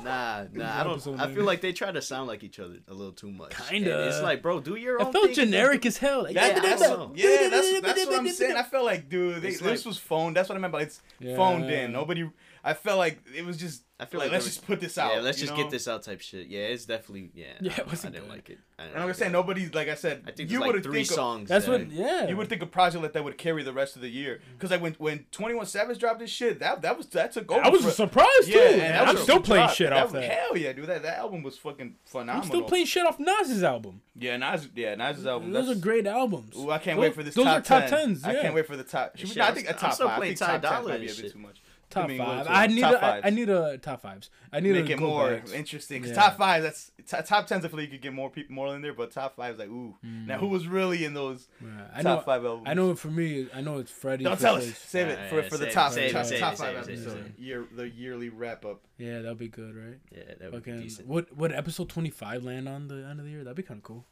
Nah, 0.03 0.45
nah. 0.53 0.81
I 0.81 0.85
don't. 0.85 1.19
I 1.19 1.33
feel 1.33 1.45
like 1.45 1.63
they 1.63 1.73
try 1.73 1.91
to 1.91 2.03
sound 2.03 2.29
like 2.29 2.45
each 2.45 2.59
other 2.61 2.75
a 2.89 2.93
little 2.93 3.13
too 3.13 3.31
much. 3.31 3.53
Kinda. 3.69 4.01
And 4.01 4.09
It's 4.11 4.21
like, 4.21 4.43
bro, 4.43 4.61
do 4.61 4.75
your 4.75 5.01
own 5.01 5.09
It 5.09 5.13
felt 5.13 5.25
thing. 5.27 5.35
generic 5.35 5.87
as 5.87 5.97
hell. 5.97 6.25
Like, 6.25 6.35
That, 6.35 6.57
Yeah, 6.57 6.61
that's, 6.61 6.83
I 6.83 7.09
yeah, 7.15 7.49
that's 7.49 7.81
that's 7.81 8.07
what 8.07 8.19
I'm 8.19 8.29
saying. 8.29 8.57
I 8.57 8.63
felt 8.65 8.85
like, 8.85 9.09
dude, 9.09 9.41
they, 9.41 9.49
It's 9.49 9.61
this 9.61 9.79
like- 9.81 9.87
was 9.87 9.97
phoned. 9.97 10.37
That's 10.37 10.51
what 10.51 10.57
I 10.57 10.61
meant 10.61 10.75
by 10.75 10.83
it's 10.83 11.01
Yeah. 11.21 11.37
phoned 11.37 11.71
in. 11.71 11.93
Nobody. 11.93 12.29
I 12.67 12.73
felt 12.75 12.99
like 12.99 13.21
it 13.37 13.45
was 13.45 13.57
just. 13.59 13.83
I 14.01 14.07
feel 14.07 14.19
like, 14.19 14.27
like 14.27 14.33
let's 14.33 14.45
was- 14.47 14.55
just 14.57 14.67
put 14.67 14.81
this 14.81 14.99
out. 14.99 15.15
Yeah, 15.15 15.21
let's 15.21 15.39
just 15.39 15.53
know? 15.53 15.57
get 15.63 15.71
this 15.71 15.87
out 15.87 16.03
type 16.03 16.21
shit. 16.21 16.49
Yeah, 16.49 16.63
it's 16.63 16.85
definitely 16.85 17.31
yeah. 17.33 17.53
Yeah, 17.61 17.75
I, 17.77 17.81
it 17.83 17.87
wasn't 17.87 18.15
I 18.15 18.19
didn't 18.19 18.29
good. 18.31 18.35
like 18.37 18.51
it. 18.51 18.59
I 18.77 18.83
didn't 18.83 18.95
And 18.95 19.03
I'm 19.03 19.09
gonna 19.09 19.15
say 19.15 19.27
it. 19.27 19.33
nobody. 19.33 19.69
Like 19.69 19.89
I 19.89 19.95
said, 19.95 20.23
I 20.27 20.33
think 20.33 20.51
you 20.51 20.59
there's 20.59 20.67
would 20.67 20.75
like 20.77 20.83
three 20.85 20.95
think 21.05 21.09
of- 21.11 21.15
songs. 21.15 21.49
That's 21.49 21.67
that, 21.67 21.71
what. 21.71 21.91
Yeah. 21.93 22.27
You 22.27 22.37
would 22.37 22.49
think 22.49 22.63
a 22.63 22.67
project 22.67 23.03
like 23.05 23.13
that 23.13 23.23
would 23.23 23.39
carry 23.39 23.63
the 23.63 23.73
rest 23.73 23.95
of 23.95 24.03
the 24.03 24.09
year. 24.09 24.37
Mm. 24.37 24.53
Because 24.55 24.71
like 24.73 24.83
when 24.83 24.95
when 24.95 25.27
Twenty 25.31 25.55
One 25.55 25.67
Savage 25.67 25.99
dropped 26.01 26.19
this 26.19 26.31
shit, 26.31 26.59
that 26.59 26.83
that 26.83 26.97
was 26.97 27.07
that 27.09 27.33
took 27.33 27.53
over. 27.53 27.65
I 27.65 27.69
was 27.69 27.85
for- 27.85 27.91
surprised 27.93 28.49
yeah, 28.49 28.55
too. 28.55 28.61
and 28.61 28.81
that 28.81 29.09
I'm 29.09 29.15
was 29.15 29.23
still 29.23 29.41
playing 29.41 29.67
drop. 29.67 29.77
shit 29.77 29.93
off 29.93 30.05
was- 30.05 30.13
that. 30.15 30.25
Hell 30.25 30.57
yeah, 30.57 30.73
dude! 30.73 30.87
That 30.87 31.03
that 31.03 31.19
album 31.19 31.43
was 31.45 31.57
fucking 31.59 31.95
phenomenal. 32.05 32.43
I'm 32.43 32.49
still 32.49 32.63
playing 32.63 32.87
shit 32.87 33.07
off 33.07 33.21
Nas's 33.21 33.63
album. 33.63 34.01
Yeah, 34.17 34.37
Nas. 34.39 34.69
Yeah, 34.75 34.97
Nas's 34.97 35.27
album. 35.27 35.53
Those 35.53 35.69
are 35.69 35.75
great 35.81 36.07
albums. 36.07 36.57
Ooh, 36.57 36.71
I 36.71 36.79
can't 36.79 36.99
wait 36.99 37.15
for 37.15 37.23
this 37.23 37.35
Those 37.37 37.47
are 37.47 37.61
top 37.61 37.87
tens. 37.87 38.25
I 38.25 38.35
can't 38.35 38.55
wait 38.55 38.67
for 38.67 38.77
the 38.77 38.85
top. 38.85 39.17
Should 39.17 39.29
we, 39.29 39.35
Shit, 39.35 39.39
no, 39.39 39.45
I 39.45 39.53
think 39.53 39.71
a 39.71 39.73
top 39.75 39.95
five. 39.99 40.09
I 40.09 40.21
think 40.21 40.39
top 40.39 40.51
10 40.51 40.61
Dolla 40.63 40.89
might 40.89 41.01
be 41.01 41.09
a 41.09 41.15
bit 41.15 41.33
too 41.33 41.39
much. 41.39 41.61
Top 41.95 42.05
I 42.05 42.09
mean, 42.09 42.19
five. 42.19 42.47
I 42.49 42.67
need 42.67 42.81
top 42.81 42.95
a, 42.95 42.97
I, 42.97 43.01
fives. 43.01 43.23
I 43.27 43.31
need 43.31 43.49
a 43.49 43.79
top 43.79 44.03
fives. 44.03 44.31
I 44.53 44.61
need 44.61 44.73
Make 44.73 44.87
to 44.87 44.93
it 44.95 45.01
more 45.01 45.31
back. 45.37 45.53
interesting. 45.55 46.03
Because 46.03 46.17
Yeah. 46.17 46.23
top 46.25 46.37
five, 46.39 46.63
that's 46.65 46.91
t- 47.07 47.17
top 47.25 47.47
tens. 47.47 47.65
I 47.65 47.69
feel 47.69 47.79
like 47.79 47.87
you 47.87 47.93
could 47.93 48.03
get 48.03 48.13
more 48.13 48.31
people 48.31 48.55
more 48.55 48.75
in 48.75 48.83
there, 48.83 48.93
but 48.93 49.13
top 49.13 49.37
five 49.37 49.55
is 49.55 49.59
like 49.61 49.69
ooh. 49.69 49.95
Now 50.03 50.39
who 50.39 50.49
was 50.49 50.67
really 50.67 51.05
in 51.05 51.15
those 51.15 51.47
Yeah, 51.63 51.69
I 51.95 52.03
top 52.03 52.19
know. 52.19 52.23
five 52.25 52.45
albums? 52.45 52.69
I 52.69 52.75
know 52.75 52.95
for 52.97 53.09
me. 53.09 53.47
I 53.55 53.61
know 53.61 53.79
it's 53.79 53.91
Freddie. 53.93 54.25
Don't 54.25 54.39
tell 54.41 54.57
us. 54.57 54.65
place. 54.65 54.79
Save 54.79 55.09
it 55.09 55.19
for, 55.31 55.41
yeah, 55.43 55.49
for 55.49 55.57
the 55.57 55.71
top 55.71 55.93
it, 55.93 55.95
save 55.95 56.13
top, 56.13 56.25
it, 56.25 56.29
save 56.29 56.41
top 56.41 56.53
it, 56.55 56.57
five 56.59 56.67
save 56.67 56.77
it, 56.77 56.93
episodes. 57.05 57.27
save. 57.37 57.39
Year 57.39 57.65
the 57.75 57.89
yearly 57.89 58.29
wrap 58.29 58.65
up. 58.65 58.83
Yeah, 58.99 59.23
that'd 59.23 59.39
be 59.39 59.49
good, 59.49 59.75
right? 59.77 59.99
Yeah, 60.11 60.35
that 60.41 60.53
would 60.53 60.63
be 60.65 60.71
Fucking 60.73 60.83
decent. 60.83 61.09
what? 61.09 61.37
Would 61.37 61.53
episode 61.53 61.89
twenty 61.89 62.11
five 62.11 62.43
land 62.43 62.69
on 62.69 62.89
the 62.89 63.07
end 63.09 63.21
of 63.21 63.25
the 63.25 63.31
year? 63.31 63.45
That'd 63.45 63.57
be 63.57 63.63
kind 63.63 63.79
of 63.79 63.85
cool. 63.85 64.05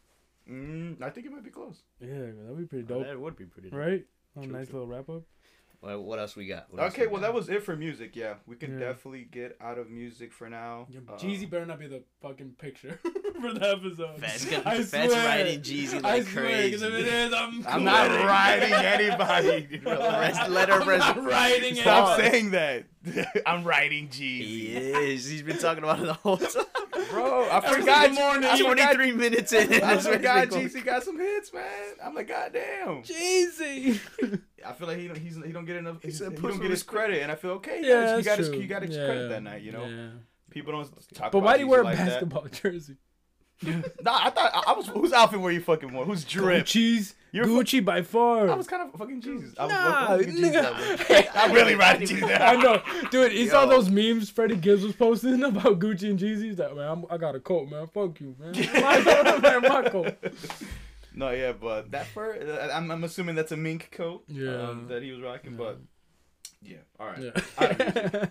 Mm, 0.50 1.00
I 1.02 1.10
think 1.10 1.26
it 1.26 1.32
might 1.32 1.44
be 1.44 1.50
close. 1.50 1.82
Yeah, 2.00 2.08
that'd 2.14 2.58
be 2.58 2.64
pretty 2.64 2.84
Oh, 2.92 2.98
dope, 2.98 3.06
that 3.06 3.20
would 3.20 3.36
be 3.36 3.44
pretty. 3.44 3.70
Dope. 3.70 3.78
right? 3.78 4.04
Oh, 4.36 4.42
True, 4.42 4.52
nice 4.52 4.68
true. 4.68 4.80
little 4.80 4.88
wrap 4.88 5.08
up. 5.08 5.22
What, 5.82 6.00
what 6.04 6.18
else 6.20 6.36
we 6.36 6.46
got? 6.46 6.66
What 6.72 6.80
else 6.80 6.92
Okay, 6.94 7.02
we 7.02 7.08
well 7.08 7.20
got? 7.20 7.26
that 7.26 7.34
was 7.34 7.48
it 7.48 7.64
for 7.64 7.74
music. 7.74 8.14
Yeah, 8.14 8.34
we 8.46 8.54
can 8.54 8.74
Yeah. 8.78 8.86
definitely 8.92 9.24
get 9.28 9.56
out 9.60 9.78
of 9.78 9.90
music 9.90 10.32
for 10.32 10.48
now. 10.48 10.86
Yeah, 10.88 11.00
Uh, 11.08 11.18
Jeezy 11.18 11.50
better 11.50 11.66
not 11.66 11.80
be 11.80 11.88
the 11.88 12.04
fucking 12.22 12.52
picture 12.56 13.00
for 13.40 13.52
the 13.52 13.68
episode. 13.68 14.20
Fast, 14.20 14.48
gonna, 14.48 14.62
I 14.64 14.82
Fast 14.84 15.10
swear. 15.10 15.26
riding 15.26 15.60
Jeezy 15.60 15.96
I 16.04 16.18
like 16.18 16.22
swear, 16.28 16.44
crazy. 16.44 16.70
'cause 16.70 16.82
if 16.82 16.94
it 16.94 17.06
is, 17.06 17.34
I'm, 17.34 17.66
I'm 17.66 17.82
not 17.82 18.06
quitting. 18.06 18.26
riding 18.26 18.72
anybody. 18.72 19.80
Rest- 19.84 20.48
let 20.50 20.68
her 20.68 20.80
I'm 20.82 20.88
rest- 20.88 21.16
not 21.16 21.24
riding 21.24 21.74
Stop 21.74 22.16
anyone. 22.18 22.30
saying 22.32 22.50
that. 22.52 22.84
I'm 23.46 23.64
riding 23.64 24.08
G. 24.08 24.42
He 24.42 24.76
is. 24.76 25.26
He's 25.28 25.42
been 25.42 25.58
talking 25.58 25.82
about 25.82 26.00
it 26.00 26.06
the 26.06 26.14
whole 26.14 26.36
time. 26.36 26.64
Bro, 27.10 27.48
I 27.50 27.60
forgot. 27.60 28.06
single 28.06 28.22
morning, 28.22 28.50
I 28.50 28.54
you 28.54 28.68
forgot, 28.68 28.94
23 28.94 29.12
minutes 29.12 29.52
in. 29.52 29.72
I 29.74 29.78
That's 29.78 30.04
what 30.04 30.14
forgot 30.14 30.48
Jeezy 30.48 30.84
got 30.84 31.02
some 31.02 31.18
hits, 31.18 31.52
man. 31.52 31.64
I'm 32.02 32.14
like, 32.14 32.28
goddamn. 32.28 33.02
Jeezy. 33.02 34.00
I 34.64 34.72
feel 34.72 34.86
like 34.86 34.98
he 34.98 35.08
don't, 35.08 35.18
he's, 35.18 35.36
he 35.36 35.52
don't 35.52 35.64
get 35.64 35.76
enough. 35.76 36.02
He, 36.02 36.10
said 36.10 36.32
he 36.32 36.38
push 36.38 36.52
don't 36.52 36.62
get 36.62 36.70
his 36.70 36.82
credit, 36.82 37.22
and 37.22 37.32
I 37.32 37.34
feel 37.34 37.52
okay. 37.52 37.80
He 37.80 37.88
yeah, 37.88 37.94
got 37.94 38.02
his, 38.02 38.10
he 38.10 38.14
that's 38.14 38.26
got 38.26 38.38
his, 38.38 38.48
true. 38.48 38.60
he 38.60 38.66
got 38.66 38.82
his 38.82 38.96
yeah. 38.96 39.04
credit 39.06 39.28
that 39.30 39.42
night. 39.42 39.62
You 39.62 39.72
know, 39.72 39.84
Yeah. 39.84 40.08
people 40.50 40.72
don't 40.72 40.84
talk. 41.14 41.32
But 41.32 41.38
about 41.38 41.42
why 41.42 41.54
do 41.54 41.60
you 41.60 41.68
wear 41.68 41.80
a 41.80 41.84
like 41.84 41.96
that. 41.96 42.06
basketball 42.06 42.46
jersey? 42.48 42.96
Nah, 43.62 44.18
I 44.24 44.30
thought 44.30 44.50
I, 44.54 44.72
I 44.72 44.72
was. 44.72 44.88
Whose 44.88 45.12
outfit 45.12 45.40
were 45.40 45.52
you 45.52 45.60
fucking 45.60 45.92
wearing? 45.92 46.08
Who's 46.08 46.24
drip? 46.24 46.66
Gucci's. 46.66 47.14
You're 47.32 47.46
fu- 47.46 47.62
Gucci 47.62 47.82
by 47.84 48.02
far. 48.02 48.48
I 48.50 48.54
was 48.54 48.66
kind 48.66 48.82
of 48.92 48.98
fucking 48.98 49.22
Jeezy. 49.22 49.54
I 49.58 49.64
was 49.64 49.72
Nah, 49.72 50.06
fucking 50.08 50.28
Jeezy. 50.34 50.52
nigga. 50.52 51.08
that. 51.08 51.30
I'm 51.34 51.52
really 51.52 51.74
riding 51.74 52.06
Jeezy. 52.08 52.40
I 52.40 52.56
know, 52.56 52.82
dude. 53.10 53.32
You 53.32 53.48
saw 53.48 53.64
Yo. 53.64 53.70
those 53.70 53.90
memes 53.90 54.28
Freddie 54.28 54.56
Gibbs 54.56 54.82
was 54.84 54.94
posting 54.94 55.42
about 55.42 55.78
Gucci 55.78 56.10
and 56.10 56.18
Jeezy. 56.18 56.54
That 56.56 56.68
like, 56.68 56.76
man, 56.76 56.88
I'm, 56.90 57.04
I 57.10 57.16
got 57.16 57.34
a 57.34 57.40
coat, 57.40 57.68
man. 57.70 57.86
Fuck 57.86 58.20
you, 58.20 58.36
man. 58.38 58.52
My 58.82 59.00
coat, 59.02 59.42
man. 59.42 59.62
My 59.62 59.88
coat. 59.88 60.16
No, 61.14 61.30
yeah, 61.30 61.52
but 61.52 61.90
that 61.90 62.06
fur. 62.06 62.34
uh, 62.36 62.74
I'm, 62.74 62.90
I'm 62.90 63.04
assuming 63.04 63.34
that's 63.34 63.52
a 63.52 63.56
mink 63.56 63.90
coat. 63.92 64.24
Yeah. 64.28 64.68
Um, 64.68 64.88
that 64.88 65.02
he 65.02 65.10
was 65.12 65.20
rocking, 65.22 65.56
but 65.56 65.78
yeah. 66.62 66.78
All 67.00 67.06
right. 67.06 67.18
Yeah. 67.18 67.30
Out 67.58 67.80
of 67.80 68.12
music. 68.12 68.30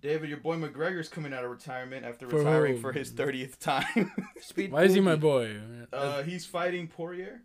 David, 0.00 0.28
your 0.30 0.38
boy 0.38 0.56
McGregor's 0.56 1.08
coming 1.08 1.32
out 1.32 1.44
of 1.44 1.50
retirement 1.52 2.04
after 2.04 2.28
For 2.28 2.38
retiring 2.38 2.74
who? 2.76 2.80
for 2.80 2.90
his 2.92 3.12
30th 3.12 3.58
time. 3.60 4.10
Speed 4.40 4.72
Why 4.72 4.82
is 4.82 4.94
he 4.94 5.00
my 5.00 5.14
boy? 5.14 5.56
uh, 5.92 6.22
he's 6.24 6.44
fighting 6.44 6.88
Poirier. 6.88 7.42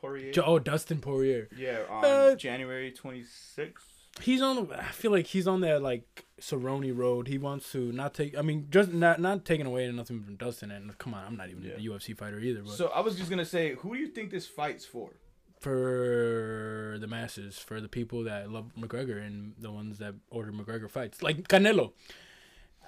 Poirier. 0.00 0.32
Oh, 0.44 0.58
Dustin 0.58 1.00
Poirier. 1.00 1.48
yeah, 1.56 1.80
on 1.88 2.04
Uh, 2.04 2.34
January 2.36 2.92
26th. 2.92 3.82
He's 4.20 4.42
on. 4.42 4.72
I 4.72 4.90
feel 4.90 5.12
like 5.12 5.26
he's 5.26 5.46
on 5.46 5.60
that 5.60 5.82
like 5.82 6.24
Cerrone 6.40 6.96
road. 6.96 7.28
He 7.28 7.38
wants 7.38 7.70
to 7.72 7.92
not 7.92 8.12
take. 8.12 8.36
I 8.36 8.42
mean, 8.42 8.66
just 8.70 8.92
not 8.92 9.20
not 9.20 9.44
taking 9.44 9.66
away 9.66 9.90
nothing 9.92 10.22
from 10.24 10.34
Dustin. 10.36 10.70
And 10.72 10.98
come 10.98 11.14
on, 11.14 11.24
I'm 11.24 11.36
not 11.36 11.48
even 11.48 11.62
Yeah. 11.62 11.74
a 11.74 11.80
UFC 11.98 12.12
fighter 12.16 12.40
either. 12.40 12.62
But 12.62 12.72
So 12.72 12.88
I 12.88 13.00
was 13.00 13.16
just 13.16 13.30
gonna 13.30 13.44
say, 13.44 13.74
who 13.76 13.94
do 13.94 14.00
you 14.00 14.08
think 14.08 14.30
this 14.30 14.46
fight's 14.46 14.84
for? 14.84 15.10
for 15.60 16.96
the 17.00 17.06
masses, 17.06 17.58
for 17.58 17.80
the 17.82 17.88
people 17.88 18.24
that 18.24 18.50
love 18.50 18.72
McGregor 18.78 19.24
and 19.24 19.52
the 19.58 19.70
ones 19.70 19.98
that 19.98 20.14
order 20.30 20.52
McGregor 20.52 20.90
fights, 20.90 21.22
like 21.22 21.48
Canelo. 21.48 21.92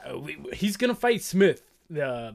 Uh, 0.04 0.18
we, 0.18 0.38
he's 0.54 0.76
gonna 0.78 0.94
fight 0.94 1.22
Smith. 1.22 1.62
Uh, 1.94 2.32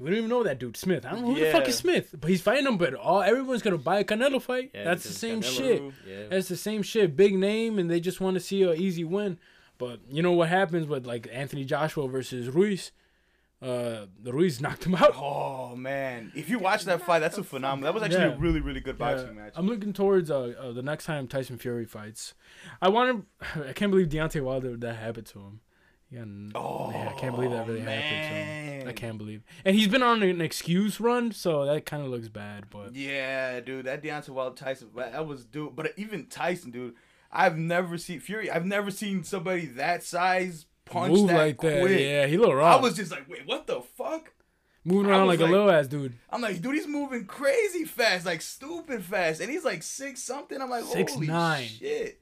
we 0.00 0.10
don't 0.10 0.18
even 0.18 0.30
know 0.30 0.42
that 0.42 0.58
dude 0.58 0.76
Smith. 0.76 1.06
I 1.06 1.12
don't 1.12 1.22
know 1.22 1.34
who 1.34 1.40
the 1.40 1.50
fuck 1.52 1.66
is 1.68 1.76
Smith, 1.76 2.14
but 2.20 2.28
he's 2.30 2.42
fighting 2.42 2.66
him. 2.66 2.76
But 2.76 2.94
all 2.94 3.22
everyone's 3.22 3.62
gonna 3.62 3.78
buy 3.78 3.98
a 4.00 4.04
Canelo 4.04 4.40
fight. 4.42 4.70
Yeah, 4.74 4.84
That's 4.84 5.04
the 5.04 5.12
same 5.12 5.40
Canelo- 5.40 5.56
shit. 5.56 5.82
Yeah. 6.06 6.26
That's 6.28 6.48
the 6.48 6.56
same 6.56 6.82
shit. 6.82 7.16
Big 7.16 7.34
name, 7.36 7.78
and 7.78 7.90
they 7.90 8.00
just 8.00 8.20
want 8.20 8.34
to 8.34 8.40
see 8.40 8.62
an 8.62 8.76
easy 8.76 9.04
win. 9.04 9.38
But 9.78 10.00
you 10.10 10.22
know 10.22 10.32
what 10.32 10.48
happens 10.48 10.86
with 10.86 11.06
like 11.06 11.28
Anthony 11.32 11.64
Joshua 11.64 12.08
versus 12.08 12.48
Ruiz? 12.48 12.92
Uh, 13.62 14.04
the 14.22 14.32
Ruiz 14.34 14.60
knocked 14.60 14.84
him 14.84 14.94
out. 14.94 15.14
Oh 15.16 15.74
man, 15.74 16.30
if 16.34 16.50
you 16.50 16.58
watch 16.58 16.84
that 16.84 17.00
fight, 17.02 17.20
that's 17.20 17.38
a 17.38 17.42
phenomenal. 17.42 17.86
That 17.90 17.94
was 17.94 18.02
actually 18.02 18.28
Yeah. 18.28 18.34
a 18.34 18.38
really, 18.38 18.60
really 18.60 18.80
good 18.80 18.98
boxing 18.98 19.28
Yeah, 19.28 19.42
match. 19.44 19.52
I'm 19.56 19.66
looking 19.66 19.94
towards 19.94 20.30
uh, 20.30 20.52
uh, 20.60 20.72
the 20.72 20.82
next 20.82 21.06
time 21.06 21.26
Tyson 21.26 21.56
Fury 21.56 21.86
fights. 21.86 22.34
I 22.82 22.90
want 22.90 23.24
to. 23.40 23.68
I 23.70 23.72
can't 23.72 23.90
believe 23.90 24.08
Deontay 24.08 24.42
Wilder 24.42 24.76
that 24.76 24.96
happened 24.96 25.26
to 25.28 25.38
him. 25.40 25.60
Yeah, 26.16 26.24
Oh, 26.54 26.90
yeah, 26.92 27.10
I 27.14 27.18
can't 27.20 27.34
believe 27.34 27.50
that 27.50 27.62
oh, 27.64 27.66
really 27.66 27.80
happened 27.80 28.00
to 28.00 28.06
him. 28.06 28.88
I 28.88 28.92
can't 28.92 29.18
believe. 29.18 29.42
And 29.64 29.76
he's 29.76 29.88
been 29.88 30.02
on 30.02 30.22
an 30.22 30.40
excuse 30.40 31.00
run, 31.00 31.32
so 31.32 31.64
that 31.66 31.84
kind 31.86 32.02
of 32.02 32.08
looks 32.10 32.28
bad. 32.28 32.70
But 32.70 32.94
Yeah, 32.94 33.60
dude, 33.60 33.86
that 33.86 34.02
Deontay 34.02 34.30
Wilder 34.30 34.54
Tyson, 34.56 34.88
that 34.96 35.12
that 35.12 35.26
was 35.26 35.44
dude. 35.44 35.76
But 35.76 35.92
even 35.96 36.26
Tyson, 36.26 36.70
dude, 36.70 36.94
I've 37.30 37.58
never 37.58 37.98
seen 37.98 38.20
Fury. 38.20 38.50
I've 38.50 38.66
never 38.66 38.90
seen 38.90 39.24
somebody 39.24 39.66
that 39.66 40.02
size 40.02 40.66
punch 40.84 41.12
Move 41.12 41.28
that 41.28 41.36
like 41.36 41.60
that. 41.60 41.80
quick. 41.82 42.00
Yeah, 42.00 42.26
he 42.26 42.38
looked 42.38 42.54
raw. 42.54 42.76
I 42.76 42.80
was 42.80 42.94
just 42.94 43.10
like, 43.10 43.28
wait, 43.28 43.46
what 43.46 43.66
the 43.66 43.80
fuck? 43.80 44.32
moving 44.84 45.10
around 45.10 45.26
like, 45.26 45.40
like- 45.40 45.48
a 45.48 45.50
little 45.52 45.68
ass 45.70 45.88
dude. 45.88 46.14
I'm 46.30 46.40
like, 46.40 46.62
dude, 46.62 46.76
he's 46.76 46.86
moving 46.86 47.24
crazy 47.26 47.84
fast, 47.84 48.24
like 48.24 48.40
stupid 48.40 49.02
fast, 49.02 49.40
and 49.40 49.50
he's 49.50 49.64
like 49.64 49.82
six 49.82 50.22
something. 50.22 50.60
I'm 50.62 50.70
like, 50.70 50.84
Six 50.84 51.12
holy 51.14 51.26
nine. 51.26 51.66
shit. 51.66 52.20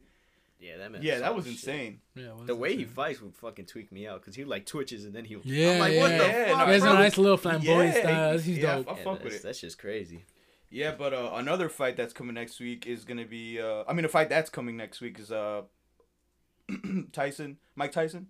Yeah, 0.65 0.79
that 0.79 0.93
man. 0.93 1.03
Yeah, 1.03 1.19
that 1.19 1.35
was 1.37 1.45
shit. 1.45 1.53
insane. 1.55 2.01
Yeah, 2.15 2.33
was 2.33 2.47
The 2.47 2.55
way 2.55 2.75
he 2.77 2.85
fights 2.85 3.21
would 3.21 3.35
fucking 3.35 3.67
tweak 3.67 3.93
me 3.93 4.07
out 4.07 4.21
because 4.21 4.35
he 4.35 4.45
like 4.45 4.65
twitches 4.67 5.05
and 5.05 5.15
then 5.15 5.25
he'll. 5.25 5.41
Yeah, 5.45 5.73
I'm 5.73 5.79
like, 5.81 5.93
yeah. 5.93 6.01
what 6.01 6.09
the 6.09 6.17
Yeah, 6.17 6.57
fuck? 6.57 6.67
He 6.69 6.73
has 6.73 6.83
a 6.85 6.93
nice 6.95 7.19
little 7.19 7.37
flamboyant 7.37 7.95
Yeah, 7.95 8.01
style. 8.03 8.39
He's 8.39 8.59
yeah, 8.59 8.77
dope. 8.77 8.89
I 8.91 8.97
Yeah, 8.97 9.05
fuck 9.05 9.13
with 9.23 9.33
that's, 9.33 9.35
it. 9.37 9.43
that's 9.43 9.61
just 9.61 9.79
crazy. 9.79 10.25
Yeah, 10.71 10.95
but 10.99 11.13
uh, 11.13 11.31
another 11.35 11.69
fight 11.69 11.97
that's 11.97 12.13
coming 12.13 12.35
next 12.35 12.59
week 12.61 12.87
is 12.87 13.05
gonna 13.05 13.27
be. 13.27 13.61
Uh, 13.61 13.85
I 13.87 13.93
mean, 13.93 14.05
a 14.05 14.09
fight 14.09 14.29
that's 14.29 14.49
coming 14.51 14.77
next 14.77 15.01
week 15.01 15.19
is 15.21 15.31
uh, 15.31 15.63
Tyson, 17.13 17.59
Mike 17.77 17.93
Tyson, 17.93 18.29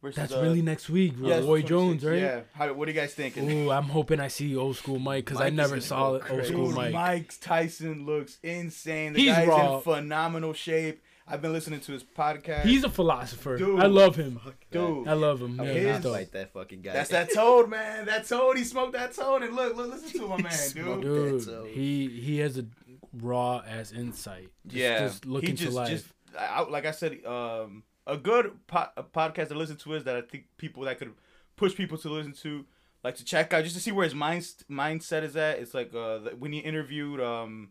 versus. 0.00 0.16
That's 0.16 0.32
uh, 0.32 0.40
really 0.42 0.62
next 0.62 0.88
week, 0.88 1.16
bro. 1.16 1.28
yeah, 1.28 1.40
Roy 1.40 1.62
Jones, 1.62 2.04
right? 2.04 2.18
Yeah. 2.18 2.40
How, 2.54 2.72
what 2.72 2.88
are 2.88 2.90
you 2.92 2.98
guys 2.98 3.12
thinking? 3.14 3.50
Ooh, 3.50 3.70
I'm 3.70 3.84
hoping 3.84 4.20
I 4.20 4.28
see 4.28 4.56
old 4.56 4.76
school 4.76 4.98
Mike 4.98 5.24
because 5.24 5.40
I 5.40 5.50
never 5.50 5.80
saw 5.80 6.18
go 6.18 6.34
old 6.36 6.46
school 6.46 6.70
Mike. 6.70 6.92
Mike 6.94 7.34
Tyson 7.40 8.06
looks 8.06 8.38
insane. 8.42 9.12
The 9.14 9.20
He's 9.20 9.32
guy's 9.34 9.48
raw. 9.48 9.76
in 9.76 9.82
phenomenal 9.82 10.52
shape. 10.54 11.02
I've 11.26 11.40
been 11.40 11.52
listening 11.52 11.80
to 11.80 11.92
his 11.92 12.02
podcast. 12.02 12.62
He's 12.64 12.84
a 12.84 12.88
philosopher. 12.90 13.56
Dude. 13.56 13.80
I 13.80 13.86
love 13.86 14.16
him. 14.16 14.40
dude. 14.70 15.06
I 15.08 15.12
love 15.12 15.40
him. 15.40 15.60
I 15.60 15.64
Yeah, 15.64 15.74
mean, 15.74 15.82
he's 15.86 15.94
his- 15.96 16.02
dope. 16.04 16.14
Fight 16.14 16.32
that 16.32 16.52
fucking 16.52 16.82
guy. 16.82 16.92
That's 16.92 17.10
that 17.10 17.32
toad, 17.32 17.70
man. 17.70 18.06
That 18.06 18.26
toad. 18.26 18.56
He 18.58 18.64
smoked 18.64 18.92
that 18.94 19.14
toad, 19.14 19.42
and 19.42 19.54
look, 19.54 19.76
look, 19.76 19.90
listen 19.92 20.20
to 20.20 20.26
my 20.26 20.36
man, 20.42 20.52
dude. 20.74 21.00
Dude, 21.02 21.40
That's, 21.40 21.68
he 21.68 22.08
he 22.08 22.38
has 22.40 22.58
a 22.58 22.66
raw 23.20 23.62
ass 23.66 23.92
insight. 23.92 24.48
Just, 24.66 24.76
yeah, 24.76 24.98
just 25.00 25.26
look 25.26 25.42
he 25.44 25.50
into 25.50 25.64
just, 25.64 25.76
life. 25.76 25.88
just 25.90 26.06
I, 26.38 26.46
I- 26.46 26.68
like 26.68 26.86
I 26.86 26.90
said, 26.90 27.24
um, 27.24 27.84
a 28.06 28.16
good 28.16 28.52
po- 28.66 28.88
a 28.96 29.02
podcast 29.04 29.48
to 29.48 29.54
listen 29.54 29.76
to 29.76 29.94
is 29.94 30.04
that 30.04 30.16
I 30.16 30.22
think 30.22 30.46
people 30.56 30.82
that 30.84 30.98
could 30.98 31.12
push 31.56 31.74
people 31.76 31.98
to 31.98 32.08
listen 32.08 32.32
to, 32.42 32.64
like 33.04 33.14
to 33.16 33.24
check 33.24 33.52
out 33.52 33.62
just 33.62 33.76
to 33.76 33.80
see 33.82 33.92
where 33.92 34.04
his 34.04 34.14
mind 34.14 34.42
mindset 34.68 35.22
is 35.22 35.36
at. 35.36 35.60
It's 35.60 35.72
like 35.74 35.94
uh, 35.94 36.18
when 36.38 36.52
he 36.52 36.58
interviewed 36.58 37.20
um, 37.20 37.70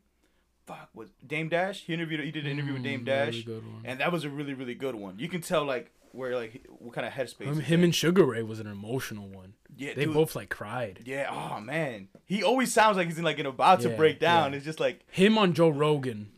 fuck, 0.65 0.89
was 0.93 1.09
Dame 1.25 1.49
Dash? 1.49 1.83
He 1.83 1.93
interviewed, 1.93 2.19
he 2.21 2.31
did 2.31 2.45
an 2.45 2.51
interview 2.51 2.73
with 2.73 2.83
Dame 2.83 3.01
Mm, 3.01 3.05
Dash, 3.05 3.45
really 3.45 3.61
and 3.85 3.99
that 3.99 4.11
was 4.11 4.23
a 4.23 4.29
really, 4.29 4.53
really 4.53 4.75
good 4.75 4.95
one. 4.95 5.17
You 5.19 5.27
can 5.29 5.41
tell 5.41 5.63
like 5.65 5.91
where 6.11 6.35
like 6.35 6.65
what 6.79 6.93
kind 6.93 7.07
of 7.07 7.13
headspace. 7.13 7.45
Him, 7.45 7.59
him 7.59 7.79
in. 7.79 7.83
and 7.85 7.95
Sugar 7.95 8.25
Ray 8.25 8.43
was 8.43 8.59
an 8.59 8.67
emotional 8.67 9.27
one. 9.27 9.53
yeah, 9.77 9.93
They 9.95 10.05
dude, 10.05 10.13
both 10.13 10.35
like 10.35 10.49
cried. 10.49 11.01
Yeah, 11.05 11.27
oh 11.31 11.59
man, 11.61 12.09
he 12.25 12.43
always 12.43 12.73
sounds 12.73 12.97
like 12.97 13.07
he's 13.07 13.17
in 13.17 13.23
like 13.23 13.39
an 13.39 13.45
about 13.45 13.81
to 13.81 13.89
break 13.89 14.19
down. 14.19 14.51
yeah. 14.51 14.57
It's 14.57 14.65
just 14.65 14.79
like 14.79 15.05
Him 15.11 15.37
on 15.37 15.53
Joe 15.53 15.69
Rogan 15.69 16.29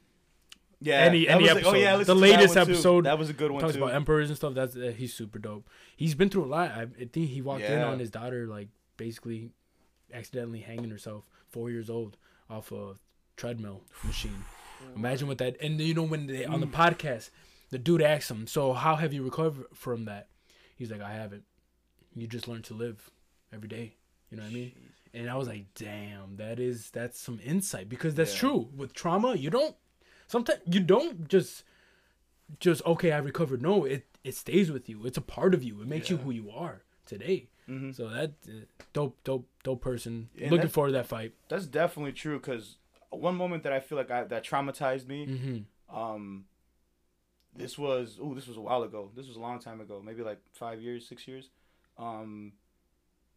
yeah, 0.80 0.96
Any- 0.96 1.30
any 1.30 1.44
was 1.44 1.52
like- 1.54 1.58
episode. 1.64 1.86
I 1.86 1.96
The 1.96 2.04
to 2.04 2.06
that 2.06 2.16
latest 2.16 2.54
too. 2.56 2.60
episode 2.60 3.06
that 3.06 3.18
was 3.18 3.30
a 3.30 3.34
good 3.34 3.52
one 3.52 3.62
talks 3.62 3.74
too. 3.76 3.82
about 3.84 3.96
emperors 3.96 4.30
and 4.30 4.36
stuff. 4.36 4.54
That's 4.54 4.76
uh, 4.76 4.92
he's 4.96 5.14
super 5.14 5.40
dope. 5.40 5.66
He's 5.96 6.14
been 6.14 6.30
through 6.30 6.44
a 6.44 6.48
lot. 6.48 6.72
I, 6.72 6.82
I 6.82 7.06
think 7.06 7.30
he 7.30 7.42
walked 7.42 7.64
in 7.64 7.80
on 7.82 8.00
his 8.00 8.12
daughter 8.12 8.48
like 8.48 8.68
basically 8.98 9.52
accidentally 10.14 10.60
hanging 10.60 10.90
herself, 10.90 11.26
four 11.50 11.70
years 11.70 11.90
old, 11.90 12.18
off 12.50 12.72
a 12.74 12.96
treadmill 13.36 13.82
machine. 14.04 14.44
Imagine 14.96 15.28
what 15.28 15.38
that. 15.40 15.56
And 15.62 15.80
you 15.80 15.94
know 15.94 16.04
when 16.04 16.28
they 16.28 16.46
on 16.46 16.60
the 16.60 16.68
podcast, 16.68 17.30
the 17.70 17.78
dude 17.78 18.02
asked 18.02 18.30
him, 18.30 18.48
"So 18.48 18.74
how 18.74 18.96
have 18.98 19.14
you 19.14 19.24
recovered 19.24 19.68
from 19.74 20.06
that?" 20.06 20.28
He's 20.76 20.92
like, 20.92 21.02
"I 21.02 21.14
haven't. 21.14 21.44
You 22.16 22.28
just 22.28 22.48
learn 22.48 22.62
to 22.64 22.74
live 22.74 23.10
every 23.54 23.68
day." 23.70 23.96
You 24.30 24.38
know 24.38 24.44
what 24.44 24.50
I 24.52 24.54
mean? 24.54 24.72
And 25.14 25.30
I 25.30 25.36
was 25.36 25.48
like, 25.48 25.66
"Damn, 25.76 26.36
that 26.38 26.60
is 26.60 26.90
that's 26.90 27.20
some 27.20 27.40
insight 27.44 27.88
because 27.88 28.16
that's 28.16 28.34
Yeah. 28.34 28.40
true. 28.40 28.70
With 28.76 28.94
trauma, 28.94 29.36
you 29.36 29.50
don't 29.50 29.76
sometimes 30.28 30.60
you 30.66 30.80
don't 30.82 31.28
just 31.30 31.64
just 32.60 32.86
okay, 32.86 33.12
I 33.12 33.18
recovered. 33.20 33.62
No, 33.62 33.86
it 33.86 34.06
it 34.24 34.36
stays 34.36 34.72
with 34.72 34.90
you. 34.90 35.06
It's 35.06 35.18
a 35.18 35.22
part 35.22 35.54
of 35.54 35.64
you. 35.64 35.82
It 35.82 35.88
makes 35.88 36.10
you 36.10 36.18
who 36.18 36.32
you 36.32 36.52
are 36.52 36.84
today. 37.06 37.50
Mhm. 37.70 37.96
So 37.96 38.10
that 38.10 38.34
uh, 38.48 38.66
dope, 38.92 39.18
dope, 39.24 39.48
dope 39.64 39.82
person. 39.82 40.30
And 40.40 40.52
Looking 40.52 40.68
forward 40.68 40.90
to 40.90 40.94
that 40.94 41.08
fight. 41.08 41.34
That's 41.48 41.66
definitely 41.66 42.12
true 42.12 42.38
because 42.40 42.78
one 43.20 43.36
moment 43.36 43.64
that 43.64 43.74
I 43.74 43.80
feel 43.80 43.98
like 43.98 44.12
I, 44.12 44.24
that 44.26 44.44
traumatized 44.46 45.08
me. 45.08 45.26
hmm 45.26 45.96
Um, 45.98 46.46
this 47.56 47.78
was 47.78 48.18
oh, 48.22 48.34
this 48.34 48.48
was 48.48 48.58
a 48.58 48.62
while 48.62 48.84
ago. 48.84 49.12
This 49.16 49.28
was 49.28 49.36
a 49.38 49.40
long 49.40 49.60
time 49.60 49.80
ago, 49.82 50.02
maybe 50.04 50.24
like 50.24 50.40
five 50.54 50.82
years, 50.82 51.08
six 51.08 51.28
years. 51.28 51.50
Um, 51.98 52.54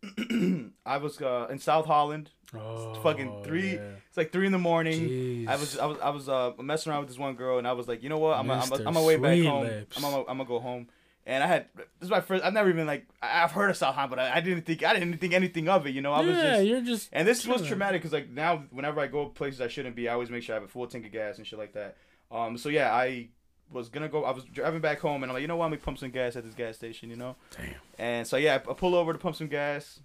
I 0.86 0.98
was 0.98 1.20
uh, 1.20 1.48
in 1.50 1.58
South 1.58 1.86
Holland. 1.86 2.30
Oh, 2.54 2.94
fucking 3.02 3.42
three- 3.44 3.74
yeah. 3.74 3.90
It's 4.08 4.16
like 4.16 4.32
three 4.32 4.46
in 4.46 4.52
the 4.52 4.58
morning. 4.58 5.08
Jeez. 5.08 5.48
I 5.48 5.56
was 5.56 5.78
I 5.78 5.86
was 5.86 5.98
I 6.00 6.08
was 6.10 6.28
uh, 6.28 6.52
messing 6.62 6.92
around 6.92 7.00
with 7.00 7.08
this 7.10 7.18
one 7.18 7.34
girl, 7.34 7.58
and 7.58 7.66
I 7.66 7.72
was 7.72 7.88
like, 7.88 8.02
you 8.02 8.08
know 8.08 8.18
what, 8.18 8.38
I'm 8.38 8.50
i 8.50 8.54
I'm 8.54 8.60
Mr. 8.62 8.78
I'm 8.86 8.94
gonna 8.94 9.02
way 9.02 9.16
back 9.16 9.38
home. 9.42 9.64
Lips. 9.64 9.96
I'm 9.96 10.02
gonna, 10.02 10.18
I'm 10.28 10.38
gonna 10.38 10.44
go 10.44 10.60
home. 10.60 10.88
And 11.28 11.42
I 11.42 11.48
had 11.48 11.66
this 11.74 11.86
is 12.02 12.10
my 12.10 12.20
first. 12.20 12.44
I've 12.44 12.52
never 12.52 12.68
even 12.68 12.86
like 12.86 13.06
I- 13.20 13.42
I've 13.42 13.50
heard 13.50 13.68
of 13.68 13.76
South 13.76 13.96
Holland, 13.96 14.10
but 14.10 14.20
I, 14.20 14.36
I 14.36 14.40
didn't 14.40 14.62
think 14.64 14.84
I 14.84 14.94
didn't 14.94 15.18
think 15.18 15.34
anything 15.34 15.68
of 15.68 15.84
it. 15.86 15.90
You 15.90 16.00
know, 16.00 16.12
I 16.12 16.20
was 16.20 16.36
yeah, 16.36 16.52
just 16.52 16.66
you're 16.66 16.80
just. 16.82 17.08
And 17.12 17.26
this 17.26 17.44
was 17.46 17.66
traumatic 17.66 18.00
because 18.00 18.12
like 18.12 18.30
now, 18.30 18.62
whenever 18.70 19.00
I 19.00 19.08
go 19.08 19.26
places 19.26 19.60
I 19.60 19.66
shouldn't 19.66 19.96
be, 19.96 20.08
I 20.08 20.12
always 20.12 20.30
make 20.30 20.44
sure 20.44 20.54
I 20.54 20.58
have 20.60 20.68
a 20.68 20.70
full 20.70 20.86
tank 20.86 21.04
of 21.04 21.10
gas 21.10 21.38
and 21.38 21.46
shit 21.46 21.58
like 21.58 21.72
that. 21.72 21.96
Um, 22.30 22.56
so 22.56 22.68
yeah, 22.68 22.94
I 22.94 23.28
was 23.72 23.88
gonna 23.88 24.08
go. 24.08 24.24
I 24.24 24.30
was 24.30 24.44
driving 24.44 24.80
back 24.80 25.00
home, 25.00 25.24
and 25.24 25.30
I'm 25.30 25.34
like, 25.34 25.42
you 25.42 25.48
know 25.48 25.56
what? 25.56 25.64
I'm 25.64 25.72
gonna 25.72 25.82
pump 25.82 25.98
some 25.98 26.10
gas 26.10 26.36
at 26.36 26.44
this 26.44 26.54
gas 26.54 26.76
station, 26.76 27.10
you 27.10 27.16
know. 27.16 27.34
Damn. 27.56 27.74
And 27.98 28.26
so 28.26 28.36
yeah, 28.36 28.54
I, 28.54 28.70
I 28.70 28.74
pull 28.74 28.94
over 28.94 29.12
to 29.12 29.18
pump 29.18 29.34
some 29.34 29.48
gas. 29.48 29.98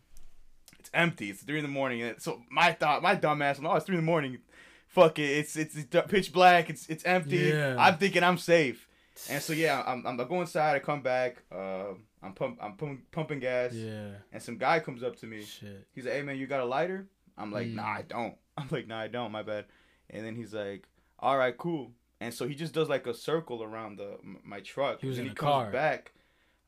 It's 0.80 0.90
empty. 0.92 1.30
It's 1.30 1.44
three 1.44 1.60
in 1.60 1.64
the 1.64 1.70
morning. 1.70 2.02
And 2.02 2.20
so 2.20 2.42
my 2.50 2.72
thought, 2.72 3.04
my 3.04 3.14
dumb 3.14 3.44
ass, 3.44 3.60
I'm 3.60 3.66
like, 3.66 3.74
oh, 3.74 3.78
it's 3.78 3.86
three 3.86 3.96
in 3.96 4.02
the 4.02 4.06
morning. 4.06 4.40
Fuck 4.88 5.20
it. 5.20 5.30
It's 5.38 5.56
it's, 5.56 5.76
it's 5.76 5.96
pitch 6.08 6.34
black. 6.34 6.72
It's 6.72 6.88
it's 6.88 7.04
empty. 7.06 7.38
Yeah. 7.38 7.76
I'm 7.78 7.98
thinking 8.00 8.24
I'm 8.24 8.40
safe. 8.40 8.88
And 9.30 9.42
so 9.44 9.54
yeah, 9.54 9.84
I'm, 9.86 10.06
I'm 10.08 10.20
I 10.20 10.24
go 10.24 10.42
inside. 10.42 10.76
I 10.76 10.80
come 10.80 11.02
back. 11.02 11.44
Uh, 11.52 11.94
I'm 12.24 12.34
pump 12.34 12.58
I'm 12.62 12.74
pumping 12.76 13.02
pumping 13.12 13.40
gas. 13.40 13.74
Yeah. 13.74 14.12
And 14.32 14.42
some 14.42 14.58
guy 14.58 14.80
comes 14.80 15.04
up 15.04 15.16
to 15.18 15.26
me. 15.28 15.44
Shit. 15.44 15.86
He's 15.94 16.06
like, 16.06 16.14
"Hey 16.14 16.22
man, 16.22 16.38
you 16.38 16.48
got 16.48 16.62
a 16.62 16.66
lighter?" 16.66 17.08
I'm 17.38 17.52
like, 17.52 17.68
Mm. 17.68 17.76
"Nah, 17.76 17.88
I 17.88 18.02
don't." 18.04 18.36
I'm 18.58 18.68
like, 18.72 18.88
"Nah, 18.88 19.00
I 19.02 19.08
don't. 19.08 19.32
My 19.32 19.44
bad." 19.44 19.66
And 20.10 20.26
then 20.26 20.36
he's 20.36 20.54
like, 20.54 20.88
"All 21.20 21.38
right, 21.38 21.58
cool." 21.58 21.92
And 22.20 22.34
so 22.34 22.48
he 22.48 22.54
just 22.56 22.74
does 22.74 22.88
like 22.90 23.08
a 23.08 23.14
circle 23.14 23.64
around 23.64 23.98
the 23.98 24.18
my 24.44 24.60
truck. 24.62 25.02
He 25.02 25.08
was 25.08 25.18
and 25.18 25.26
in 25.28 25.32
he 25.32 25.34
a 25.34 25.36
comes 25.36 25.50
car. 25.66 25.72
back, 25.72 26.12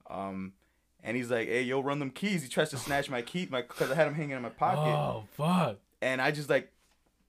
um, 0.10 0.54
and 1.04 1.16
he's 1.18 1.30
like, 1.32 1.48
"Hey, 1.48 1.62
yo, 1.64 1.80
run 1.82 2.00
them 2.00 2.10
keys." 2.12 2.44
He 2.44 2.50
tries 2.50 2.70
to 2.72 2.78
snatch 2.86 3.10
my 3.10 3.22
key, 3.22 3.48
my 3.50 3.62
because 3.62 3.92
I 3.92 3.96
had 3.96 4.08
them 4.08 4.16
hanging 4.16 4.36
in 4.36 4.42
my 4.42 4.50
pocket, 4.50 4.94
Oh 4.94 5.26
fuck. 5.34 5.78
and 6.02 6.22
I 6.22 6.32
just 6.32 6.50
like, 6.50 6.72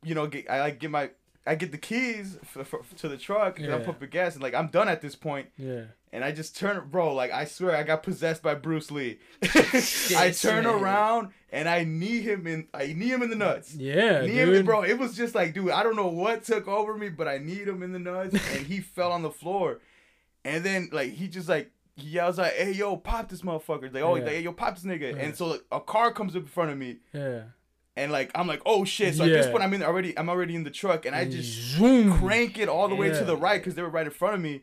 you 0.02 0.14
know, 0.14 0.26
get 0.26 0.50
I 0.50 0.60
like 0.60 0.78
get 0.80 0.90
my. 0.90 1.10
I 1.46 1.54
get 1.56 1.72
the 1.72 1.78
keys 1.78 2.38
for, 2.44 2.64
for, 2.64 2.80
to 2.96 3.08
the 3.08 3.16
truck 3.18 3.58
and 3.58 3.72
I'm 3.72 3.80
Yeah. 3.80 3.86
pumping 3.86 4.08
gas 4.10 4.34
and 4.34 4.42
like 4.42 4.54
I'm 4.54 4.68
done 4.68 4.88
at 4.88 5.02
this 5.02 5.14
point 5.14 5.48
Yeah. 5.58 5.82
and 6.12 6.24
I 6.24 6.32
just 6.32 6.56
turn, 6.56 6.88
bro. 6.90 7.12
Like 7.14 7.32
I 7.32 7.44
swear, 7.44 7.76
I 7.76 7.82
got 7.82 8.02
possessed 8.02 8.42
by 8.42 8.54
Bruce 8.54 8.90
Lee. 8.90 9.18
I 9.42 10.32
turn 10.36 10.64
man. 10.64 10.74
around 10.74 11.28
and 11.52 11.68
I 11.68 11.84
knee 11.84 12.20
him 12.20 12.46
in. 12.46 12.68
I 12.72 12.86
knee 12.94 13.08
him 13.12 13.22
in 13.22 13.30
the 13.30 13.36
nuts. 13.36 13.74
Yeah, 13.74 14.22
knee 14.22 14.32
him, 14.32 14.50
dude. 14.50 14.64
bro. 14.66 14.82
It 14.84 14.98
was 14.98 15.14
just 15.16 15.34
like, 15.34 15.54
dude, 15.54 15.70
I 15.70 15.82
don't 15.82 15.96
know 15.96 16.08
what 16.08 16.44
took 16.44 16.66
over 16.66 16.96
me, 16.96 17.10
but 17.10 17.28
I 17.28 17.38
kneed 17.38 17.68
him 17.68 17.82
in 17.82 17.92
the 17.92 17.98
nuts, 17.98 18.34
and 18.34 18.66
he 18.66 18.80
fell 18.96 19.12
on 19.12 19.22
the 19.22 19.30
floor. 19.30 19.80
And 20.44 20.64
then 20.64 20.88
like 20.92 21.12
he 21.12 21.28
just 21.28 21.48
like 21.48 21.70
he 21.96 22.08
yells 22.08 22.38
like, 22.38 22.54
"Hey 22.54 22.72
yo, 22.72 22.96
pop 22.96 23.28
this 23.28 23.42
motherfucker!" 23.42 23.92
Like, 23.92 24.02
oh, 24.02 24.16
Yeah. 24.16 24.24
like, 24.24 24.32
hey 24.32 24.40
yo, 24.40 24.52
pop 24.52 24.74
this 24.74 24.84
nigga. 24.84 25.14
Yeah. 25.14 25.22
And 25.22 25.36
so 25.36 25.46
like, 25.48 25.64
a 25.70 25.80
car 25.80 26.10
comes 26.12 26.34
up 26.36 26.42
in 26.42 26.48
front 26.48 26.70
of 26.70 26.78
me, 26.78 26.96
Yeah. 27.12 27.42
And 27.96 28.10
like 28.12 28.30
I'm 28.34 28.46
like, 28.46 28.62
oh 28.66 28.84
shit. 28.84 29.14
So 29.14 29.24
at 29.24 29.28
this 29.28 29.46
Yeah. 29.46 29.52
point, 29.52 29.64
I'm 29.64 29.72
in 29.74 29.82
already. 29.82 30.18
I'm 30.18 30.28
already 30.28 30.54
in 30.54 30.64
the 30.64 30.70
truck, 30.70 31.06
and 31.06 31.14
I 31.14 31.24
just 31.24 31.50
zoom. 31.50 32.18
crank 32.18 32.58
it 32.58 32.68
all 32.68 32.88
the 32.88 32.94
way 32.94 33.10
to 33.10 33.24
the 33.24 33.36
right 33.36 33.60
because 33.60 33.74
they 33.74 33.82
were 33.82 33.90
right 33.90 34.06
in 34.06 34.12
front 34.12 34.34
of 34.34 34.40
me. 34.40 34.62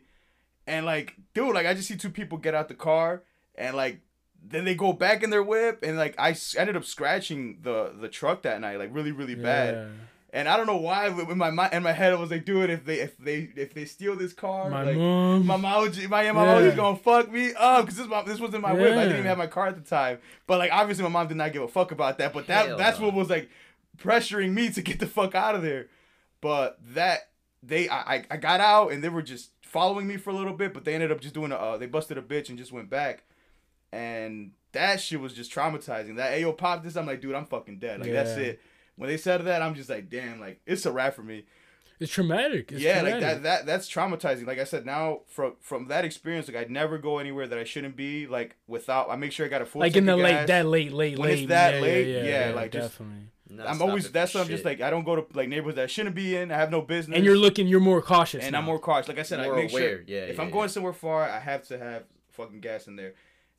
And 0.66 0.86
like, 0.86 1.14
dude, 1.34 1.54
like 1.54 1.66
I 1.66 1.74
just 1.74 1.88
see 1.88 1.96
two 1.96 2.10
people 2.10 2.38
get 2.38 2.54
out 2.54 2.68
the 2.68 2.74
car 2.74 3.22
and 3.56 3.76
like 3.76 4.00
then 4.44 4.64
they 4.64 4.74
go 4.74 4.92
back 4.92 5.22
in 5.22 5.30
their 5.30 5.42
whip 5.42 5.80
and 5.82 5.96
like 5.96 6.14
I 6.18 6.36
ended 6.58 6.76
up 6.76 6.84
scratching 6.84 7.58
the 7.62 7.92
the 8.00 8.08
truck 8.08 8.42
that 8.42 8.60
night 8.60 8.78
like 8.78 8.90
really 8.92 9.12
really 9.12 9.34
bad. 9.34 9.74
Yeah. 9.74 9.86
And 10.34 10.48
I 10.48 10.56
don't 10.56 10.66
know 10.66 10.78
why 10.78 11.08
in 11.08 11.36
my 11.36 11.50
mind 11.50 11.74
in 11.74 11.82
my 11.82 11.92
head 11.92 12.12
I 12.12 12.16
was 12.16 12.30
like, 12.30 12.46
dude, 12.46 12.70
if 12.70 12.86
they 12.86 13.00
if 13.00 13.18
they 13.18 13.50
if 13.54 13.74
they 13.74 13.84
steal 13.84 14.16
this 14.16 14.32
car, 14.32 14.70
My 14.70 14.82
like 14.82 14.96
mom. 14.96 15.46
my 15.46 15.56
mom, 15.56 15.90
my, 16.08 16.08
my 16.08 16.32
mom 16.32 16.64
Yeah. 16.64 16.74
gonna 16.74 16.96
fuck 16.96 17.30
me 17.30 17.52
up 17.54 17.84
because 17.84 17.98
this 17.98 18.24
this 18.26 18.40
was 18.40 18.54
in 18.54 18.62
my 18.62 18.72
whip. 18.72 18.92
I 18.96 19.02
didn't 19.02 19.12
even 19.18 19.26
have 19.26 19.36
my 19.36 19.46
car 19.46 19.66
at 19.66 19.74
the 19.74 19.82
time. 19.88 20.18
But 20.46 20.58
like 20.58 20.72
obviously 20.72 21.02
my 21.04 21.10
mom 21.10 21.28
did 21.28 21.36
not 21.36 21.52
give 21.52 21.60
a 21.62 21.68
fuck 21.68 21.92
about 21.92 22.16
that. 22.18 22.32
But 22.32 22.46
that 22.46 22.66
Hell 22.68 22.78
that's 22.78 22.98
no. 22.98 23.06
what 23.06 23.14
was 23.14 23.28
like 23.28 23.50
pressuring 23.98 24.54
me 24.54 24.70
to 24.70 24.80
get 24.80 25.00
the 25.00 25.06
fuck 25.06 25.34
out 25.34 25.54
of 25.54 25.60
there. 25.62 25.88
But 26.40 26.78
that 26.94 27.28
they 27.62 27.90
I 27.90 28.24
I- 28.30 28.36
got 28.38 28.60
out 28.60 28.90
and 28.92 29.04
they 29.04 29.10
were 29.10 29.22
just 29.22 29.50
following 29.60 30.06
me 30.06 30.16
for 30.16 30.30
a 30.30 30.34
little 30.34 30.54
bit. 30.54 30.72
But 30.72 30.84
they 30.86 30.94
ended 30.94 31.12
up 31.12 31.20
just 31.20 31.34
doing 31.34 31.52
a 31.52 31.56
uh, 31.56 31.76
they 31.76 31.86
busted 31.86 32.16
a 32.16 32.22
bitch 32.22 32.48
and 32.48 32.56
just 32.56 32.72
went 32.72 32.88
back. 32.88 33.24
And 33.92 34.52
that 34.72 35.00
shit 35.00 35.20
was 35.20 35.34
just 35.34 35.52
traumatizing. 35.52 36.16
That 36.16 36.32
Ayo 36.32 36.56
pop 36.56 36.82
this, 36.82 36.96
I'm 36.96 37.04
like, 37.06 37.20
dude, 37.20 37.34
I'm 37.34 37.44
fucking 37.44 37.78
dead. 37.78 38.00
Like 38.00 38.12
that's 38.12 38.30
it. 38.30 38.60
When 38.96 39.08
they 39.08 39.16
said 39.16 39.44
that, 39.44 39.62
I'm 39.62 39.74
just 39.74 39.88
like, 39.90 40.08
damn, 40.10 40.40
like 40.40 40.60
it's 40.66 40.86
a 40.86 40.92
wrap 40.92 41.14
for 41.14 41.22
me 41.22 41.44
It's 42.00 42.12
traumatic. 42.12 42.72
It's 42.72 42.80
yeah, 42.82 43.00
traumatic. 43.00 43.22
like 43.22 43.34
that, 43.34 43.42
that 43.42 43.66
that's 43.66 43.88
traumatizing. 43.88 44.46
Like 44.46 44.58
I 44.58 44.64
said, 44.64 44.84
now 44.86 45.20
from 45.26 45.54
from 45.60 45.88
that 45.88 46.04
experience, 46.04 46.48
like 46.48 46.56
I'd 46.56 46.70
never 46.70 46.98
go 46.98 47.18
anywhere 47.18 47.46
that 47.46 47.58
I 47.58 47.64
shouldn't 47.64 47.96
be. 47.96 48.26
Like 48.26 48.56
without, 48.66 49.08
I 49.10 49.16
make 49.16 49.32
sure 49.32 49.46
I 49.46 49.48
got 49.48 49.62
a 49.62 49.66
full. 49.66 49.80
Like 49.80 49.96
in 49.96 50.06
the 50.06 50.16
late, 50.16 50.46
that 50.48 50.66
late, 50.66 50.92
late, 50.92 51.18
When 51.18 51.28
late. 51.28 51.38
it's 51.40 51.48
that 51.48 51.74
yeah, 51.74 51.80
late, 51.80 52.06
yeah, 52.08 52.22
yeah, 52.22 52.48
yeah, 52.48 52.54
like, 52.54 52.72
just- 52.72 52.90
definitely. 52.98 53.24
Not 53.48 53.68
I'm 53.68 53.82
always 53.82 54.10
that's 54.10 54.32
what 54.32 54.40
I'm 54.40 54.48
just 54.48 54.64
like 54.64 54.80
I 54.80 54.88
don't 54.88 55.04
go 55.04 55.14
to 55.16 55.26
like 55.36 55.46
neighborhoods 55.46 55.76
that 55.76 55.82
I 55.82 55.86
shouldn't 55.86 56.14
be 56.14 56.36
in. 56.36 56.50
I 56.50 56.56
have 56.56 56.70
no 56.70 56.80
business. 56.80 57.16
And 57.16 57.24
you're 57.24 57.36
looking, 57.36 57.66
you're 57.66 57.80
more 57.80 58.00
cautious. 58.00 58.42
and 58.44 58.52
now. 58.52 58.60
I'm 58.60 58.64
more 58.64 58.78
cautious. 58.78 59.08
Like 59.08 59.18
I 59.18 59.22
said, 59.24 59.40
More 59.44 59.52
I 59.52 59.62
make 59.62 59.70
aware. 59.70 59.82
sure 59.98 60.04
Yeah, 60.06 60.20
if 60.20 60.36
yeah, 60.36 60.42
I'm 60.42 60.48
yeah. 60.48 60.52
going 60.54 60.68
somewhere 60.70 60.94
far, 60.94 61.28
I 61.28 61.38
have 61.38 61.66
to 61.68 61.76
have 61.78 62.04
fucking 62.30 62.60
gas 62.60 62.86
in 62.86 62.96
there. 62.96 63.12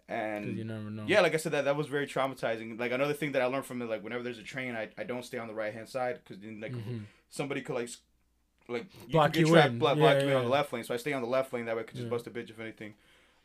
And 0.09 0.57
you 0.57 0.65
never 0.65 0.89
know. 0.91 1.05
yeah, 1.07 1.21
like 1.21 1.33
I 1.33 1.37
said, 1.37 1.53
that 1.53 1.65
that 1.65 1.75
was 1.77 1.87
very 1.87 2.05
traumatizing. 2.07 2.77
Like 2.79 2.91
another 2.91 3.13
thing 3.13 3.31
that 3.31 3.41
I 3.41 3.45
learned 3.45 3.65
from 3.65 3.81
it, 3.81 3.85
like 3.85 4.03
whenever 4.03 4.21
there's 4.23 4.37
a 4.37 4.43
train, 4.43 4.75
I, 4.75 4.89
I 4.97 5.03
don't 5.03 5.23
stay 5.23 5.37
on 5.37 5.47
the 5.47 5.53
right 5.53 5.73
hand 5.73 5.87
side 5.87 6.19
because 6.23 6.41
then 6.41 6.59
like 6.61 6.73
Mhm. 6.73 7.03
somebody 7.29 7.61
could 7.61 7.75
like 7.75 7.89
like 8.67 8.85
you 9.07 9.13
Block 9.13 9.33
get 9.33 9.41
you 9.47 9.53
trapped, 9.53 9.69
in. 9.69 9.79
block, 9.79 9.97
Yeah, 9.97 10.01
block 10.13 10.21
you 10.23 10.29
yeah. 10.29 10.35
on 10.35 10.43
the 10.45 10.49
left 10.49 10.71
lane. 10.73 10.83
So 10.83 10.93
I 10.93 10.97
stay 10.97 11.13
on 11.13 11.21
the 11.21 11.27
left 11.27 11.51
lane 11.53 11.65
that 11.65 11.75
way 11.75 11.81
I 11.81 11.85
could 11.85 11.95
just 11.95 12.05
Yeah. 12.05 12.09
bust 12.09 12.27
a 12.27 12.31
bitch 12.31 12.49
if 12.49 12.59
anything. 12.59 12.93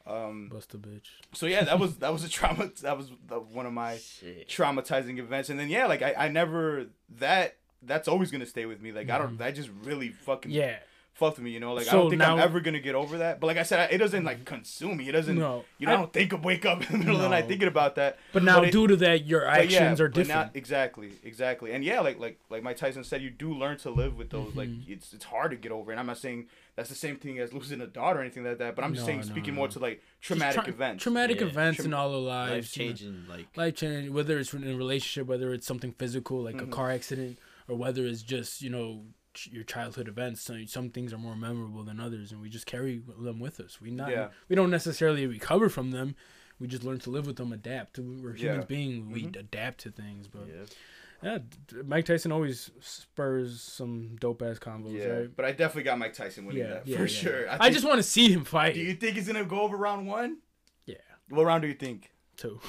Um, 0.07 0.49
Bust 0.49 0.73
a 0.75 0.79
bitch. 0.79 1.09
so 1.35 1.47
yeah, 1.47 1.65
that 1.65 1.79
was 1.79 1.97
that 1.99 2.13
was 2.13 2.25
a 2.25 2.29
trauma. 2.29 2.71
That 2.83 2.97
was 2.97 3.11
the, 3.27 3.39
one 3.41 3.67
of 3.67 3.73
my 3.73 3.99
Shit. 3.99 4.49
traumatizing 4.49 5.19
events. 5.19 5.51
And 5.51 5.61
then 5.61 5.69
yeah, 5.69 5.87
like 5.87 6.03
I, 6.03 6.15
I 6.17 6.29
never 6.29 6.87
that 7.19 7.57
that's 7.83 8.09
always 8.09 8.31
gonna 8.33 8.47
stay 8.47 8.67
with 8.67 8.81
me. 8.81 8.91
Like 8.91 9.11
I 9.11 9.19
don't 9.19 9.37
that 9.39 9.55
just 9.55 9.71
really 9.85 10.09
fucking 10.11 10.51
Yeah. 10.51 10.79
Fucked 11.19 11.37
with 11.37 11.45
me. 11.45 11.51
You 11.51 11.61
know, 11.61 11.75
like 11.75 11.89
I 11.89 11.93
don't 11.93 12.11
think 12.11 12.23
I'm 12.23 12.39
ever 12.39 12.61
gonna 12.61 12.81
get 12.81 12.95
over 12.95 13.19
that. 13.19 13.41
But 13.41 13.49
like 13.49 13.57
I 13.59 13.63
said, 13.65 13.91
it 13.93 13.99
doesn't 13.99 14.25
like 14.25 14.45
consume 14.45 14.97
me. 14.97 15.09
It 15.09 15.13
doesn't. 15.13 15.37
No. 15.39 15.65
You 15.79 15.87
know, 15.87 15.93
I, 15.93 15.95
I- 15.97 15.99
don't 15.99 16.13
think 16.13 16.33
of 16.33 16.45
wake 16.45 16.65
up 16.65 16.81
in 16.91 16.93
the 16.93 17.05
middle 17.05 17.17
of 17.17 17.23
the 17.23 17.29
night 17.29 17.47
thinking 17.49 17.69
about 17.69 17.97
that. 17.97 18.19
But 18.33 18.43
now, 18.45 18.63
it- 18.63 18.71
due 18.73 18.87
to 18.87 18.97
that, 18.97 19.27
your 19.27 19.41
but 19.45 19.69
yeah, 19.71 19.79
actions 19.81 20.01
are 20.01 20.09
but 20.09 20.27
now- 20.27 20.35
different. 20.45 20.57
exactly, 20.57 21.13
exactly, 21.25 21.73
and 21.73 21.85
yeah, 21.85 22.01
like 22.01 22.19
like 22.19 22.39
like 22.51 22.63
Mike 22.63 22.77
Tyson 22.79 23.05
said, 23.05 23.21
you 23.23 23.31
do 23.31 23.53
learn 23.53 23.77
to 23.79 23.91
live 23.91 24.17
with 24.17 24.31
those. 24.31 24.55
Like 24.57 24.69
Mm-hmm. 24.69 24.93
it's 24.93 25.13
it's 25.13 25.25
hard 25.25 25.51
to 25.51 25.57
get 25.57 25.73
over, 25.73 25.91
and 25.91 26.01
I'm 26.01 26.07
not 26.07 26.19
saying 26.19 26.47
that's 26.77 26.89
the 26.89 26.95
same 26.95 27.17
thing 27.17 27.39
as 27.41 27.53
losing 27.53 27.81
a 27.81 27.87
daughter 27.89 28.21
or 28.21 28.23
anything 28.23 28.45
like 28.45 28.59
that. 28.59 28.77
But 28.77 28.85
I'm 28.85 28.95
just 28.95 29.03
No, 29.05 29.07
saying, 29.07 29.21
no, 29.21 29.27
speaking 29.27 29.55
no. 29.55 29.59
more 29.61 29.69
to 29.69 29.79
like 29.81 30.01
traumatic 30.21 30.63
tra- 30.63 30.73
events. 30.73 31.03
Traumatic 31.03 31.41
Yeah. 31.41 31.47
events 31.49 31.77
Traum- 31.79 31.87
in 31.87 31.95
all 31.95 32.13
our 32.15 32.21
lives. 32.21 32.53
Life 32.53 32.77
you 32.77 32.85
know. 32.85 32.89
changing, 32.91 33.25
like 33.29 33.47
life 33.57 33.75
changing 33.75 34.13
whether 34.15 34.39
it's 34.39 34.55
in 34.55 34.67
a 34.69 34.77
relationship 34.77 35.27
whether 35.27 35.53
it's 35.53 35.67
something 35.67 35.93
physical 35.93 36.43
like 36.43 36.57
Mhm. 36.57 36.65
a 36.65 36.67
car 36.69 36.91
accident 36.91 37.39
or 37.67 37.77
whether 37.77 38.07
it's 38.07 38.23
just 38.23 38.63
you 38.63 38.71
know 38.71 39.03
ch- 39.17 39.18
your 39.47 39.65
childhood 39.65 40.09
events 40.09 40.41
so 40.43 40.57
some 40.67 40.91
things 40.91 41.13
are 41.13 41.19
more 41.19 41.37
memorable 41.37 41.85
than 41.85 42.01
others 42.01 42.33
and 42.33 42.41
we 42.41 42.49
just 42.49 42.67
carry 42.67 43.03
them 43.21 43.39
with 43.39 43.61
us 43.61 43.81
we 43.81 43.91
not 43.91 44.11
Yeah. 44.11 44.29
we 44.49 44.57
don't 44.57 44.71
necessarily 44.71 45.27
recover 45.27 45.69
from 45.69 45.91
them 45.91 46.17
we 46.59 46.67
just 46.67 46.83
learn 46.83 46.99
to 47.01 47.11
live 47.11 47.27
with 47.27 47.37
them 47.37 47.53
adapt 47.53 47.99
we're 47.99 48.35
humans 48.35 48.41
Yeah. 48.41 48.65
beings 48.65 49.13
we 49.13 49.25
adapt 49.27 49.79
to 49.83 49.91
things 49.91 50.27
but 50.29 50.47
yeah. 50.49 51.39
yeah, 51.73 51.83
mike 51.85 52.05
tyson 52.07 52.33
always 52.33 52.71
spurs 52.81 53.61
some 53.61 54.17
dope 54.21 54.43
ass 54.43 54.59
combos 54.59 54.99
Yeah, 54.99 55.07
right 55.07 55.37
but 55.37 55.45
I 55.45 55.53
definitely 55.53 55.85
got 55.85 55.99
Mike 55.99 56.15
Tyson 56.15 56.47
winning 56.47 56.63
yeah, 56.63 56.69
that 56.75 56.87
yeah, 56.87 56.97
for 56.97 57.03
yeah. 57.03 57.09
sure. 57.09 57.51
I, 57.51 57.59
think- 57.59 57.75
just 57.75 57.87
want 57.87 57.99
to 57.99 58.03
see 58.03 58.33
him 58.33 58.45
fight 58.45 58.75
Do 58.75 58.81
you 58.81 58.95
think 58.95 59.17
he's 59.17 59.27
gonna 59.27 59.45
go 59.45 59.61
over 59.63 59.77
round 59.77 60.07
one? 60.07 60.39
yeah 60.87 60.97
What 61.29 61.45
round 61.47 61.63
do 61.63 61.69
you 61.69 61.75
think? 61.75 62.11
Two. 62.37 62.61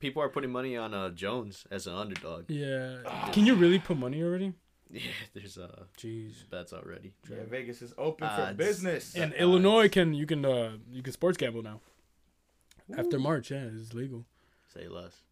People 0.00 0.20
are 0.20 0.28
putting 0.28 0.50
money 0.50 0.76
on 0.76 0.92
uh 0.94 1.10
Jones 1.10 1.64
as 1.70 1.86
an 1.86 1.94
underdog. 1.94 2.44
yeah 2.48 3.28
can 3.32 3.46
you 3.46 3.54
really 3.54 3.78
put 3.78 3.96
money 3.96 4.20
already 4.22 4.52
Yeah, 4.94 5.10
there's 5.34 5.58
uh 5.58 5.84
jeez 5.98 6.48
bets 6.50 6.72
already. 6.72 7.12
Yeah, 7.28 7.38
Vegas 7.48 7.82
is 7.82 7.92
open 7.98 8.26
Uh, 8.28 8.36
for 8.36 8.42
it's- 8.42 8.56
business. 8.56 9.14
And 9.16 9.32
Uh, 9.32 9.36
Illinois 9.36 9.88
can 9.88 10.14
you 10.14 10.26
can 10.26 10.44
uh 10.44 10.76
you 10.92 11.02
can 11.02 11.12
sports 11.12 11.36
gamble 11.36 11.62
now. 11.62 11.80
After 12.96 13.18
March, 13.18 13.50
yeah, 13.50 13.64
it's 13.74 13.92
legal. 13.94 14.24
Say 14.72 14.86
less. 14.88 15.22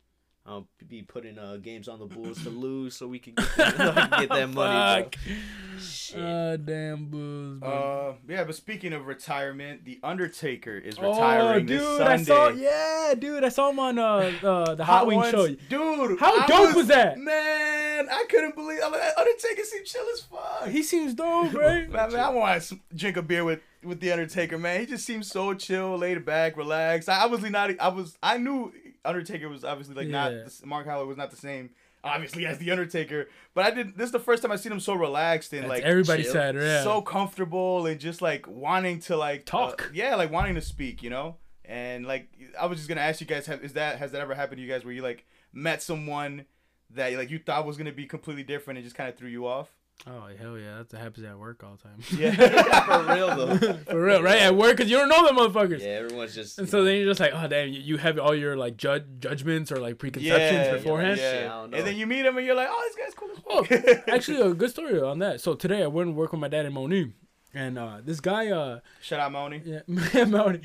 I'll 0.45 0.67
be 0.89 1.03
putting 1.03 1.39
uh 1.39 1.59
games 1.59 1.87
on 1.87 2.01
the 2.01 2.07
Bulls 2.07 2.43
to 2.43 2.51
lose 2.51 2.97
so 2.97 3.07
we 3.07 3.21
can 3.21 3.35
get, 3.35 3.47
so 3.57 3.93
get 3.95 4.29
that 4.29 4.51
money. 4.51 5.03
Fuck. 5.05 5.15
Bro. 5.25 5.35
Shit. 5.81 6.21
Uh, 6.21 6.57
damn 6.57 7.07
Bulls. 7.07 7.61
bro. 7.61 7.71
Uh, 7.71 8.15
yeah, 8.29 8.43
but 8.43 8.57
speaking 8.57 8.93
of 8.93 9.07
retirement, 9.07 9.85
the 9.85 10.01
Undertaker 10.03 10.77
is 10.77 10.99
oh, 10.99 11.13
retiring 11.13 11.67
dude, 11.67 11.79
this 11.79 12.01
I 12.01 12.17
Sunday. 12.17 12.25
saw. 12.25 12.49
Yeah, 12.49 13.15
dude, 13.17 13.45
I 13.45 13.51
saw 13.51 13.71
him 13.71 13.79
on 13.79 13.99
uh, 14.01 14.33
uh 14.43 14.75
the 14.75 14.85
Hot, 14.85 15.07
Wing 15.07 15.19
Ones- 15.19 15.31
show. 15.31 15.47
dude. 15.47 16.19
How 16.19 16.37
I 16.37 16.47
dope 16.49 16.75
was 16.75 16.89
that? 16.89 17.19
Man, 17.19 18.09
I 18.11 18.25
couldn't 18.29 18.57
believe. 18.57 18.81
I 18.83 18.91
mean, 18.91 19.01
Undertaker 19.17 19.63
seemed 19.63 19.87
chill 19.87 20.05
as 20.13 20.23
fuck. 20.23 20.69
He 20.71 20.83
seems 20.83 21.15
dope, 21.15 21.55
right? 21.55 21.89
Man, 21.89 22.13
man, 22.13 22.21
I 22.21 22.31
want 22.31 22.63
to 22.63 22.81
drink 22.95 23.17
a 23.17 23.23
beer 23.23 23.45
with 23.45 23.61
with 23.85 24.01
the 24.01 24.13
Undertaker, 24.13 24.59
man. 24.59 24.81
He 24.81 24.87
just 24.87 25.05
seems 25.05 25.31
so 25.31 25.55
chill, 25.55 25.97
laid 25.99 26.25
back, 26.25 26.57
relaxed. 26.57 27.09
I 27.09 27.27
was 27.27 27.43
not. 27.43 27.71
I 27.81 27.89
was. 27.89 28.17
I 28.23 28.39
knew 28.39 28.73
Undertaker 29.05 29.49
was 29.49 29.65
obviously 29.65 29.95
like 29.95 30.09
not. 30.09 30.33
Yeah. 30.33 30.45
Mark 30.65 30.87
Howard 30.87 31.09
was 31.09 31.17
not 31.17 31.31
the 31.31 31.37
same. 31.37 31.71
Obviously, 32.05 32.47
as 32.47 32.59
the 32.59 32.71
Undertaker, 32.73 33.29
but 33.55 33.65
I 33.65 33.71
did. 33.71 33.97
This 33.97 34.07
is 34.07 34.13
the 34.13 34.19
first 34.19 34.43
time 34.43 34.51
I 34.51 34.57
seen 34.57 34.73
him 34.73 34.81
so 34.81 34.95
relaxed 34.95 35.53
and 35.53 35.63
That's 35.63 35.71
like 35.71 35.83
everybody 35.85 36.25
chill. 36.25 36.33
said, 36.33 36.57
yeah. 36.57 36.83
so 36.83 37.01
comfortable 37.01 37.87
and 37.87 38.01
just 38.01 38.21
like 38.21 38.49
wanting 38.49 38.99
to 39.01 39.17
like 39.17 39.47
Talk. 39.47 39.83
uh, 39.87 39.91
yeah, 39.95 40.17
like 40.17 40.33
wanting 40.33 40.57
to 40.57 40.61
speak, 40.61 41.03
you 41.03 41.11
know. 41.11 41.37
And 41.65 42.05
like 42.05 42.29
I 42.59 42.67
was 42.67 42.79
just 42.79 42.89
gonna 42.89 43.03
ask 43.03 43.21
you 43.21 43.27
guys, 43.27 43.47
have, 43.47 43.63
is 43.63 43.75
that 43.75 43.99
has 43.99 44.11
that 44.13 44.21
ever 44.21 44.35
happened 44.35 44.59
to 44.59 44.63
you 44.63 44.69
guys 44.69 44.85
where 44.85 44.93
you 44.93 45.03
like 45.03 45.25
met 45.53 45.81
someone 45.81 46.45
that 46.91 47.13
like 47.15 47.31
you 47.31 47.39
thought 47.39 47.65
was 47.65 47.77
gonna 47.77 47.93
be 47.93 48.07
completely 48.07 48.43
different 48.43 48.79
and 48.79 48.85
just 48.85 48.97
kind 48.97 49.09
of 49.09 49.17
threw 49.17 49.29
you 49.29 49.47
off? 49.47 49.69
Oh 50.07 50.29
hell 50.39 50.59
yeah, 50.59 50.83
that 50.89 50.99
happens 50.99 51.25
at 51.27 51.39
work 51.39 51.63
all 51.63 51.77
the 51.77 51.83
time. 51.89 51.99
Yeah. 52.19 52.35
For 53.05 53.15
real 53.15 53.37
though. 53.37 53.57
For 53.85 54.03
real, 54.05 54.23
right? 54.23 54.43
At 54.43 54.57
work, 54.57 54.77
cause 54.77 54.89
you 54.91 54.97
don't 54.97 55.09
know 55.09 55.25
them 55.27 55.37
motherfuckers. 55.37 55.81
Yeah, 55.81 55.87
everyone's 56.05 56.35
just. 56.35 56.59
And 56.59 56.69
so 56.69 56.85
then 56.85 56.97
you're 56.97 57.07
just 57.11 57.21
like, 57.21 57.33
oh 57.35 57.47
damn, 57.47 57.69
you, 57.69 57.81
you 57.81 57.97
have 57.99 58.19
all 58.19 58.35
your 58.35 58.57
like 58.57 58.77
judge 58.77 59.05
judgments 59.21 59.71
or 59.71 59.77
like 59.77 59.99
preconceptions 59.99 60.67
Yeah, 60.67 60.73
beforehand. 60.73 61.19
Yeah. 61.19 61.33
Shit, 61.33 61.45
I 61.45 61.49
don't 61.49 61.71
know. 61.71 61.79
And 61.79 61.87
then 61.87 61.97
you 61.97 62.07
meet 62.07 62.25
him 62.27 62.37
and 62.37 62.45
you're 62.47 62.57
like, 62.57 62.69
oh, 62.71 62.91
this 62.95 63.05
guy's 63.07 63.15
cool 63.15 63.29
Oh, 63.49 63.67
actually, 64.15 64.41
a 64.41 64.55
good 64.55 64.71
story 64.71 65.01
on 65.01 65.19
that. 65.21 65.41
So 65.41 65.55
today 65.55 65.83
I 65.83 65.87
went 65.87 66.09
and 66.09 66.17
work 66.17 66.33
with 66.33 66.41
my 66.41 66.49
dad 66.49 66.65
and 66.65 66.75
Moni, 66.75 67.13
and 67.55 67.79
uh, 67.79 67.99
this 68.05 68.21
guy, 68.21 68.49
uh, 68.51 68.81
Shout 69.03 69.21
out 69.21 69.33
Moni. 69.33 69.63
yeah, 69.65 70.25
Moni, 70.25 70.61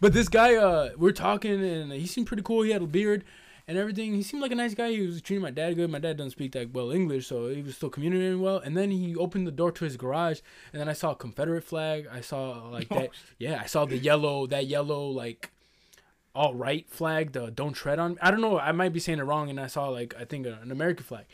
but 0.00 0.12
this 0.12 0.28
guy, 0.28 0.54
uh, 0.56 0.90
we're 0.98 1.12
talking, 1.12 1.64
and 1.64 1.92
he 1.92 2.06
seemed 2.06 2.26
pretty 2.26 2.42
cool. 2.42 2.62
He 2.62 2.72
had 2.72 2.82
a 2.82 2.86
beard 2.86 3.24
and 3.66 3.78
everything. 3.78 4.14
He 4.14 4.22
seemed 4.22 4.42
like 4.42 4.52
a 4.52 4.56
nice 4.56 4.74
guy. 4.74 4.90
He 4.90 5.06
was 5.06 5.22
treating 5.22 5.42
my 5.42 5.50
dad 5.50 5.74
good. 5.74 5.90
My 5.90 5.98
dad 5.98 6.16
doesn't 6.16 6.30
speak 6.30 6.52
that 6.52 6.72
well 6.72 6.90
English, 6.90 7.26
so 7.26 7.48
he 7.48 7.62
was 7.62 7.76
still 7.76 7.90
communicating 7.90 8.40
well. 8.40 8.58
And 8.58 8.76
then 8.76 8.90
he 8.90 9.14
opened 9.16 9.46
the 9.46 9.52
door 9.52 9.72
to 9.72 9.84
his 9.84 9.96
garage, 9.96 10.40
and 10.72 10.80
then 10.80 10.88
I 10.88 10.92
saw 10.92 11.12
a 11.12 11.16
Confederate 11.16 11.64
flag. 11.64 12.06
I 12.10 12.20
saw 12.20 12.68
like 12.68 12.88
that. 12.88 13.10
Yeah, 13.38 13.60
I 13.62 13.66
saw 13.66 13.84
the 13.84 13.98
yellow, 13.98 14.46
that 14.46 14.66
yellow 14.66 15.06
like 15.06 15.50
all 16.34 16.54
right 16.54 16.88
flag, 16.90 17.32
the 17.32 17.50
don't 17.50 17.72
tread 17.72 17.98
on. 17.98 18.18
I 18.20 18.30
don't 18.30 18.40
know. 18.40 18.58
I 18.58 18.72
might 18.72 18.92
be 18.92 19.00
saying 19.00 19.18
it 19.18 19.24
wrong, 19.24 19.50
and 19.50 19.60
I 19.60 19.66
saw 19.66 19.88
like 19.88 20.14
I 20.18 20.24
think 20.24 20.46
an 20.46 20.70
American 20.70 21.04
flag, 21.04 21.26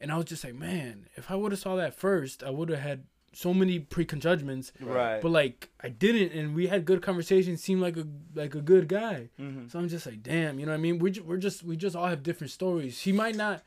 and 0.00 0.12
I 0.12 0.16
was 0.16 0.26
just 0.26 0.44
like, 0.44 0.54
man, 0.54 1.06
if 1.16 1.30
I 1.30 1.34
would 1.34 1.52
have 1.52 1.60
saw 1.60 1.76
that 1.76 1.94
first, 1.94 2.42
I 2.42 2.50
would 2.50 2.68
have 2.68 2.80
had 2.80 3.04
so 3.34 3.52
many 3.52 3.78
prejudgments. 3.80 4.72
Right. 4.80 5.20
But 5.20 5.30
like 5.30 5.70
I 5.82 5.88
didn't, 5.88 6.32
and 6.38 6.54
we 6.54 6.68
had 6.68 6.84
good 6.84 7.02
conversations. 7.02 7.62
Seemed 7.62 7.80
like 7.82 7.96
a 7.96 8.06
like 8.34 8.54
a 8.54 8.60
good 8.60 8.88
guy. 8.88 9.28
Mhm. 9.40 9.70
So 9.70 9.78
I'm 9.78 9.88
just 9.88 10.06
like, 10.06 10.22
damn, 10.22 10.58
you 10.58 10.66
know 10.66 10.72
what 10.72 10.78
I 10.78 10.80
mean? 10.80 10.98
We 10.98 11.10
ju- 11.10 11.24
we're 11.24 11.36
just 11.38 11.62
we 11.62 11.76
just 11.76 11.94
all 11.96 12.06
have 12.06 12.22
different 12.22 12.50
stories. 12.52 13.00
He 13.00 13.12
might 13.12 13.36
not, 13.36 13.62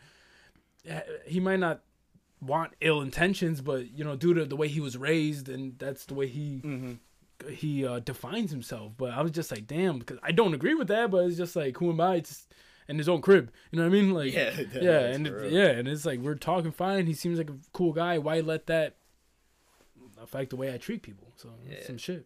eh, 0.87 1.01
he 1.25 1.39
might 1.39 1.59
not 1.59 1.81
want 2.41 2.73
ill 2.81 3.01
intentions, 3.01 3.61
but 3.61 3.89
you 3.91 4.03
know, 4.03 4.15
due 4.15 4.33
to 4.33 4.45
the 4.45 4.55
way 4.55 4.67
he 4.67 4.79
was 4.79 4.97
raised, 4.97 5.49
and 5.49 5.77
that's 5.79 6.05
the 6.05 6.13
way 6.13 6.27
he 6.27 6.61
Mm-hmm. 6.63 7.49
he 7.51 7.85
uh, 7.85 7.99
defines 7.99 8.51
himself. 8.51 8.93
But 8.97 9.11
I 9.11 9.21
was 9.21 9.31
just 9.31 9.51
like, 9.51 9.67
damn, 9.67 9.99
because 9.99 10.17
I 10.23 10.31
don't 10.31 10.53
agree 10.53 10.73
with 10.75 10.87
that. 10.89 11.11
But 11.11 11.25
it's 11.25 11.37
just 11.37 11.55
like, 11.55 11.77
who 11.77 11.89
am 11.91 11.99
I? 12.01 12.15
It's 12.15 12.47
in 12.87 12.97
his 12.97 13.09
own 13.09 13.21
crib. 13.21 13.51
You 13.71 13.79
know 13.79 13.83
what 13.87 13.97
I 13.97 14.01
mean? 14.01 14.13
Like, 14.13 14.33
Yeah, 14.33 14.51
yeah, 14.81 14.99
and 15.07 15.27
it, 15.27 15.51
yeah, 15.51 15.67
and 15.71 15.87
it's 15.87 16.05
like 16.05 16.19
we're 16.19 16.35
talking 16.35 16.71
fine. 16.71 17.05
He 17.05 17.13
seems 17.13 17.37
like 17.37 17.49
a 17.49 17.57
cool 17.73 17.91
guy. 17.93 18.17
Why 18.17 18.39
let 18.39 18.67
that 18.67 18.95
affect 20.27 20.49
the 20.51 20.55
way 20.57 20.73
I 20.73 20.77
treat 20.77 21.01
people? 21.03 21.33
So 21.35 21.49
Yeah. 21.69 21.83
some 21.85 21.97
shit. 21.97 22.25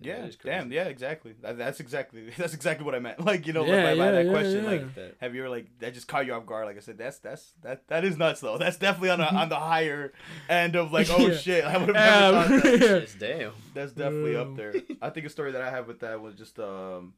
Yeah, 0.00 0.20
that 0.20 0.28
is 0.28 0.36
crazy. 0.36 0.56
damn, 0.56 0.70
yeah, 0.70 0.84
exactly. 0.84 1.34
That, 1.42 1.58
that's 1.58 1.80
exactly 1.80 2.30
that's 2.38 2.54
exactly 2.54 2.84
what 2.86 2.94
I 2.94 3.00
meant. 3.00 3.18
Like 3.30 3.46
you 3.48 3.52
know, 3.52 3.64
Yeah, 3.66 3.82
by, 3.82 3.94
by 3.96 4.04
yeah, 4.06 4.10
that 4.12 4.26
yeah, 4.26 4.30
question, 4.30 4.62
yeah. 4.64 4.70
like, 4.70 4.82
Like 4.82 4.94
that. 4.94 5.14
have 5.20 5.34
you 5.34 5.40
ever 5.42 5.50
like 5.50 5.66
that 5.80 5.92
just 5.94 6.06
caught 6.06 6.24
you 6.26 6.34
off 6.34 6.46
guard? 6.46 6.66
Like 6.66 6.76
I 6.76 6.80
said, 6.80 6.98
that's 6.98 7.18
that's 7.18 7.52
that 7.62 7.88
that 7.88 8.04
is 8.04 8.16
nuts 8.16 8.40
though. 8.40 8.58
That's 8.62 8.76
definitely 8.76 9.10
on 9.10 9.18
the 9.18 9.32
on 9.34 9.48
the 9.48 9.56
higher 9.56 10.12
end 10.48 10.76
of 10.76 10.92
like, 10.92 11.08
oh 11.10 11.26
Yeah. 11.28 11.36
shit, 11.36 11.64
I 11.64 11.76
would 11.78 11.88
have 11.88 11.96
Yeah, 11.96 12.30
never 12.30 12.46
thought 12.46 12.62
that. 12.62 13.08
damn. 13.18 13.52
That's 13.74 13.92
definitely 13.92 14.36
up 14.36 14.54
there. 14.56 14.74
I 15.02 15.10
think 15.10 15.26
a 15.26 15.30
story 15.30 15.50
that 15.52 15.62
I 15.62 15.70
have 15.70 15.86
with 15.88 15.98
that 16.00 16.20
was 16.20 16.34
just 16.36 16.58
um 16.60 17.14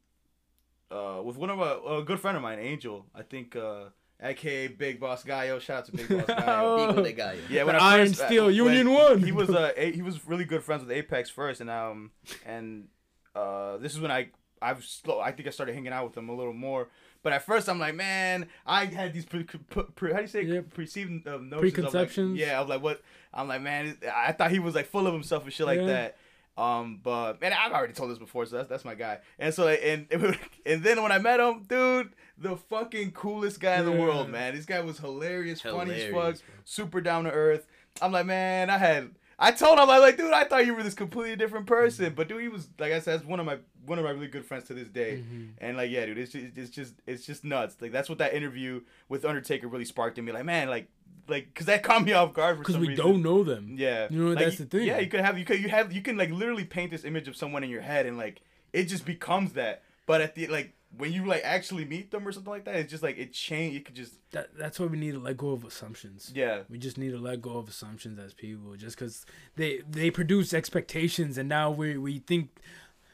uh 0.89 1.21
with 1.23 1.37
one 1.37 1.51
of 1.51 1.59
a, 1.59 1.97
a 1.97 2.03
good 2.03 2.19
friend 2.19 2.35
of 2.35 2.41
mine, 2.41 2.57
Angel. 2.59 3.05
I 3.13 3.21
think 3.21 3.55
uh 3.55 3.85
aka 4.21 4.67
Big 4.67 4.99
Boss 4.99 5.23
Gallo. 5.23 5.59
Shout 5.59 5.79
out 5.79 5.85
to 5.85 5.91
Big 5.93 6.07
Boss 6.09 6.25
Gallo. 6.45 6.75
Oh. 6.77 6.89
Equal 6.91 7.03
that 7.03 7.17
guy. 7.17 7.37
Yeah, 7.49 7.61
The 7.61 7.65
when 7.67 7.75
I 7.75 7.95
Iron 7.95 8.07
first, 8.07 8.21
uh, 8.21 8.25
Steel 8.27 8.45
when 8.45 8.53
Union 8.55 8.91
One. 8.93 9.19
He 9.23 9.31
was 9.31 9.49
uh 9.49 9.71
a, 9.77 9.91
he 9.91 10.01
was 10.01 10.25
really 10.27 10.45
good 10.45 10.63
friends 10.63 10.81
with 10.83 10.91
Apex 10.91 11.29
first, 11.29 11.61
and 11.61 11.69
um 11.69 12.11
and 12.45 12.87
uh 13.35 13.77
this 13.77 13.93
is 13.93 13.99
when 13.99 14.11
I 14.11 14.29
I've 14.61 14.83
slow 14.83 15.19
I 15.19 15.31
think 15.31 15.47
I 15.47 15.51
started 15.51 15.73
hanging 15.73 15.93
out 15.93 16.05
with 16.05 16.17
him 16.17 16.29
a 16.29 16.35
little 16.35 16.53
more. 16.53 16.89
But 17.23 17.33
at 17.33 17.45
first 17.45 17.69
I'm 17.69 17.77
like, 17.79 17.93
man, 17.93 18.47
I 18.65 18.85
had 18.85 19.13
these 19.13 19.25
pre, 19.25 19.43
pre, 19.43 19.83
pre 19.95 20.11
how 20.11 20.17
do 20.17 20.21
you 20.23 20.27
say 20.27 20.41
Yeah. 20.43 20.61
perceived 20.73 21.27
uh, 21.27 21.37
notions 21.37 21.43
of, 21.43 21.51
like- 21.51 21.61
Preconceptions. 21.73 22.39
yeah, 22.39 22.59
I'm 22.59 22.67
like 22.67 22.81
what 22.81 23.01
I'm 23.33 23.47
like, 23.47 23.61
man, 23.61 23.97
I 24.13 24.31
thought 24.31 24.49
he 24.51 24.59
was 24.59 24.73
like 24.75 24.87
full 24.87 25.05
of 25.07 25.13
himself 25.13 25.43
and 25.43 25.53
shit 25.53 25.65
like 25.67 25.79
Yeah. 25.81 25.85
that. 25.87 26.17
Um, 26.61 26.99
but 27.01 27.41
man, 27.41 27.53
I've 27.53 27.71
already 27.71 27.93
told 27.93 28.11
this 28.11 28.19
before, 28.19 28.45
so 28.45 28.57
that's 28.57 28.69
that's 28.69 28.85
my 28.85 28.93
guy. 28.95 29.19
And 29.39 29.53
so 29.53 29.67
and 29.67 30.05
and 30.65 30.83
then 30.83 31.01
when 31.01 31.11
I 31.11 31.17
met 31.17 31.39
him, 31.39 31.63
dude, 31.67 32.13
the 32.37 32.55
fucking 32.57 33.11
coolest 33.11 33.59
guy 33.59 33.77
in 33.79 33.85
the 33.85 33.91
world, 33.91 34.29
man. 34.29 34.53
This 34.55 34.65
guy 34.65 34.79
was 34.81 34.99
hilarious, 34.99 35.61
funny 35.61 35.93
as 35.93 36.11
fuck, 36.13 36.35
super 36.65 37.01
down 37.01 37.23
to 37.23 37.31
earth. 37.31 37.65
I'm 38.01 38.11
like, 38.11 38.25
man, 38.25 38.69
I 38.69 38.77
had. 38.77 39.11
I 39.43 39.49
told 39.51 39.79
him, 39.79 39.89
I'm 39.89 40.01
like, 40.01 40.17
dude, 40.17 40.31
I 40.33 40.43
thought 40.43 40.67
you 40.67 40.75
were 40.75 40.83
this 40.83 40.93
completely 40.93 41.35
different 41.35 41.65
person, 41.65 42.13
but 42.15 42.27
dude, 42.29 42.43
he 42.43 42.47
was 42.47 42.67
like 42.77 42.91
I 42.91 42.99
said, 42.99 43.19
that's 43.21 43.27
one 43.27 43.39
of 43.39 43.45
my 43.47 43.57
one 43.87 43.97
of 43.97 44.05
my 44.05 44.11
really 44.11 44.27
good 44.27 44.45
friends 44.45 44.65
to 44.65 44.75
this 44.75 44.87
day, 44.87 45.23
Mm-hmm. 45.23 45.43
and 45.57 45.77
like, 45.77 45.89
yeah, 45.89 46.05
dude, 46.05 46.19
it's 46.19 46.31
just, 46.31 46.55
it's 46.55 46.69
just 46.69 46.93
it's 47.07 47.25
just 47.25 47.43
nuts. 47.43 47.75
Like 47.81 47.91
that's 47.91 48.07
what 48.07 48.19
that 48.19 48.35
interview 48.35 48.81
with 49.09 49.25
Undertaker 49.25 49.67
really 49.67 49.85
sparked 49.85 50.19
in 50.19 50.25
me. 50.25 50.31
Like, 50.31 50.45
man, 50.45 50.69
like 50.69 50.89
like 51.31 51.47
because 51.53 51.65
that 51.65 51.81
caught 51.83 52.03
me 52.03 52.11
off 52.19 52.33
guard 52.33 52.57
for 52.57 52.61
Because 52.63 52.77
we 52.77 52.89
reason. 52.89 53.05
don't 53.05 53.21
know 53.23 53.43
them. 53.43 53.75
Yeah, 53.77 54.07
You 54.11 54.19
know, 54.19 54.29
Like, 54.33 54.39
that's 54.45 54.59
you- 54.59 54.65
the 54.65 54.77
thing. 54.77 54.87
Yeah, 54.87 54.99
you 54.99 55.07
could 55.07 55.21
have 55.21 55.37
you 55.39 55.45
could 55.45 55.59
you 55.61 55.69
have 55.69 55.91
you 55.91 56.01
can 56.01 56.17
like 56.17 56.29
literally 56.31 56.65
paint 56.65 56.91
this 56.91 57.03
image 57.05 57.27
of 57.27 57.35
someone 57.35 57.63
in 57.63 57.69
your 57.69 57.81
head, 57.81 58.05
and 58.05 58.17
like 58.17 58.41
it 58.73 58.83
just 58.85 59.05
becomes 59.05 59.53
that. 59.53 59.81
but 60.05 60.21
at 60.21 60.35
the 60.35 60.47
like 60.47 60.73
when 60.97 61.13
you 61.13 61.25
like 61.25 61.41
actually 61.45 61.85
meet 61.85 62.11
them 62.11 62.27
or 62.27 62.33
something 62.33 62.51
like 62.51 62.65
that, 62.65 62.75
it's 62.75 62.91
just 62.91 63.01
like 63.01 63.17
it 63.17 63.31
change. 63.31 63.73
You 63.73 63.79
could 63.79 63.95
just 63.95 64.13
That, 64.31 64.49
that's 64.57 64.77
why 64.77 64.87
we 64.87 64.97
need 64.97 65.13
to 65.13 65.19
let 65.19 65.37
go 65.37 65.51
of 65.51 65.63
assumptions. 65.63 66.31
yeah. 66.35 66.63
We 66.69 66.77
just 66.77 66.97
need 66.97 67.11
to 67.11 67.17
let 67.17 67.41
go 67.41 67.57
of 67.57 67.69
assumptions 67.69 68.19
as 68.19 68.33
people, 68.33 68.75
just 68.75 68.97
because 68.97 69.25
they 69.55 69.81
they 69.89 70.11
produce 70.11 70.53
expectations, 70.53 71.37
and 71.37 71.47
now 71.47 71.71
we 71.71 71.97
we 71.97 72.19
think 72.19 72.49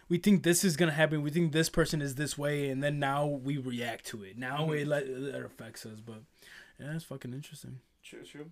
we 0.09 0.18
think 0.18 0.41
this 0.41 0.63
is 0.63 0.76
gonna 0.78 0.91
happen. 1.03 1.22
We 1.22 1.30
think 1.30 1.51
this 1.51 1.70
person 1.70 2.01
is 2.01 2.15
this 2.15 2.36
way, 2.38 2.70
and 2.70 2.82
then 2.82 2.97
now 2.97 3.26
we 3.28 3.57
react 3.57 4.05
to 4.07 4.24
it. 4.24 4.38
Now 4.39 4.59
Mm-hmm. 4.61 4.74
it 4.74 4.88
let 4.88 5.03
it 5.03 5.45
affects 5.45 5.86
us. 5.86 5.99
But 5.99 6.22
yeah, 6.80 6.95
it's 6.95 7.03
fucking 7.03 7.34
interesting. 7.34 7.80
True, 8.10 8.24
true. 8.24 8.49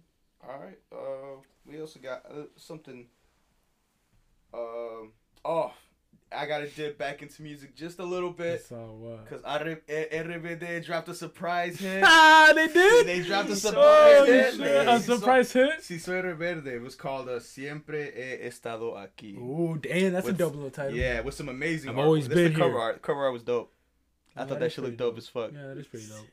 All 0.47 0.59
right. 0.59 0.79
Uh, 0.91 1.41
we 1.65 1.79
also 1.79 1.99
got 1.99 2.23
uh, 2.29 2.43
something. 2.57 3.07
Um. 4.53 5.11
oh, 5.43 5.73
I 6.31 6.45
gotta 6.45 6.67
dip 6.67 6.97
back 6.97 7.21
into 7.21 7.41
music 7.41 7.75
just 7.75 7.99
a 7.99 8.03
little 8.03 8.31
bit 8.31 8.65
So 8.65 8.75
what? 8.99 9.25
because 9.25 9.41
RBD 9.43 10.85
dropped 10.85 11.09
a 11.09 11.13
surprise 11.13 11.77
hit. 11.79 12.03
Ah, 12.05 12.51
they 12.55 12.67
did. 12.67 13.07
They 13.07 13.21
dropped 13.21 13.49
a 13.49 13.51
Oh, 13.51 13.55
surprise 13.55 14.27
hit. 14.27 14.53
shit. 14.55 14.87
A 14.87 14.99
surprise 14.99 15.51
hit. 15.51 15.83
Si 15.83 15.97
soy 15.97 16.21
rebelde, 16.21 16.67
it 16.67 16.81
was 16.81 16.95
called 16.95 17.27
uh, 17.29 17.39
Siempre 17.39 18.11
he 18.15 18.47
estado 18.47 18.93
aquí. 18.95 19.35
Ooh, 19.37 19.77
damn, 19.77 20.13
that's 20.13 20.25
With- 20.25 20.35
a 20.35 20.37
double 20.37 20.69
title. 20.69 20.95
Yeah, 20.95 21.21
with 21.21 21.33
some 21.35 21.49
amazing. 21.49 21.89
I've 21.91 21.97
art. 21.97 22.05
always 22.05 22.27
That's 22.27 22.35
been 22.35 22.53
the 22.53 22.59
cover 22.59 22.71
here. 22.71 22.79
art. 22.81 23.01
Cover 23.01 23.23
art 23.25 23.33
was 23.33 23.43
dope. 23.43 23.73
I 24.35 24.39
thought 24.41 24.49
that 24.49 24.59
that 24.61 24.71
shit 24.71 24.83
looked 24.83 24.97
pretty 24.97 25.09
dope 25.11 25.17
as 25.17 25.27
fuck. 25.29 25.51
Yeah, 25.53 25.67
that 25.67 25.77
is 25.77 25.87
pretty 25.87 26.07
dope. 26.07 26.25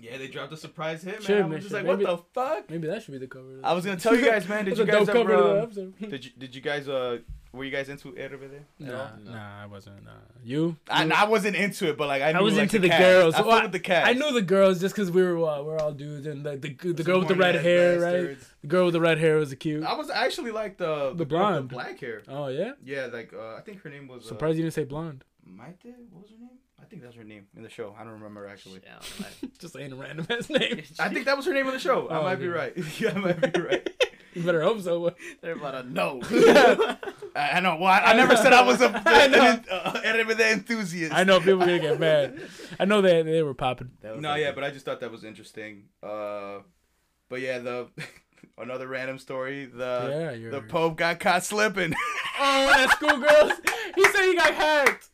Yeah, 0.00 0.16
they 0.18 0.26
dropped 0.28 0.52
a 0.52 0.56
surprise 0.56 1.02
hit, 1.02 1.14
man. 1.14 1.22
Should 1.22 1.40
I 1.42 1.46
was 1.46 1.58
just 1.58 1.68
sure. 1.70 1.78
like, 1.82 1.86
what 1.86 1.98
the 2.00 2.18
fuck? 2.32 2.70
Maybe 2.70 2.88
that 2.88 3.02
should 3.02 3.12
be 3.12 3.18
the 3.18 3.26
cover. 3.26 3.60
I 3.62 3.72
was 3.74 3.84
gonna 3.84 3.98
tell 4.00 4.14
you 4.16 4.24
guys, 4.24 4.48
man. 4.48 4.64
Did 4.66 4.78
you 4.78 4.84
guys 4.86 5.08
ever? 5.08 5.24
to 5.24 5.70
the 5.74 5.82
um. 5.82 5.94
Did 6.10 6.24
you 6.24 6.30
did 6.38 6.54
you 6.54 6.60
guys 6.62 6.88
uh 6.88 7.18
were 7.52 7.64
you 7.64 7.70
guys 7.70 7.90
into 7.90 8.12
RBD? 8.12 8.54
at 8.54 8.62
Nah, 8.80 9.00
all? 9.02 9.10
nah, 9.24 9.62
I 9.62 9.66
wasn't. 9.66 10.02
Nah. 10.04 10.12
You? 10.42 10.76
I, 10.88 11.06
I 11.10 11.24
wasn't 11.26 11.54
into 11.54 11.90
it, 11.90 11.98
but 11.98 12.08
like 12.08 12.22
I, 12.22 12.32
knew, 12.32 12.38
I 12.38 12.40
was 12.40 12.54
like, 12.54 12.62
into 12.62 12.78
the, 12.78 12.88
cast. 12.88 13.00
girls. 13.02 13.34
I 13.34 13.42
Well, 13.42 13.50
fucked 13.50 13.62
with 13.64 13.72
the 13.72 13.80
cast. 13.80 14.08
I 14.08 14.12
knew 14.14 14.32
the 14.32 14.40
girls 14.40 14.80
just 14.80 14.94
because 14.94 15.10
we 15.10 15.22
were 15.22 15.36
uh, 15.46 15.62
we're 15.62 15.76
all 15.78 15.92
dudes, 15.92 16.26
and 16.26 16.42
the 16.46 16.56
the, 16.56 16.92
the 16.94 17.04
girl 17.04 17.18
with 17.18 17.28
the 17.28 17.34
red 17.34 17.56
ass 17.56 17.62
hair, 17.62 18.00
right? 18.00 18.36
The 18.62 18.66
girl 18.68 18.86
with 18.86 18.94
the 18.94 19.00
red 19.02 19.18
hair 19.18 19.36
was 19.36 19.52
a 19.52 19.56
cute. 19.56 19.84
I 19.84 19.92
was 19.94 20.08
actually 20.08 20.50
like 20.52 20.78
the 20.78 21.12
The 21.14 21.26
girl 21.26 21.40
with 21.40 21.68
blonde. 21.68 21.68
black 21.68 22.00
hair. 22.00 22.22
Oh 22.26 22.46
yeah. 22.48 22.72
Yeah, 22.82 23.08
like 23.12 23.34
uh, 23.34 23.56
I 23.56 23.60
think 23.60 23.82
her 23.82 23.90
name 23.90 24.08
was. 24.08 24.24
Uh, 24.24 24.28
Surprised 24.28 24.56
you 24.56 24.62
didn't 24.64 24.74
say 24.74 24.84
blonde. 24.84 25.22
Maite? 25.46 25.92
What 26.10 26.22
was 26.22 26.30
her 26.30 26.38
name? 26.38 26.48
I 26.82 26.86
think 26.86 27.02
that 27.02 27.08
was 27.08 27.16
her 27.16 27.24
name 27.24 27.46
in 27.56 27.62
the 27.62 27.70
show. 27.70 27.94
I 27.98 28.02
don't 28.04 28.14
remember 28.14 28.46
actually. 28.46 28.80
Yeah, 28.84 28.96
right. 29.20 29.52
Just 29.58 29.74
saying 29.74 29.92
a 29.92 29.96
random 29.96 30.26
ass 30.28 30.50
name. 30.50 30.82
I 30.98 31.08
think 31.08 31.26
that 31.26 31.36
was 31.36 31.46
her 31.46 31.54
name 31.54 31.66
in 31.66 31.72
the 31.72 31.78
show. 31.78 32.08
I 32.08 32.18
Oh, 32.18 32.22
might 32.24 32.36
be 32.36 32.48
right. 32.48 32.72
yeah, 33.00 33.12
I 33.14 33.18
might 33.18 33.52
be 33.54 33.60
right. 33.60 33.88
You 34.34 34.42
better 34.42 34.62
hope 34.62 34.80
so. 34.80 35.12
They're 35.42 35.52
about 35.52 35.72
to 35.82 35.82
know. 35.90 36.20
I, 36.24 36.96
I 37.52 37.60
know. 37.60 37.76
Well, 37.76 37.84
I, 37.90 37.98
I 37.98 38.12
never 38.14 38.34
said 38.36 38.52
I 38.54 38.62
was 38.62 38.80
a 38.80 38.86
an, 38.88 39.34
uh, 39.70 39.92
RBD 40.04 40.52
enthusiast. 40.52 41.12
I 41.14 41.24
know 41.24 41.38
people 41.38 41.62
are 41.62 41.66
gonna 41.66 41.78
get 41.80 42.00
mad. 42.00 42.40
I 42.80 42.84
know 42.86 43.00
they 43.02 43.22
they 43.22 43.42
were 43.42 43.52
popping. 43.54 43.90
That 44.00 44.14
was 44.14 44.22
No, 44.22 44.30
like 44.30 44.40
yeah, 44.40 44.48
a- 44.48 44.52
but 44.54 44.64
I 44.64 44.70
just 44.70 44.84
thought 44.86 45.00
that 45.00 45.10
was 45.12 45.24
interesting. 45.24 45.84
Uh, 46.02 46.60
but 47.28 47.40
yeah, 47.42 47.58
the 47.58 47.88
another 48.58 48.88
random 48.88 49.18
story. 49.18 49.66
The 49.66 50.38
Yeah, 50.42 50.50
the 50.50 50.62
Pope 50.62 50.96
got 50.96 51.20
caught 51.20 51.44
slipping. 51.44 51.94
oh, 52.40 52.66
that 52.66 52.90
schoolgirls. 52.92 53.52
He 53.94 54.04
said 54.04 54.24
he 54.24 54.34
got 54.34 54.54
hacked. 54.54 55.08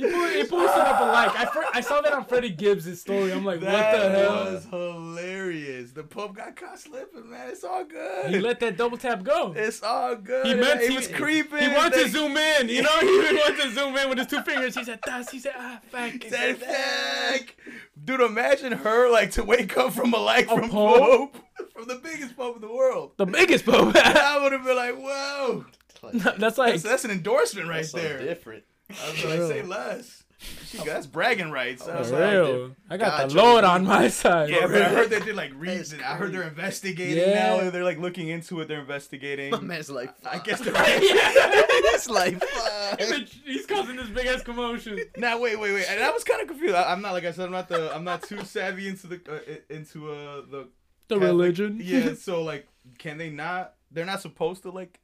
He, 0.00 0.10
po- 0.10 0.28
he 0.28 0.44
posted 0.44 0.80
up 0.82 1.00
a 1.00 1.04
like. 1.04 1.36
I 1.38 1.44
fir- 1.46 1.70
I 1.74 1.80
saw 1.80 2.00
that 2.00 2.12
on 2.12 2.24
Freddie 2.24 2.50
Gibbs' 2.50 3.00
story. 3.00 3.32
I'm 3.32 3.44
like, 3.44 3.60
what 3.60 3.66
the 3.70 3.70
hell? 3.70 4.08
That 4.10 4.18
hell? 4.18 4.52
was 4.52 4.64
hilarious. 4.64 5.92
The 5.92 6.02
Pope 6.04 6.36
got 6.36 6.56
caught 6.56 6.78
slipping, 6.78 7.30
man. 7.30 7.48
It's 7.50 7.64
all 7.64 7.84
good. 7.84 8.30
He 8.30 8.40
let 8.40 8.60
that 8.60 8.76
double 8.76 8.96
tap 8.96 9.22
go. 9.22 9.52
it's 9.56 9.82
all 9.82 10.16
good. 10.16 10.46
He 10.46 10.54
meant 10.54 10.80
he, 10.80 10.88
he 10.88 10.96
was 10.96 11.08
creeping. 11.08 11.58
He 11.60 11.68
wanted 11.68 11.94
They- 11.94 12.04
to 12.04 12.08
zoom 12.10 12.36
in, 12.36 12.68
you 12.68 12.82
know. 12.82 12.98
He 13.00 13.06
wanted 13.36 13.62
to 13.62 13.70
zoom 13.72 13.96
in 13.96 14.08
with 14.08 14.18
his 14.18 14.26
two 14.26 14.42
fingers. 14.42 14.74
He 14.74 14.84
said, 14.84 15.00
"Das." 15.04 15.30
He 15.30 15.38
said, 15.38 15.52
"Ah, 15.56 15.80
fuck." 15.90 16.12
He 16.22 16.28
Said 16.30 16.58
said, 16.60 17.44
"Ah." 17.66 17.72
Dude, 18.02 18.20
imagine 18.20 18.72
her 18.72 19.10
like 19.10 19.32
to 19.32 19.44
wake 19.44 19.76
up 19.76 19.92
from 19.92 20.14
a 20.14 20.18
like 20.18 20.50
A 20.50 20.56
from 20.56 20.70
pope? 20.70 21.34
Pope, 21.34 21.36
from 21.74 21.86
the 21.88 21.96
biggest 21.96 22.36
Pope 22.36 22.56
in 22.56 22.62
the 22.62 22.72
world. 22.72 23.12
The 23.18 23.26
biggest 23.26 23.64
pope. 23.66 23.92
I 23.96 24.38
would 24.42 24.52
have 24.52 24.64
been 24.64 24.76
like, 24.76 24.96
whoa. 24.96 25.66
That's 26.38 26.56
like 26.56 26.72
That's, 26.72 26.82
that's 26.82 27.04
an 27.04 27.10
endorsement 27.10 27.68
right 27.68 27.80
That's 27.82 27.92
there. 27.92 28.18
different. 28.22 28.64
I 28.90 29.10
was 29.10 29.24
like, 29.24 29.38
say 29.40 29.62
less. 29.62 30.24
She, 30.68 30.78
that's 30.78 31.06
bragging 31.06 31.50
rights. 31.50 31.86
I 31.86 31.98
was 31.98 32.08
for 32.08 32.18
like, 32.18 32.30
real. 32.32 32.76
I 32.88 32.96
got 32.96 33.18
Gotcha. 33.18 33.34
the 33.34 33.42
Lord 33.42 33.62
on 33.64 33.84
my 33.84 34.08
side. 34.08 34.48
Yeah, 34.48 34.66
but 34.68 34.80
I 34.80 34.88
heard 34.88 35.10
they 35.10 35.20
did 35.20 35.36
like 35.36 35.50
That's 35.50 35.60
reason. 35.60 36.00
I 36.00 36.14
heard 36.14 36.32
they're 36.32 36.44
investigating 36.48 37.28
Yeah. 37.28 37.56
now. 37.60 37.70
They're 37.70 37.84
like 37.84 37.98
looking 37.98 38.28
into 38.28 38.58
it. 38.60 38.68
They're 38.68 38.80
investigating. 38.80 39.50
My 39.50 39.60
man's 39.60 39.90
like, 39.90 40.14
I 40.24 40.38
guess 40.38 40.60
they're. 40.60 40.72
right. 40.72 40.98
it's 41.02 42.08
like, 42.08 42.42
fuck. 42.44 43.00
He's 43.44 43.66
causing 43.66 43.96
this 43.96 44.08
big 44.08 44.26
ass 44.28 44.42
commotion. 44.42 44.98
now 45.18 45.38
wait, 45.38 45.60
wait, 45.60 45.74
wait. 45.74 45.84
And 45.90 46.02
I 46.02 46.10
was 46.10 46.24
kind 46.24 46.40
of 46.40 46.48
confused. 46.48 46.74
I, 46.74 46.90
I'm 46.90 47.02
not 47.02 47.12
like 47.12 47.26
I 47.26 47.32
said. 47.32 47.44
I'm 47.44 47.52
not 47.52 47.68
the. 47.68 47.94
I'm 47.94 48.04
not 48.04 48.22
too 48.22 48.42
savvy 48.44 48.88
into 48.88 49.08
the 49.08 49.20
uh, 49.30 49.74
into 49.74 50.10
uh 50.10 50.36
the 50.50 50.68
The 51.08 51.16
Catholic- 51.16 51.20
religion. 51.28 51.80
Yeah. 51.82 52.14
So 52.14 52.42
like, 52.42 52.66
can 52.96 53.18
they 53.18 53.28
not? 53.28 53.74
They're 53.90 54.06
not 54.06 54.22
supposed 54.22 54.62
to 54.62 54.70
like. 54.70 55.00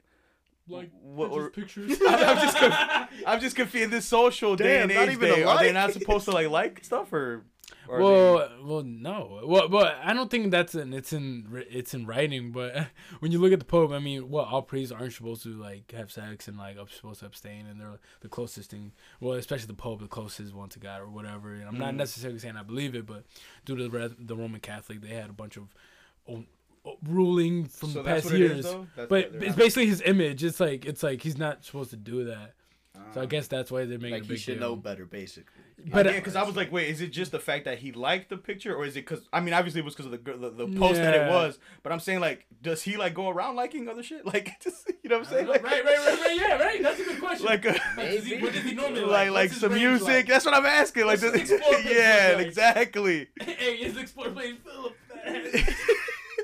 Like 0.67 0.91
What- 1.01 1.31
or- 1.31 1.49
pictures. 1.49 1.97
I'm, 2.07 2.15
I'm 2.29 2.37
just. 2.37 2.57
Conf- 2.57 3.09
I'm 3.25 3.39
just 3.39 3.55
confused. 3.55 3.85
In 3.85 3.89
this 3.91 4.05
social 4.05 4.55
day 4.55 4.79
Damn, 4.79 4.83
and 4.89 4.93
not 4.93 5.03
age, 5.09 5.15
even 5.15 5.31
a 5.31 5.35
day, 5.35 5.43
are 5.43 5.59
they 5.59 5.71
not 5.71 5.93
supposed 5.93 6.25
to 6.25 6.31
like 6.31 6.49
like 6.49 6.83
stuff 6.83 7.11
or? 7.13 7.45
or 7.89 7.97
are 7.97 8.01
well, 8.01 8.49
well, 8.63 8.83
no. 8.83 9.41
Well, 9.45 9.69
but 9.69 9.97
I 10.03 10.13
don't 10.13 10.29
think 10.29 10.51
that's 10.51 10.75
in 10.75 10.93
it's 10.93 11.13
in 11.13 11.63
it's 11.69 11.93
in 11.93 12.05
writing. 12.05 12.51
But 12.51 12.87
when 13.19 13.31
you 13.31 13.39
look 13.39 13.53
at 13.53 13.59
the 13.59 13.65
Pope, 13.65 13.91
I 13.91 13.99
mean, 13.99 14.29
what 14.29 14.47
all 14.47 14.61
priests 14.61 14.91
aren't 14.91 15.13
supposed 15.13 15.43
to 15.43 15.49
like 15.49 15.91
have 15.91 16.11
sex 16.11 16.47
and 16.47 16.57
like 16.57 16.77
are 16.77 16.87
supposed 16.89 17.21
to 17.21 17.25
abstain, 17.27 17.65
and 17.65 17.79
they're 17.79 17.99
the 18.21 18.27
closest 18.29 18.71
thing. 18.71 18.91
Well, 19.21 19.33
especially 19.33 19.67
the 19.67 19.73
Pope, 19.73 20.01
the 20.01 20.07
closest 20.07 20.53
one 20.53 20.69
to 20.69 20.79
God 20.79 21.01
or 21.01 21.07
whatever. 21.07 21.53
And 21.53 21.63
I'm 21.65 21.77
not 21.77 21.93
Mhm. 21.93 21.97
necessarily 21.97 22.39
saying 22.39 22.57
I 22.57 22.63
believe 22.63 22.93
it, 22.95 23.05
but 23.05 23.23
due 23.65 23.75
to 23.77 23.87
the, 23.87 24.15
the 24.19 24.35
Roman 24.35 24.59
Catholic, 24.59 25.01
they 25.01 25.09
had 25.15 25.29
a 25.29 25.33
bunch 25.33 25.55
of 25.57 25.63
oh, 26.29 26.43
ruling 27.05 27.65
from 27.65 27.89
so 27.91 28.03
the 28.03 28.09
past 28.09 28.25
what 28.25 28.33
it 28.35 28.41
is, 28.41 28.51
years. 28.51 28.65
though? 28.65 28.87
But 29.07 29.31
it's 29.33 29.45
not- 29.47 29.55
basically 29.55 29.87
his 29.87 30.01
image. 30.01 30.43
It's 30.43 30.59
like 30.59 30.85
it's 30.85 31.03
like 31.03 31.21
he's 31.21 31.37
not 31.37 31.63
supposed 31.65 31.89
to 31.91 31.97
do 31.97 32.25
that. 32.25 32.53
So 33.13 33.21
I 33.21 33.23
Uh, 33.23 33.27
guess 33.27 33.47
that's 33.47 33.71
why 33.71 33.85
they're 33.85 33.99
making 33.99 34.11
Like 34.21 34.23
a 34.23 34.25
he 34.33 34.37
should 34.37 34.59
deal. 34.59 34.69
know 34.71 34.75
better, 34.75 35.05
basically. 35.05 35.61
But, 35.91 36.07
yeah, 36.07 36.13
uh, 36.13 36.15
because 36.15 36.35
I 36.35 36.41
was 36.41 36.55
like, 36.55 36.71
wait, 36.71 36.89
is 36.89 36.99
it 36.99 37.09
just 37.09 37.31
the 37.31 37.37
fact 37.39 37.65
that 37.65 37.77
he 37.77 37.91
liked 37.91 38.29
the 38.29 38.37
picture, 38.37 38.73
or 38.75 38.85
is 38.85 38.95
it 38.97 39.05
because 39.07 39.29
I 39.31 39.39
mean, 39.39 39.53
obviously 39.53 39.81
it 39.81 39.85
was 39.85 39.93
because 39.93 40.11
of 40.11 40.23
the, 40.23 40.31
the 40.33 40.65
the 40.65 40.79
post 40.79 40.95
that 40.95 41.13
it 41.13 41.29
was, 41.29 41.59
but 41.83 41.91
I'm 41.91 41.99
saying 41.99 42.19
like, 42.21 42.47
does 42.63 42.81
he 42.81 42.97
like 42.97 43.13
go 43.13 43.29
around 43.29 43.55
liking 43.55 43.87
other 43.87 44.01
shit, 44.01 44.25
like, 44.33 44.59
just, 44.63 44.91
you 45.03 45.09
know 45.11 45.19
what 45.19 45.27
I'm 45.27 45.31
saying, 45.33 45.47
right, 45.47 45.63
like, 45.63 45.71
right, 45.71 45.85
right, 45.85 46.19
right. 46.19 46.37
Yeah, 46.41 46.57
right. 46.57 46.81
That's 46.81 46.99
a 46.99 47.03
good 47.03 47.19
question. 47.19 47.45
like, 47.45 47.65
a, 47.65 47.79
Like, 47.95 47.95
does 48.11 48.25
he- 48.25 48.37
what 48.41 48.53
does 48.53 48.63
he 48.63 48.73
normally 48.73 49.01
like, 49.01 49.29
like? 49.29 49.51
like 49.51 49.51
some 49.51 49.73
music. 49.75 50.07
like? 50.07 50.27
That's 50.27 50.43
what 50.45 50.55
I'm 50.55 50.65
asking. 50.65 51.05
Like, 51.05 51.21
What's 51.21 51.31
does- 51.33 51.41
his 51.41 51.51
explore 51.59 51.75
page 51.83 51.95
yeah, 51.95 52.33
like? 52.37 52.47
exactly. 52.47 53.27
hey, 53.39 53.75
is 53.75 53.95
Explore 53.95 54.31
playing 54.31 54.57
Philip? 54.65 54.95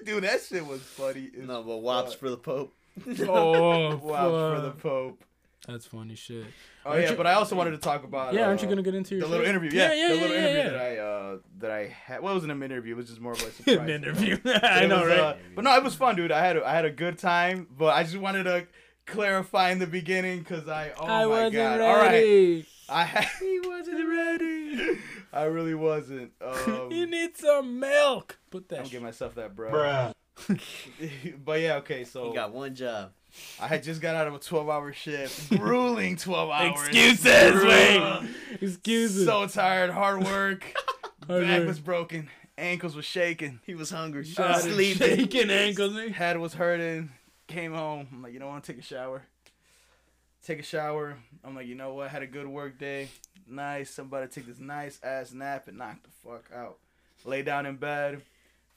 Dude, 0.03 0.23
that 0.23 0.41
shit 0.41 0.65
was 0.65 0.81
funny. 0.81 1.31
as 1.39 1.47
No, 1.47 1.63
but 1.63 1.77
wops 1.77 2.13
for 2.13 2.29
the 2.29 2.37
Pope. 2.37 2.73
oh, 3.21 3.95
Wow, 4.03 4.55
for 4.55 4.61
the. 4.61 4.71
Pope. 4.71 5.23
That's 5.67 5.85
funny 5.85 6.15
shit. 6.15 6.43
Oh 6.85 6.89
Aren't 6.89 7.03
yeah, 7.03 7.11
you- 7.11 7.15
but 7.15 7.25
I 7.25 7.33
also 7.35 7.55
wanted 7.55 7.71
to 7.71 7.77
talk 7.77 8.03
about. 8.03 8.33
Yeah, 8.33 8.47
aren't 8.47 8.59
uh, 8.59 8.63
you 8.63 8.69
gonna 8.69 8.81
get 8.81 8.95
into 8.95 9.15
your 9.15 9.23
the 9.23 9.29
little 9.29 9.45
shit? 9.45 9.55
interview? 9.55 9.71
Yeah, 9.71 9.93
yeah, 9.93 10.07
the 10.09 10.15
yeah, 10.15 10.21
little 10.21 10.35
yeah, 10.35 10.41
interview 10.43 10.63
yeah. 10.63 10.69
that 10.71 10.81
I 10.81 10.97
uh 10.97 11.37
that 11.59 11.71
I 11.71 11.87
had. 11.87 12.21
Well, 12.21 12.33
it 12.33 12.35
wasn't 12.35 12.51
an 12.51 12.63
interview. 12.63 12.93
It 12.95 12.97
was 12.97 13.07
just 13.07 13.21
more 13.21 13.31
of 13.31 13.41
a 13.41 13.49
surprise. 13.51 13.77
An 13.77 13.89
interview. 13.89 14.37
But 14.43 14.61
I 14.63 14.85
know, 14.87 14.99
was, 14.99 15.07
right? 15.07 15.19
uh, 15.19 15.35
but 15.55 15.63
no, 15.63 15.73
it 15.75 15.83
was 15.83 15.95
fun, 15.95 16.17
dude. 16.17 16.33
I 16.33 16.45
had 16.45 16.57
a, 16.57 16.67
I 16.67 16.73
had 16.73 16.83
a 16.83 16.91
good 16.91 17.17
time, 17.17 17.67
but 17.77 17.93
I 17.95 18.03
just 18.03 18.17
wanted 18.17 18.43
to 18.43 18.67
clarify 19.05 19.71
in 19.71 19.79
the 19.79 19.87
beginning 19.87 20.39
because 20.39 20.67
I 20.67 20.91
oh 20.99 21.05
I 21.05 21.07
my 21.07 21.25
wasn't 21.27 21.53
god, 21.53 21.79
all 21.81 21.95
right. 21.95 22.65
I 22.89 23.03
had, 23.05 23.25
He 23.39 23.61
wasn't 23.65 24.09
ready. 24.09 24.99
I 25.33 25.43
really 25.45 25.73
wasn't. 25.75 26.31
Um, 26.41 26.91
you 26.91 27.05
need 27.07 27.35
some 27.37 27.79
milk. 27.79 28.37
Put 28.51 28.69
that. 28.69 28.77
I'll 28.79 28.83
give 28.83 28.91
shit- 28.91 29.01
myself 29.01 29.35
that, 29.35 29.55
bro. 29.55 30.11
but 31.45 31.59
yeah, 31.61 31.75
okay. 31.75 32.03
So 32.03 32.29
He 32.29 32.33
got 32.35 32.51
one 32.51 32.75
job. 32.75 33.11
I 33.59 33.67
had 33.67 33.83
just 33.83 33.99
got 34.01 34.15
out 34.15 34.27
of 34.27 34.35
a 34.35 34.39
twelve-hour 34.39 34.93
shift, 34.93 35.49
grueling 35.57 36.17
twelve 36.17 36.49
hours. 36.51 36.87
Excuses, 36.87 37.51
Grueling. 37.51 37.67
wait. 37.67 38.29
Excuses. 38.61 39.25
So 39.25 39.47
tired, 39.47 39.89
hard 39.89 40.23
work. 40.23 40.71
Hard 41.27 41.43
Back 41.47 41.59
work. 41.59 41.67
was 41.67 41.79
broken, 41.79 42.29
ankles 42.57 42.95
was 42.95 43.05
shaking, 43.05 43.59
He 43.65 43.73
was 43.75 43.89
hungry. 43.89 44.23
Shot 44.25 44.61
and 44.63 44.73
sleeping. 44.73 45.17
shaking 45.17 45.49
ankles. 45.49 45.97
head 46.11 46.37
was 46.37 46.53
hurting. 46.53 47.09
Came 47.47 47.73
home. 47.73 48.07
I'm 48.11 48.21
like, 48.21 48.33
you 48.33 48.39
don't 48.39 48.49
want 48.49 48.63
to 48.65 48.71
Take 48.73 48.81
a 48.81 48.85
shower. 48.85 49.23
Take 50.43 50.59
a 50.59 50.63
shower. 50.63 51.17
I'm 51.43 51.55
like, 51.55 51.67
you 51.67 51.75
know 51.75 51.93
what? 51.93 52.07
I 52.07 52.09
Had 52.09 52.23
a 52.23 52.27
good 52.27 52.47
work 52.47 52.77
day. 52.77 53.09
Nice. 53.47 53.89
Somebody 53.89 54.27
take 54.27 54.45
this 54.45 54.59
nice 54.59 54.99
ass 55.03 55.31
nap 55.31 55.67
and 55.67 55.77
knock 55.77 55.97
the 56.03 56.09
fuck 56.09 56.49
out. 56.53 56.77
Lay 57.25 57.41
down 57.43 57.65
in 57.65 57.77
bed. 57.77 58.21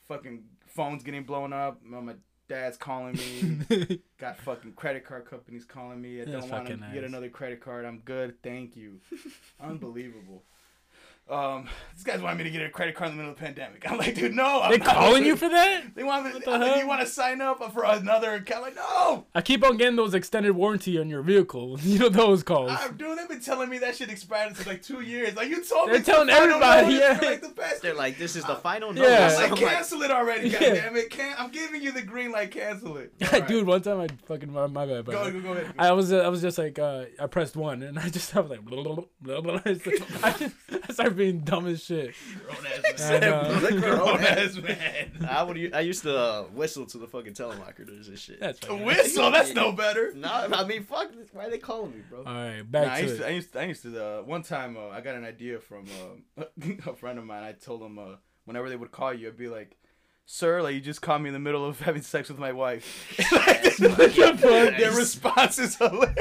Fucking 0.07 0.45
phone's 0.67 1.03
getting 1.03 1.25
blown 1.25 1.53
up. 1.53 1.83
My 1.83 2.14
dad's 2.49 2.77
calling 2.77 3.14
me. 3.14 4.01
Got 4.19 4.39
fucking 4.39 4.75
credit 4.75 5.05
card 5.05 5.29
companies 5.29 5.64
calling 5.64 6.01
me. 6.01 6.23
I 6.23 6.25
don't 6.25 6.49
want 6.49 6.67
to 6.67 6.77
fucking 6.77 6.95
get 6.95 7.03
another 7.03 7.29
credit 7.29 7.61
card. 7.61 7.85
I'm 7.85 7.99
good. 8.05 8.41
Thank 8.43 8.77
you. 8.77 9.01
Unbelievable. 9.61 10.43
Um, 11.29 11.68
these 11.95 12.05
guys 12.05 12.20
want 12.22 12.39
me 12.39 12.45
to 12.45 12.51
get 12.51 12.62
a 12.62 12.68
credit 12.68 12.95
card 12.95 13.11
in 13.11 13.16
the 13.16 13.22
middle 13.22 13.33
of 13.33 13.39
the 13.39 13.45
pandemic. 13.45 13.91
I'm 13.91 13.99
like, 13.99 14.14
dude, 14.14 14.33
no. 14.33 14.62
I'm 14.62 14.70
They 14.70 14.79
not 14.79 14.95
calling 14.95 15.24
you 15.24 15.35
for 15.37 15.49
that? 15.49 15.95
They 15.95 16.05
want 16.05 16.24
me. 16.27 16.33
What 16.33 16.45
the 16.45 16.51
I'm 16.53 16.61
like, 16.61 16.70
hell? 16.70 16.79
you 16.81 16.87
want 16.87 17.01
to 17.01 17.07
sign 17.07 17.41
up 17.41 17.72
for 17.72 17.83
another 17.85 18.35
account? 18.35 18.62
Like, 18.62 18.77
no. 18.77 19.27
I 19.35 19.41
keep 19.43 19.64
on 19.64 19.77
getting 19.77 19.97
those 19.97 20.14
extended 20.14 20.53
warranty 20.53 20.99
on 21.01 21.09
your 21.09 21.22
vehicle. 21.22 21.79
You 21.87 21.99
know 22.01 22.09
those 22.11 22.43
calls. 22.43 22.70
Ah, 22.72 22.89
dude, 22.97 23.16
they've 23.18 23.29
been 23.29 23.41
telling 23.41 23.70
me 23.70 23.79
that 23.79 23.97
shit 23.97 24.11
expired 24.11 24.57
for 24.57 24.68
like 24.68 24.83
two 24.83 25.01
years. 25.01 25.35
Like 25.35 25.49
you 25.49 25.64
told 25.64 25.89
They're 25.89 25.99
me, 25.99 26.05
telling 26.05 26.29
I 26.29 26.35
don't 26.41 26.51
everybody, 26.62 26.87
this 26.95 27.01
yeah. 27.01 27.14
for, 27.18 27.24
like 27.24 27.41
the 27.43 27.49
past. 27.51 27.81
They're 27.83 27.95
like, 27.95 28.18
this 28.18 28.37
is 28.37 28.45
the 28.45 28.57
final 28.57 28.95
Yeah. 28.95 29.03
notice. 29.03 29.37
I'm 29.39 29.43
like, 29.51 29.59
I'm 29.61 29.64
like, 29.64 29.74
cancel 29.74 30.03
it 30.03 30.11
already, 30.11 30.49
Yeah. 30.51 30.61
goddamn 30.61 30.97
it! 30.97 31.11
Can 31.11 31.35
I'm 31.39 31.51
giving 31.51 31.83
you 31.83 31.93
the 31.93 32.03
green 32.03 32.33
light. 32.33 32.51
Cancel 32.51 32.97
it, 32.99 33.12
All 33.22 33.29
right. 33.41 33.49
Dude, 33.49 33.66
one 33.66 33.81
time 33.83 34.01
I 34.01 34.09
fucking 34.27 34.53
my, 34.53 34.66
my 34.66 34.85
bad. 34.85 35.07
Go, 35.07 35.31
go, 35.31 35.41
go 35.41 35.53
ahead. 35.53 35.72
I 35.79 35.93
was 35.93 36.12
uh, 36.12 36.18
I 36.18 36.29
was 36.29 36.43
just 36.43 36.59
like 36.59 36.79
uh, 36.79 37.05
I 37.18 37.27
pressed 37.27 37.57
one 37.57 37.83
and 37.83 37.99
I 37.99 38.09
just 38.11 38.31
have 38.33 38.51
like 38.51 38.62
blah, 38.64 38.83
blah, 38.83 38.95
blah, 39.22 39.41
blah, 39.41 39.41
blah. 39.41 39.61
I, 39.64 39.72
just, 39.74 40.55
I 40.89 40.93
started 40.93 41.16
being 41.17 41.41
dumb 41.41 41.67
as 41.67 41.83
shit. 41.85 42.14
I. 43.01 43.71
Grown 43.81 44.21
ass 44.25 44.57
man. 44.57 45.27
I 45.29 45.43
would. 45.43 45.75
I 45.75 45.81
used 45.81 46.03
to 46.03 46.17
uh, 46.17 46.43
whistle 46.45 46.87
to 46.87 46.99
the 46.99 47.07
fucking 47.07 47.35
telemarketers 47.35 48.09
and 48.09 48.19
shit. 48.19 48.39
That's 48.41 48.62
A 48.64 48.67
fine. 48.69 48.85
whistle. 48.85 49.31
That's 49.31 49.55
no 49.55 49.73
better. 49.73 50.12
No, 50.14 50.29
I 50.31 50.64
mean, 50.64 50.83
fuck. 50.85 51.12
this. 51.12 51.29
Why 51.33 51.47
are 51.47 51.51
they 51.51 51.59
calling 51.59 51.93
me, 51.93 52.03
bro? 52.09 52.19
All 52.21 52.25
right, 52.35 52.59
Nah, 52.59 52.62
back 52.64 52.89
I 52.93 53.01
to 53.03 53.07
used 53.09 53.19
to, 53.21 53.27
I 53.27 53.31
it. 53.31 53.35
used 53.35 53.53
to, 53.53 53.61
I 53.61 53.64
used 53.64 53.83
to, 53.83 54.05
uh, 54.05 54.23
one 54.23 54.43
time, 54.43 54.77
uh, 54.77 54.89
I 54.89 55.01
got 55.01 55.14
an 55.14 55.25
idea 55.25 55.59
from 55.59 55.87
uh, 56.39 56.45
a 56.87 56.95
friend 56.95 57.19
of 57.19 57.25
mine. 57.25 57.43
I 57.43 57.53
told 57.53 57.83
him, 57.83 57.99
uh, 57.99 58.17
whenever 58.45 58.69
they 58.69 58.77
would 58.77 58.93
call 58.93 59.12
you, 59.14 59.29
I'd 59.29 59.37
be 59.37 59.49
like, 59.49 59.77
sir, 60.25 60.62
like, 60.62 60.75
you 60.75 60.81
just 60.81 61.03
caught 61.03 61.21
me 61.21 61.29
in 61.29 61.33
the 61.35 61.39
middle 61.41 61.64
of 61.67 61.81
having 61.89 62.03
sex 62.03 62.29
with 62.29 62.39
my 62.39 62.53
wife. 62.53 63.17
Their 63.79 64.93
response 64.93 65.59
is 65.59 65.77
hilarious. 65.77 66.17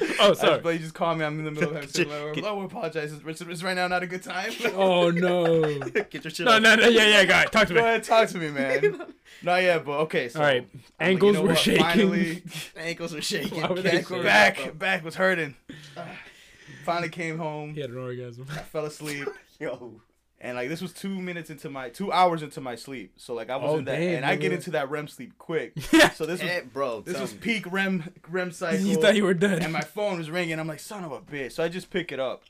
Oh, 0.18 0.32
sorry. 0.34 0.56
was 0.56 0.64
like, 0.64 0.72
you 0.74 0.78
just 0.80 0.94
called 0.94 1.18
me, 1.18 1.24
I'm 1.24 1.38
in 1.38 1.44
the 1.44 1.50
middle 1.50 1.68
of 1.70 1.74
having 1.74 1.88
sex 1.90 2.08
with 2.08 2.08
my 2.18 2.24
wife. 2.26 2.34
Get- 2.34 2.44
Oh, 2.44 2.56
we 2.58 2.64
apologize. 2.66 3.12
Is, 3.12 3.40
is 3.42 3.64
right 3.64 3.74
now 3.74 3.86
not 3.88 4.02
a 4.02 4.06
good 4.06 4.22
time? 4.22 4.52
Oh 4.74 5.10
no. 5.10 5.78
Get 6.10 6.24
your 6.24 6.30
shit 6.30 6.40
No, 6.46 6.52
off. 6.56 6.62
no, 6.62 6.74
no. 6.76 6.88
Yeah, 6.88 7.06
yeah, 7.06 7.24
guy. 7.24 7.44
Talk 7.46 7.68
to 7.68 7.74
Go 7.74 7.80
me. 7.80 7.86
ahead, 7.86 8.04
talk 8.04 8.28
to 8.28 8.38
me, 8.38 8.50
man. 8.50 9.02
Not 9.42 9.62
yet, 9.62 9.84
but 9.84 9.98
okay, 10.02 10.28
so. 10.28 10.40
All 10.40 10.46
right. 10.46 10.62
I'm 10.62 10.70
like, 10.72 11.08
Ankles 11.10 11.28
you 11.28 11.32
know 11.34 11.42
were 11.42 11.48
what, 11.48 11.58
shaking. 11.58 11.82
Finally, 11.84 12.42
Ankles 12.76 13.14
are 13.14 13.22
shaking. 13.22 13.60
Why 13.60 13.68
would 13.68 13.82
they 13.82 13.90
Can't 13.90 14.06
say 14.06 14.14
go 14.16 14.22
that? 14.22 14.56
back, 14.56 14.78
back 14.78 15.04
was 15.04 15.14
hurting. 15.16 15.54
Finally 16.84 17.08
came 17.10 17.38
home. 17.38 17.74
He 17.74 17.80
had 17.80 17.90
an 17.90 17.98
orgasm. 17.98 18.46
I 18.50 18.58
fell 18.58 18.86
asleep. 18.86 19.28
Yo. 19.58 20.00
And 20.38 20.54
like 20.56 20.68
this 20.68 20.82
was 20.82 20.92
two 20.92 21.18
minutes 21.20 21.48
into 21.48 21.70
my 21.70 21.88
two 21.88 22.12
hours 22.12 22.42
into 22.42 22.60
my 22.60 22.74
sleep, 22.76 23.14
so 23.16 23.32
like 23.32 23.48
I 23.48 23.56
was 23.56 23.70
Oh, 23.72 23.78
in 23.78 23.86
that, 23.86 23.96
damn, 23.98 24.16
and 24.16 24.24
I 24.26 24.36
get 24.36 24.52
into 24.52 24.70
that 24.72 24.90
REM 24.90 25.08
sleep 25.08 25.38
quick. 25.38 25.72
Yeah. 25.92 26.10
So 26.10 26.26
this 26.26 26.42
was 26.42 26.50
Eh, 26.50 26.60
bro, 26.72 27.00
this 27.00 27.14
tell 27.14 27.22
was 27.22 27.32
me. 27.32 27.38
peak 27.40 27.72
REM 27.72 28.04
REM 28.28 28.52
cycle. 28.52 28.84
You 28.84 28.96
thought 29.00 29.16
you 29.16 29.24
were 29.24 29.32
dead. 29.34 29.62
and 29.62 29.72
my 29.72 29.80
phone 29.80 30.18
was 30.18 30.30
ringing. 30.30 30.60
I'm 30.60 30.68
like, 30.68 30.80
son 30.80 31.04
of 31.04 31.12
a 31.12 31.20
bitch. 31.20 31.52
So 31.52 31.64
I 31.64 31.68
just 31.68 31.88
pick 31.88 32.12
it 32.12 32.20
up, 32.20 32.42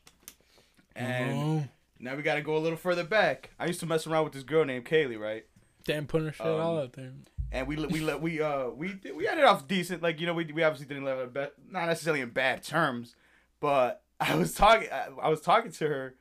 and 0.95 1.32
Oh, 1.39 1.64
now 2.01 2.16
we 2.16 2.22
got 2.22 2.34
to 2.34 2.43
go 2.43 2.57
a 2.57 2.59
little 2.59 2.76
further 2.78 3.05
back. 3.05 3.51
I 3.59 3.66
used 3.66 3.80
to 3.80 3.87
mess 3.87 4.07
around 4.07 4.24
with 4.24 4.32
this 4.32 4.43
girl 4.43 4.64
named 4.64 4.84
Kaylee, 4.84 5.18
right? 5.18 5.45
damn, 5.84 6.07
putting 6.09 6.26
her 6.26 6.32
shit 6.32 6.45
Um, 6.47 6.61
all 6.61 6.78
out 6.80 6.93
there. 6.95 7.12
And 7.53 7.68
we 7.68 7.76
we 7.76 8.01
let 8.01 8.20
we 8.20 8.41
uh 8.43 8.70
we 8.70 8.95
did- 8.95 9.14
we 9.16 9.28
ended 9.28 9.45
off 9.45 9.68
decent. 9.68 10.03
Like 10.03 10.18
you 10.20 10.26
know 10.26 10.34
we 10.34 10.45
we 10.47 10.64
obviously 10.64 10.87
didn't 10.89 11.05
let 11.05 11.18
it 11.18 11.55
not 11.70 11.87
necessarily 11.87 12.20
in 12.20 12.30
bad 12.30 12.64
terms, 12.64 13.14
but 13.61 14.03
I 14.20 14.34
was 14.34 14.53
talking 14.55 14.89
I, 14.91 15.07
I 15.22 15.28
was 15.28 15.41
talking 15.41 15.70
to 15.70 15.87
her, 15.87 16.14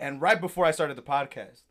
and 0.00 0.20
right 0.20 0.40
before 0.40 0.64
I 0.64 0.70
started 0.70 0.96
the 0.96 1.02
podcast, 1.02 1.62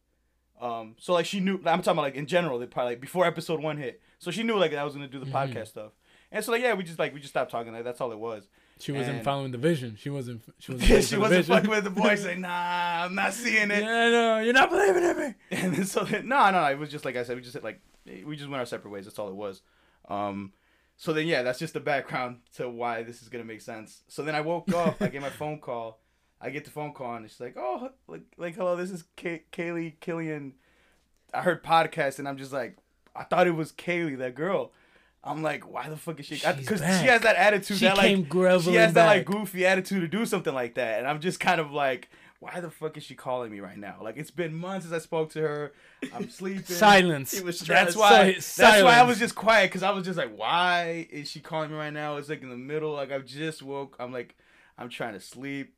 um 0.59 0.95
so 0.99 1.13
like 1.13 1.25
she 1.25 1.39
knew 1.39 1.55
I'm 1.65 1.81
talking 1.81 1.91
about 1.91 2.01
like 2.03 2.15
in 2.15 2.25
general 2.25 2.57
they 2.59 2.65
probably 2.65 2.93
like 2.93 3.01
before 3.01 3.25
episode 3.25 3.61
one 3.61 3.77
hit, 3.77 4.01
so 4.19 4.31
she 4.31 4.43
knew 4.43 4.57
like 4.57 4.73
I 4.73 4.83
was 4.83 4.93
gonna 4.93 5.07
do 5.07 5.19
the 5.19 5.25
Mhm. 5.25 5.31
podcast 5.53 5.67
stuff, 5.67 5.91
and 6.31 6.43
so 6.43 6.51
like 6.51 6.61
yeah 6.61 6.73
we 6.73 6.83
just 6.83 6.99
like 6.99 7.13
we 7.13 7.19
just 7.19 7.31
stopped 7.33 7.51
talking 7.51 7.73
like 7.73 7.83
that's 7.83 8.01
all 8.01 8.11
it 8.11 8.19
was. 8.19 8.47
She 8.79 8.91
wasn't 8.91 9.15
and- 9.17 9.25
following 9.25 9.51
the 9.51 9.57
vision. 9.57 9.95
She 9.99 10.09
wasn't. 10.11 10.43
She 10.59 10.71
wasn't. 10.73 10.89
Yeah, 10.89 11.01
she 11.01 11.17
wasn't 11.17 11.39
vision. 11.45 11.55
fucking 11.55 11.69
with 11.69 11.83
the 11.83 11.89
boys 11.89 12.23
like 12.27 12.37
nah 12.37 13.05
I'm 13.05 13.15
not 13.15 13.33
seeing 13.33 13.71
it. 13.71 13.81
Yeah, 13.83 14.09
no, 14.09 14.39
you're 14.39 14.53
not 14.53 14.69
believing 14.69 15.03
in 15.03 15.17
me. 15.19 15.33
And 15.51 15.73
then 15.75 15.85
so 15.85 16.03
then, 16.03 16.27
no, 16.27 16.49
no, 16.51 16.63
it 16.65 16.77
was 16.77 16.89
just 16.89 17.05
like 17.05 17.15
I 17.15 17.23
said, 17.23 17.35
we 17.37 17.41
just 17.41 17.61
like 17.63 17.81
we 18.25 18.35
just 18.35 18.49
went 18.49 18.59
our 18.59 18.65
separate 18.65 18.91
ways. 18.91 19.05
That's 19.05 19.17
all 19.19 19.29
it 19.29 19.35
was. 19.35 19.61
Um, 20.09 20.53
so 20.95 21.11
then 21.13 21.27
yeah, 21.27 21.43
that's 21.43 21.59
just 21.59 21.73
the 21.73 21.79
background 21.79 22.37
to 22.55 22.67
why 22.69 23.03
this 23.03 23.21
is 23.21 23.29
gonna 23.29 23.43
make 23.43 23.61
sense. 23.61 24.01
So 24.07 24.23
then 24.23 24.33
I 24.35 24.41
woke 24.41 24.71
up, 24.73 25.01
I 25.01 25.07
get 25.09 25.21
my 25.21 25.29
phone 25.29 25.59
call, 25.59 25.99
I 26.39 26.49
get 26.49 26.65
the 26.65 26.71
phone 26.71 26.93
call, 26.93 27.15
and 27.15 27.29
she's 27.29 27.39
like, 27.39 27.55
oh, 27.57 27.89
like 28.07 28.21
like 28.37 28.55
hello, 28.55 28.75
this 28.75 28.91
is 28.91 29.03
Kay- 29.15 29.43
Kaylee 29.51 29.99
Killian. 29.99 30.53
I 31.33 31.41
heard 31.41 31.63
podcast, 31.63 32.19
and 32.19 32.27
I'm 32.27 32.37
just 32.37 32.53
like, 32.53 32.77
I 33.15 33.23
thought 33.23 33.47
it 33.47 33.55
was 33.55 33.71
Kaylee, 33.71 34.17
that 34.19 34.35
girl. 34.35 34.71
I'm 35.23 35.41
like, 35.43 35.69
why 35.69 35.89
the 35.89 35.97
fuck 35.97 36.19
is 36.19 36.25
she? 36.25 36.35
Because 36.35 36.79
she 36.79 37.07
has 37.07 37.21
that 37.21 37.35
attitude. 37.35 37.77
She 37.77 37.85
that, 37.85 37.97
came 37.97 38.19
like, 38.19 38.29
groveling 38.29 38.75
She 38.75 38.79
has 38.79 38.93
that 38.93 39.07
like 39.07 39.25
goofy 39.25 39.65
attitude 39.65 40.01
to 40.01 40.07
do 40.07 40.25
something 40.25 40.53
like 40.53 40.75
that, 40.75 40.99
and 40.99 41.07
I'm 41.07 41.19
just 41.19 41.39
kind 41.39 41.59
of 41.59 41.71
like, 41.71 42.09
why 42.39 42.59
the 42.59 42.69
fuck 42.69 42.97
is 42.97 43.03
she 43.03 43.15
calling 43.15 43.51
me 43.51 43.59
right 43.59 43.77
now? 43.77 43.97
Like 44.01 44.17
it's 44.17 44.31
been 44.31 44.53
months 44.53 44.85
since 44.85 44.95
I 44.95 44.99
spoke 44.99 45.31
to 45.31 45.41
her. 45.41 45.73
I'm 46.13 46.29
sleeping. 46.29 46.63
Silence. 46.63 47.31
He 47.35 47.43
was 47.43 47.59
That's 47.59 47.95
why. 47.95 48.33
That's 48.33 48.57
why 48.57 48.99
I 48.99 49.03
was 49.03 49.19
just 49.19 49.35
quiet 49.35 49.69
because 49.69 49.83
I 49.83 49.89
was 49.89 50.05
just 50.05 50.17
like, 50.17 50.37
why 50.37 51.07
is 51.09 51.29
she 51.29 51.39
calling 51.39 51.71
me 51.71 51.77
right 51.77 51.93
now? 51.93 52.17
It's 52.17 52.29
like 52.29 52.43
in 52.43 52.49
the 52.49 52.55
middle. 52.55 52.93
Like 52.93 53.11
I 53.11 53.17
just 53.19 53.63
woke. 53.63 53.95
I'm 53.99 54.13
like, 54.13 54.35
I'm 54.77 54.89
trying 54.89 55.13
to 55.13 55.19
sleep. 55.19 55.73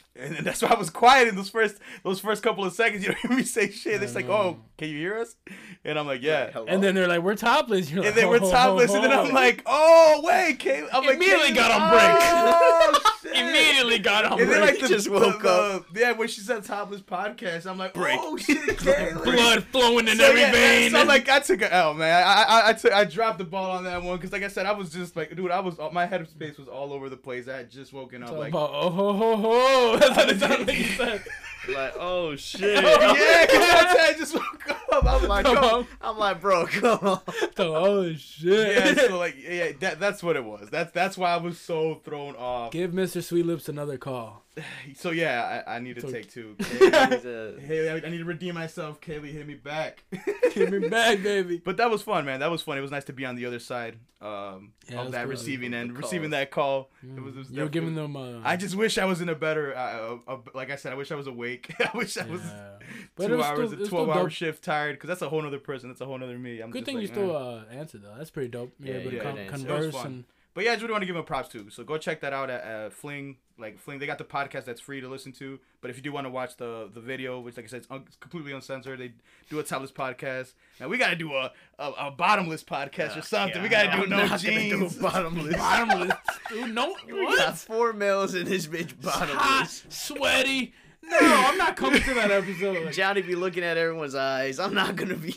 And 0.14 0.36
then 0.36 0.44
that's 0.44 0.60
why 0.60 0.68
I 0.68 0.78
was 0.78 0.90
quiet 0.90 1.28
in 1.28 1.36
those 1.36 1.48
first 1.48 1.78
those 2.04 2.20
first 2.20 2.42
couple 2.42 2.64
of 2.64 2.74
seconds. 2.74 3.02
You 3.02 3.12
don't 3.12 3.20
hear 3.20 3.36
me 3.36 3.44
say 3.44 3.70
shit. 3.70 4.02
It's 4.02 4.14
like, 4.14 4.28
oh, 4.28 4.58
mm. 4.58 4.76
can 4.76 4.88
you 4.90 4.98
hear 4.98 5.18
us? 5.18 5.36
And 5.84 5.98
I'm 5.98 6.06
like, 6.06 6.22
yeah. 6.22 6.50
Hello? 6.50 6.66
And 6.68 6.82
then 6.82 6.94
they're 6.94 7.08
like, 7.08 7.22
"We're 7.22 7.34
topless." 7.34 7.90
You're 7.90 8.02
like, 8.02 8.10
And 8.10 8.16
then 8.16 8.28
we're 8.28 8.42
"Oh, 8.42 8.50
topless, 8.50 8.92
and 8.92 9.02
then 9.02 9.12
oh, 9.12 9.22
I'm 9.22 9.32
like, 9.32 9.62
oh 9.64 10.20
wait, 10.22 10.58
Kay. 10.58 10.86
I'm 10.92 11.04
like, 11.04 11.16
Immediately 11.16 11.52
Kaylee- 11.52 11.54
got 11.56 11.70
on 11.70 11.88
oh, 11.88 11.90
break. 11.90 12.10
Oh, 12.20 13.00
shit. 13.02 13.11
Immediately 13.50 13.98
got 13.98 14.24
on 14.24 14.40
And 14.40 14.50
then 14.50 14.60
like 14.60 14.78
the, 14.80 14.88
Just 14.88 15.08
woke 15.10 15.42
the- 15.42 15.48
up. 15.50 15.92
the- 15.92 16.00
yeah, 16.00 16.12
when 16.12 16.28
she 16.28 16.40
said 16.40 16.64
topless 16.64 17.00
podcast, 17.00 17.66
I'm 17.66 17.78
like, 17.78 17.94
Break. 17.94 18.18
oh 18.20 18.36
shit, 18.36 18.58
Kaylee. 18.78 19.24
blood 19.24 19.64
flowing 19.64 20.08
in 20.08 20.16
So, 20.18 20.24
every 20.24 20.40
yeah, 20.40 20.52
vein. 20.52 20.90
So 20.92 21.02
like 21.04 21.28
I 21.28 21.40
took 21.40 21.62
a 21.62 21.72
L, 21.72 21.94
man. 21.94 22.22
I 22.26 22.42
I 22.42 22.68
I, 22.68 22.72
took, 22.74 22.92
I 22.92 23.04
dropped 23.04 23.38
the 23.38 23.44
ball 23.44 23.70
on 23.72 23.84
that 23.84 24.02
one 24.02 24.16
because 24.16 24.32
like 24.32 24.42
I 24.42 24.48
said, 24.48 24.66
I 24.66 24.72
was 24.72 24.90
just 24.90 25.16
like, 25.16 25.34
dude, 25.36 25.50
I 25.50 25.60
was 25.60 25.78
uh, 25.78 25.90
my 25.92 26.06
head 26.06 26.20
of 26.20 26.28
space 26.28 26.58
was 26.58 26.68
all 26.68 26.92
over 26.92 27.08
the 27.08 27.16
place. 27.16 27.48
I 27.48 27.56
had 27.58 27.70
just 27.70 27.92
woken 27.92 28.22
up, 28.22 28.30
Talk 28.30 28.38
like, 28.38 28.48
about, 28.50 28.70
oh 28.72 28.90
ho 28.90 29.12
ho 29.12 29.36
ho. 29.36 29.96
That's 30.00 30.16
what 30.16 30.28
it 30.30 30.40
sounded 30.40 30.66
like 30.68 30.78
you 30.78 30.84
said. 30.84 31.22
Like, 31.68 31.94
oh 31.98 32.34
shit. 32.36 32.84
Oh, 32.84 33.14
yeah, 33.14 33.46
because 33.46 33.96
I 34.00 34.14
just 34.18 34.34
woke 34.34 34.70
up. 34.70 35.04
I'm 35.04 35.28
like, 35.28 35.44
Come 35.44 35.58
oh. 35.60 35.78
on. 35.78 35.86
I'm 36.00 36.18
like, 36.18 36.40
bro, 36.40 36.66
come 36.66 36.98
on. 37.06 37.20
So, 37.56 37.76
oh 37.76 38.12
shit. 38.14 38.96
Yeah, 38.96 39.06
so 39.06 39.18
like, 39.18 39.36
yeah, 39.38 39.72
that, 39.80 40.00
that's 40.00 40.22
what 40.22 40.36
it 40.36 40.44
was. 40.44 40.68
That's 40.70 40.92
that's 40.92 41.16
why 41.16 41.32
I 41.32 41.36
was 41.36 41.58
so 41.58 41.96
thrown 42.04 42.34
off. 42.36 42.72
Give 42.72 42.90
Mr. 42.90 43.22
Sweetlipz 43.22 43.68
another 43.68 43.96
call. 43.98 44.44
So 44.94 45.10
yeah, 45.10 45.62
I, 45.66 45.76
I 45.76 45.78
need 45.78 45.94
to 45.94 46.02
So- 46.02 46.10
take 46.10 46.30
two. 46.30 46.56
He's 46.58 46.80
a- 46.82 47.56
Hey, 47.60 47.88
I, 47.90 47.96
I 48.06 48.10
need 48.10 48.18
to 48.18 48.24
redeem 48.24 48.54
myself. 48.54 49.00
Kaylee, 49.00 49.32
hit 49.32 49.46
me 49.46 49.54
back. 49.54 50.04
hit 50.52 50.70
me 50.70 50.88
back, 50.88 51.22
baby. 51.22 51.60
But 51.64 51.78
that 51.78 51.90
was 51.90 52.02
fun, 52.02 52.24
man. 52.26 52.40
That 52.40 52.50
was 52.50 52.60
fun. 52.62 52.76
It 52.76 52.82
was 52.82 52.90
nice 52.90 53.04
to 53.04 53.12
be 53.14 53.24
on 53.24 53.34
the 53.36 53.46
other 53.46 53.58
side 53.58 53.96
um, 54.20 54.72
Yeah, 54.90 54.98
of 54.98 55.04
was 55.06 55.12
that 55.12 55.22
cool. 55.22 55.30
receiving 55.30 55.70
The 55.70 55.76
end, 55.78 55.96
receiving 55.96 56.30
that 56.30 56.50
call. 56.50 56.90
It 57.02 57.22
was, 57.22 57.34
it 57.34 57.38
was 57.38 57.50
You're 57.50 57.68
giving 57.68 57.94
them. 57.94 58.14
Uh, 58.16 58.40
I 58.44 58.56
just 58.56 58.74
wish 58.76 58.98
I 58.98 59.06
was 59.06 59.20
in 59.22 59.28
a 59.30 59.34
better, 59.34 59.74
uh, 59.74 59.80
uh, 60.28 60.34
uh, 60.34 60.36
like 60.54 60.70
I 60.70 60.76
said, 60.76 60.92
I 60.92 60.96
wish 60.96 61.10
I 61.10 61.14
was 61.16 61.26
awake. 61.26 61.72
I 61.80 61.96
wish 61.96 62.18
I 62.18 62.26
was 62.26 62.42
yeah. 62.42 62.72
But 63.16 63.24
it 63.24 63.28
two 63.28 63.36
was 63.38 63.46
hours, 63.46 63.70
still, 63.70 63.82
a 63.84 63.88
12 63.88 64.08
hour 64.10 64.14
dope. 64.24 64.30
shift 64.32 64.62
tired, 64.64 64.96
because 64.96 65.08
that's 65.08 65.22
a 65.22 65.28
whole 65.30 65.46
other 65.46 65.58
person. 65.58 65.88
That's 65.88 66.02
a 66.02 66.06
whole 66.06 66.22
other 66.22 66.38
me. 66.38 66.60
I'm 66.60 66.70
Good 66.70 66.80
just 66.80 66.86
thing 66.86 66.96
like, 66.96 67.02
you 67.02 67.08
still 67.08 67.30
eh. 67.36 67.40
uh, 67.40 67.64
answered 67.72 68.02
though. 68.02 68.14
That's 68.18 68.30
pretty 68.30 68.48
dope. 68.50 68.72
You're 68.78 68.98
Yeah, 68.98 69.02
you 69.10 69.20
con- 69.20 69.34
did 69.36 69.50
answer. 69.50 69.68
It 69.68 69.70
was 69.86 69.92
converse 69.92 70.04
and 70.04 70.24
But 70.54 70.64
yeah, 70.64 70.72
I 70.72 70.74
just 70.74 70.82
really 70.82 70.92
want 70.92 71.02
to 71.02 71.06
give 71.06 71.16
them 71.16 71.24
props 71.24 71.48
too. 71.48 71.70
So 71.70 71.84
go 71.84 71.96
check 71.96 72.20
that 72.20 72.32
out 72.34 72.50
at 72.50 72.62
uh, 72.64 72.90
Fling. 72.90 73.36
Like 73.58 73.78
Fling, 73.78 73.98
they 73.98 74.06
got 74.06 74.18
the 74.18 74.24
podcast 74.24 74.64
that's 74.64 74.80
free 74.80 75.00
to 75.00 75.08
listen 75.08 75.30
to. 75.32 75.58
But 75.80 75.90
if 75.90 75.96
you 75.96 76.02
do 76.02 76.12
want 76.12 76.26
to 76.26 76.30
watch 76.30 76.56
the 76.56 76.88
the 76.92 77.00
video, 77.00 77.38
which 77.40 77.56
like 77.56 77.66
I 77.66 77.68
said, 77.68 77.78
it's, 77.78 77.90
un- 77.90 78.04
completely 78.20 78.52
uncensored. 78.52 78.98
They 78.98 79.12
do 79.50 79.58
a 79.58 79.62
topless 79.62 79.92
podcast. 79.92 80.52
Now 80.80 80.88
we 80.88 80.98
got 80.98 81.10
to 81.10 81.16
do 81.16 81.32
a, 81.34 81.52
a 81.78 81.90
a 81.98 82.10
bottomless 82.10 82.64
podcast 82.64 83.16
or 83.16 83.22
something. 83.22 83.62
we 83.62 83.68
got 83.68 83.82
to 83.84 83.96
do 83.96 84.02
I'm 84.04 84.08
no 84.10 84.16
not 84.16 84.28
gonna 84.30 84.38
do 84.42 84.48
jeans. 84.78 84.96
bottomless. 84.96 85.56
bottomless. 85.56 86.12
Dude, 86.48 86.74
no, 86.74 86.96
We 87.06 87.12
got 87.36 87.46
what? 87.48 87.58
four 87.58 87.92
males 87.92 88.34
in 88.34 88.44
this 88.46 88.66
bitch 88.66 88.92
Hot, 89.04 89.28
bottomless. 89.28 89.84
sweaty. 89.88 90.74
No, 91.04 91.18
I'm 91.20 91.58
not 91.58 91.76
coming 91.76 92.00
to 92.02 92.14
that 92.14 92.30
episode. 92.30 92.92
Johnny 92.92 93.22
be 93.22 93.34
looking 93.34 93.64
at 93.64 93.76
everyone's 93.76 94.14
eyes. 94.14 94.58
I'm 94.58 94.72
not 94.74 94.96
gonna 94.96 95.16
be. 95.16 95.34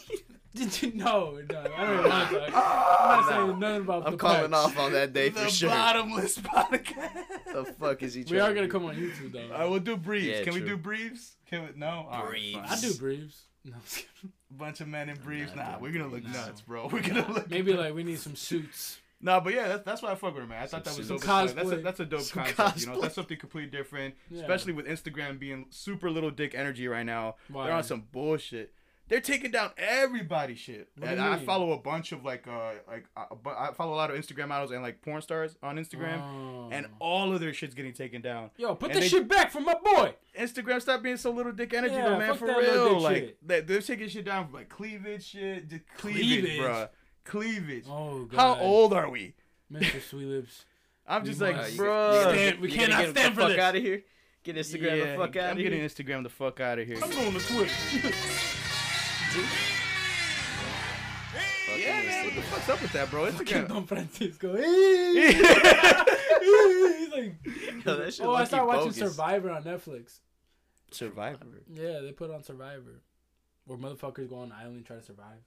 Did 0.60 0.82
you 0.82 0.94
know? 0.94 1.38
No, 1.52 1.60
I 1.76 1.86
don't 1.86 2.04
know. 2.04 2.10
I'm, 2.10 2.30
sorry. 2.32 2.46
I'm 2.46 2.52
not 2.54 3.30
saying 3.30 3.60
nothing 3.60 3.82
about 3.82 4.06
I'm 4.06 4.12
the 4.14 4.18
calling 4.18 4.52
facts. 4.52 4.54
off 4.54 4.78
on 4.80 4.94
that 4.94 5.12
day 5.14 5.30
the 5.30 5.42
for 5.42 5.50
sure. 5.50 5.70
bottomless 5.70 6.38
podcast. 6.38 7.14
The 7.54 7.66
fuck 7.80 8.02
is 8.04 8.14
he? 8.14 8.22
We 8.22 8.26
trying 8.38 8.42
are 8.42 8.48
to 8.50 8.56
gonna 8.56 8.68
do? 8.68 8.72
come 8.72 8.86
on 8.86 8.96
YouTube 8.96 9.32
though. 9.34 9.54
I 9.54 9.66
will 9.66 9.80
do 9.80 9.98
briefs. 9.98 10.26
Yeah, 10.40 10.44
Can 10.44 10.54
we 10.54 10.60
true. 10.62 10.70
do 10.70 10.78
briefs? 10.78 11.36
Can 11.50 11.64
we? 11.64 11.70
No. 11.76 12.08
All 12.10 12.22
right, 12.24 12.30
Briefs. 12.30 12.56
fine. 12.58 12.66
I 12.70 12.80
do 12.82 12.94
briefs. 12.96 13.42
No, 13.66 13.74
I'm 13.76 13.82
just 13.84 13.96
kidding. 13.98 14.32
bunch 14.52 14.82
of 14.82 14.88
men 14.88 15.10
in 15.10 15.18
briefs. 15.18 15.56
Nah, 15.56 15.72
Nah, 15.72 15.78
we're 15.80 15.92
gonna 15.92 16.08
look 16.08 16.24
No. 16.24 16.32
nuts, 16.32 16.62
bro. 16.62 16.88
We're 16.92 17.02
gonna 17.02 17.30
look. 17.32 17.50
maybe 17.50 17.74
like 17.74 17.94
we 17.94 18.04
need 18.04 18.20
some 18.20 18.36
suits. 18.36 19.00
No, 19.22 19.40
but 19.42 19.54
yeah, 19.54 19.70
that's, 19.70 19.84
that's 19.84 20.02
why 20.04 20.12
I 20.12 20.16
fuck 20.16 20.34
with 20.36 20.44
her, 20.44 20.48
man. 20.48 20.62
I 20.62 20.68
thought 20.68 20.84
that 20.84 20.96
was 20.98 21.08
Some 21.08 21.18
dope. 21.18 21.28
as 21.30 21.52
fuck. 21.52 21.56
That's 21.56 21.70
a, 21.72 21.76
cosplay. 21.78 21.84
that's 21.84 22.00
a 22.02 22.06
dope 22.06 22.22
Some 22.22 22.44
concept. 22.44 22.80
You 22.82 22.88
know, 22.88 22.94
cosplay. 22.98 23.02
that's 23.02 23.16
something 23.16 23.38
completely 23.38 23.72
different. 23.72 24.14
Yeah. 24.30 24.42
Especially 24.42 24.74
with 24.74 24.86
Instagram 24.88 25.40
being 25.40 25.66
super 25.72 26.12
little 26.12 26.30
dick 26.32 26.54
energy 26.54 26.88
right 26.88 27.06
now. 27.06 27.36
Why? 27.50 27.66
They're 27.68 27.76
on 27.76 27.84
some 27.84 28.04
bullshit. 28.12 28.74
They're 29.08 29.22
taking 29.22 29.52
down 29.52 29.70
everybody's 29.78 30.58
shit. 30.58 30.90
And 31.02 31.22
I 31.22 31.38
follow 31.38 31.74
a 31.74 31.78
bunch 31.78 32.12
of 32.12 32.26
like 32.26 32.48
uh 32.48 32.72
like 32.88 33.06
uh, 33.16 33.26
but 33.44 33.56
I 33.58 33.72
follow 33.74 33.94
a 33.94 33.96
lot 33.98 34.10
of 34.10 34.18
Instagram 34.18 34.48
models 34.48 34.72
and 34.72 34.82
like 34.82 35.02
porn 35.04 35.22
stars 35.22 35.58
on 35.62 35.78
Instagram, 35.78 36.20
Oh. 36.22 36.70
and 36.72 36.88
all 37.00 37.32
of 37.34 37.40
their 37.40 37.54
shit's 37.54 37.76
getting 37.76 37.94
taken 37.94 38.22
down. 38.22 38.50
Yo, 38.58 38.74
put 38.74 38.90
and 38.92 38.98
the 38.98 39.02
they- 39.02 39.08
shit 39.08 39.28
back 39.28 39.52
for 39.52 39.60
my 39.62 39.76
boy. 39.76 40.16
Instagram 40.40 40.82
stop 40.82 41.04
being 41.04 41.18
so 41.18 41.30
little 41.32 41.52
dick 41.52 41.74
energy, 41.74 41.94
Yeah, 41.94 42.10
though, 42.10 42.18
man. 42.18 42.36
For 42.36 42.48
real, 42.48 43.00
like 43.00 43.16
shit. 43.18 43.48
they, 43.48 43.62
they're 43.62 43.82
taking 43.82 44.08
shit 44.10 44.26
down 44.26 44.48
for 44.48 44.58
like 44.58 44.70
cleavage 44.70 45.24
shit, 45.26 45.70
just 45.70 45.84
cleavage, 45.98 46.22
Cleavage? 46.24 46.60
bruh. 46.60 46.90
Cleavage. 47.26 47.86
Oh 47.88 48.26
god. 48.26 48.38
How 48.40 48.60
old 48.60 48.94
are 48.94 49.10
we? 49.10 49.36
Mr. 49.72 50.00
Sweetlipz. 50.12 50.66
I'm 51.08 51.24
just 51.26 51.40
must- 51.40 51.54
like, 51.54 51.64
Uh, 51.64 51.68
you 51.68 51.80
bruh. 51.80 52.32
Stand- 52.34 52.60
we 52.60 52.72
cannot 52.72 53.00
get 53.02 53.10
stand 53.12 53.32
the 53.34 53.36
for 53.36 53.42
fuck 53.42 53.50
this. 53.52 53.60
out 53.60 53.76
of 53.76 53.84
here. 53.84 54.04
Get 54.44 54.56
Instagram 54.58 54.98
yeah, 54.98 55.12
the 55.12 55.18
fuck 55.18 55.36
out 55.38 55.44
I'm 55.46 55.52
of 55.52 55.58
here. 55.58 55.68
I'm 55.68 55.72
getting. 55.74 55.80
Instagram 55.86 56.24
the 56.24 56.30
fuck 56.30 56.60
out 56.60 56.80
of 56.80 56.88
here. 56.88 56.98
I'm 57.04 57.10
going 57.12 57.34
to 57.34 57.40
Twitch. 57.40 57.72
Fucking 61.68 61.82
Yeah, 61.84 62.02
man, 62.04 62.26
what 62.26 62.36
the 62.36 62.42
fuck's 62.44 62.70
up 62.70 62.82
with 62.82 62.94
that, 62.94 63.12
bro? 63.12 63.26
It's 63.26 63.38
Fucking 63.38 63.58
Instagram. 63.58 63.68
Don 63.68 63.86
Francisco. 63.86 64.56
He's 66.46 67.12
like, 67.12 67.36
Yo, 67.86 67.96
that 67.98 68.14
shit 68.14 68.26
oh, 68.26 68.34
I 68.36 68.46
started 68.46 68.66
watching 68.68 68.84
bogus. 68.92 68.98
Survivor 68.98 69.52
on 69.52 69.64
Netflix. 69.64 70.20
Survivor. 70.92 71.64
Yeah, 71.74 72.00
they 72.02 72.12
put 72.12 72.32
on 72.32 72.44
Survivor. 72.44 73.02
Where 73.66 73.78
motherfuckers 73.78 74.30
go 74.30 74.38
on 74.38 74.52
an 74.52 74.54
island 74.58 74.78
and 74.78 74.86
try 74.86 74.98
to 74.98 75.02
survive. 75.04 75.40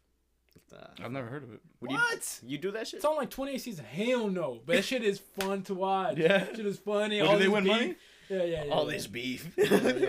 Uh, 0.72 0.86
I've 1.04 1.12
never 1.12 1.28
heard 1.28 1.44
of 1.44 1.52
it. 1.52 1.60
what? 1.78 2.38
do 2.40 2.46
You, 2.46 2.52
you 2.52 2.58
do 2.58 2.70
that 2.72 2.88
shit? 2.88 2.96
It's 2.96 3.04
on 3.04 3.16
like 3.16 3.30
28 3.30 3.58
seasons. 3.60 3.86
Hell 3.88 4.28
no. 4.28 4.60
But 4.66 4.76
that 4.76 4.84
shit 4.84 5.04
is 5.04 5.18
fun 5.20 5.62
to 5.62 5.74
watch. 5.74 6.16
Yeah? 6.18 6.46
Shit 6.46 6.66
is 6.66 6.78
funny. 6.78 7.20
Well, 7.22 7.30
All 7.30 7.38
do 7.38 7.38
they 7.38 7.44
this 7.44 7.52
win 7.54 7.64
beef. 7.64 7.72
money? 7.72 7.94
Yeah, 8.28 8.42
yeah, 8.42 8.64
yeah. 8.64 8.72
All 8.72 8.84
yeah. 8.86 8.92
this 8.96 9.06
beef. 9.06 9.48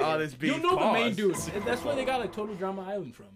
All 0.01 0.17
this 0.17 0.33
beef. 0.33 0.53
You 0.55 0.59
know 0.61 0.75
the 0.77 0.91
main 0.91 1.15
Pause. 1.15 1.45
dude. 1.51 1.63
That's 1.65 1.83
where 1.83 1.95
they 1.95 2.03
got 2.03 2.19
like 2.19 2.33
Total 2.33 2.55
Drama 2.55 2.81
Island 2.81 3.15
from. 3.15 3.27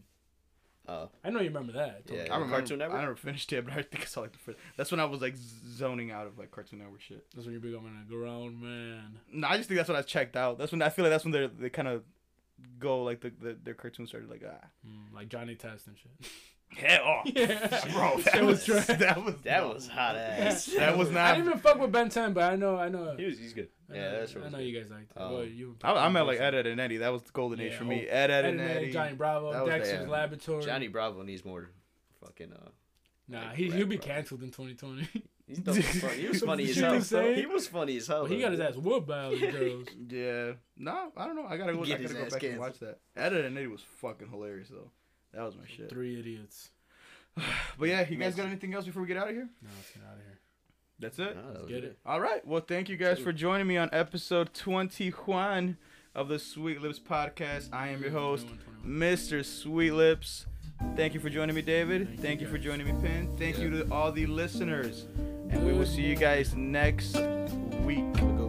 Oh, 0.88 1.10
I 1.24 1.30
know 1.30 1.40
you 1.40 1.48
remember 1.48 1.72
that. 1.74 2.02
Yeah. 2.12 2.24
I 2.30 2.36
remember. 2.36 2.50
Cartoon 2.58 2.80
Network? 2.80 2.98
I 2.98 3.02
never 3.02 3.16
finished 3.16 3.54
it, 3.54 3.64
but 3.64 3.74
I 3.74 3.84
think 3.84 4.02
I 4.04 4.06
saw 4.06 4.22
like 4.22 4.34
the 4.34 4.38
first. 4.40 4.58
That's 4.76 4.92
when 4.92 5.00
I 5.00 5.06
was 5.06 5.22
like 5.22 5.36
zoning 5.38 6.12
out 6.12 6.28
of 6.28 6.38
like 6.38 6.52
Cartoon 6.52 6.80
Network 6.80 7.02
shit. 7.02 7.26
That's 7.34 7.46
when 7.46 7.54
you're 7.54 7.62
becoming 7.62 7.98
a 8.06 8.10
grown 8.10 8.60
man. 8.60 9.20
No, 9.32 9.48
I 9.48 9.56
just 9.58 9.70
think 9.70 9.78
that's 9.78 9.88
when 9.90 9.98
I 9.98 10.02
checked 10.02 10.36
out. 10.36 10.58
That's 10.58 10.72
when 10.74 10.82
I 10.82 10.90
feel 10.90 11.04
like 11.06 11.12
that's 11.12 11.24
when 11.24 11.32
they 11.32 11.48
they 11.48 11.70
kind 11.70 11.88
of 11.88 12.04
go 12.80 13.04
like 13.04 13.22
the, 13.22 13.32
the 13.42 13.58
their 13.64 13.74
cartoons 13.74 14.10
started 14.10 14.30
like 14.30 14.44
ah 14.48 14.68
Mm, 14.88 15.14
like 15.16 15.30
Johnny 15.30 15.56
Test 15.56 15.88
and 15.88 15.98
shit. 15.98 16.12
hell 16.76 17.02
oh 17.06 17.22
Yeah. 17.36 17.68
bro 17.94 18.18
that 18.20 18.34
Shit 18.34 18.44
was 18.46 18.66
trash. 18.66 18.88
that 18.88 19.24
was 19.24 19.36
that 19.44 19.68
was 19.68 19.88
hot 19.88 20.16
ass. 20.16 20.66
that 20.78 20.98
was 20.98 21.10
not. 21.12 21.26
I 21.32 21.34
didn't 21.36 21.48
even 21.48 21.60
fuck 21.60 21.80
with 21.80 21.92
Ben 21.92 22.10
10, 22.10 22.34
but 22.34 22.52
I 22.52 22.56
know, 22.56 22.78
I 22.78 22.90
know. 22.90 23.16
He 23.18 23.26
was, 23.26 23.38
he's 23.40 23.54
good. 23.54 23.70
I 23.92 23.96
Yeah, 23.96 24.02
know, 24.12 24.20
that's 24.20 24.36
I 24.36 24.50
know 24.50 24.58
you 24.60 24.80
guys 24.80 24.90
liked 24.92 25.12
it. 25.12 25.18
Well, 25.20 25.44
you, 25.44 25.76
I, 25.84 25.94
I'm 26.06 26.16
at 26.18 26.26
like 26.26 26.40
Ed, 26.40 26.56
Edd 26.56 26.68
n 26.68 26.80
Eddy. 26.80 26.98
That 26.98 27.12
was 27.12 27.22
the 27.24 27.32
golden 27.32 27.60
age 27.60 27.74
for 27.76 27.84
me. 27.86 28.08
oh, 28.10 28.14
Ed, 28.14 28.32
Ed 28.32 28.32
Ed 28.32 28.46
and 28.46 28.60
and 28.62 28.70
Eddie. 28.72 28.92
Johnny 28.92 29.14
Bravo, 29.16 29.52
That 29.54 29.66
the- 29.66 29.72
Dexter's. 29.72 30.08
Laboratory. 30.08 30.64
Johnny 30.64 30.88
Bravo 30.88 31.22
needs 31.24 31.44
more 31.46 31.70
fucking 32.24 32.54
uh 32.54 32.70
Nah, 33.28 33.40
Like, 33.48 33.56
he, 33.56 33.70
rap, 33.70 33.78
he'll 33.78 33.88
be 33.88 33.96
bro. 33.98 34.06
canceled 34.06 34.44
in 34.44 34.52
2020. 34.52 35.08
he's 35.48 35.60
dumb 35.60 35.78
as. 35.78 35.86
He 36.18 36.28
was 36.28 36.42
funny 36.42 36.70
as 36.70 36.76
hell. 36.76 37.00
saying? 37.02 37.36
He 37.40 37.46
was 37.46 37.68
funny 37.68 37.96
as 37.98 38.08
hell. 38.08 38.24
but 38.24 38.32
he 38.32 38.40
got 38.42 38.52
his 38.52 38.60
ass 38.60 38.76
whooped 38.76 39.08
by 39.08 39.24
all 39.24 39.32
these 39.32 39.40
girls. 39.52 39.88
Yeah, 40.10 40.52
no, 40.78 41.12
I 41.16 41.26
don't 41.28 41.36
know. 41.38 41.46
I 41.48 41.56
gotta 41.56 41.74
go. 41.74 41.84
I 41.84 41.88
gotta 41.88 42.04
go 42.14 42.20
ass 42.26 42.34
back 42.34 42.44
and 42.44 42.60
watch 42.60 42.80
that. 42.80 43.00
Ed, 43.16 43.34
Edd 43.34 43.46
n 43.46 43.58
Eddy 43.58 43.68
was 43.68 43.82
fucking 44.02 44.28
hilarious 44.30 44.68
though. 44.70 44.92
That 45.34 45.44
was 45.44 45.56
my 45.56 45.64
shit. 45.68 45.90
Three 45.90 46.20
idiots. 46.20 46.70
But 47.80 47.90
yeah, 47.90 48.08
you 48.08 48.18
guys 48.18 48.36
got 48.36 48.46
anything 48.46 48.74
else 48.76 48.86
before 48.86 49.02
we 49.02 49.08
get 49.08 49.18
out 49.18 49.28
of 49.30 49.34
here? 49.34 49.50
No, 49.62 49.70
let's 49.76 49.90
get 49.90 50.04
out 50.08 50.14
of 50.14 50.20
here. 50.20 50.40
That's 51.00 51.20
it. 51.20 51.36
Nah, 51.36 51.54
that 51.54 51.62
was 51.62 51.70
get 51.70 51.82
good. 51.82 51.84
it. 51.86 51.98
All 52.06 52.22
right. 52.22 52.46
Well, 52.46 52.62
thank 52.62 52.88
you 52.88 52.96
guys 52.98 53.18
for 53.20 53.34
joining 53.34 53.66
me 53.66 53.76
on 53.78 53.90
episode 53.92 54.54
21 54.54 55.78
of 56.14 56.28
the 56.28 56.36
Sweetlipz 56.36 57.02
podcast. 57.02 57.74
I 57.74 57.88
am 57.88 58.02
your 58.04 58.12
host, 58.12 58.46
21, 58.46 58.84
21. 58.84 59.18
Mr. 59.18 59.40
Sweetlipz. 59.40 60.46
Thank 60.96 61.16
you 61.16 61.20
for 61.20 61.30
joining 61.30 61.56
me, 61.56 61.64
David. 61.64 62.08
Thank 62.08 62.22
Thank, 62.22 62.42
you, 62.42 62.48
you 62.48 62.54
for 62.54 62.60
joining 62.60 62.86
me, 62.86 62.94
Pin. 63.02 63.36
Thank 63.38 63.58
you 63.58 63.70
to 63.72 63.92
all 63.92 64.12
the 64.12 64.28
listeners. 64.28 65.06
And 65.50 65.66
we 65.66 65.74
will 65.74 65.86
see 65.86 66.02
you 66.04 66.16
guys 66.16 66.56
next 66.56 67.16
week. 67.84 68.04
Have 68.18 68.30
a 68.30 68.34
good 68.34 68.43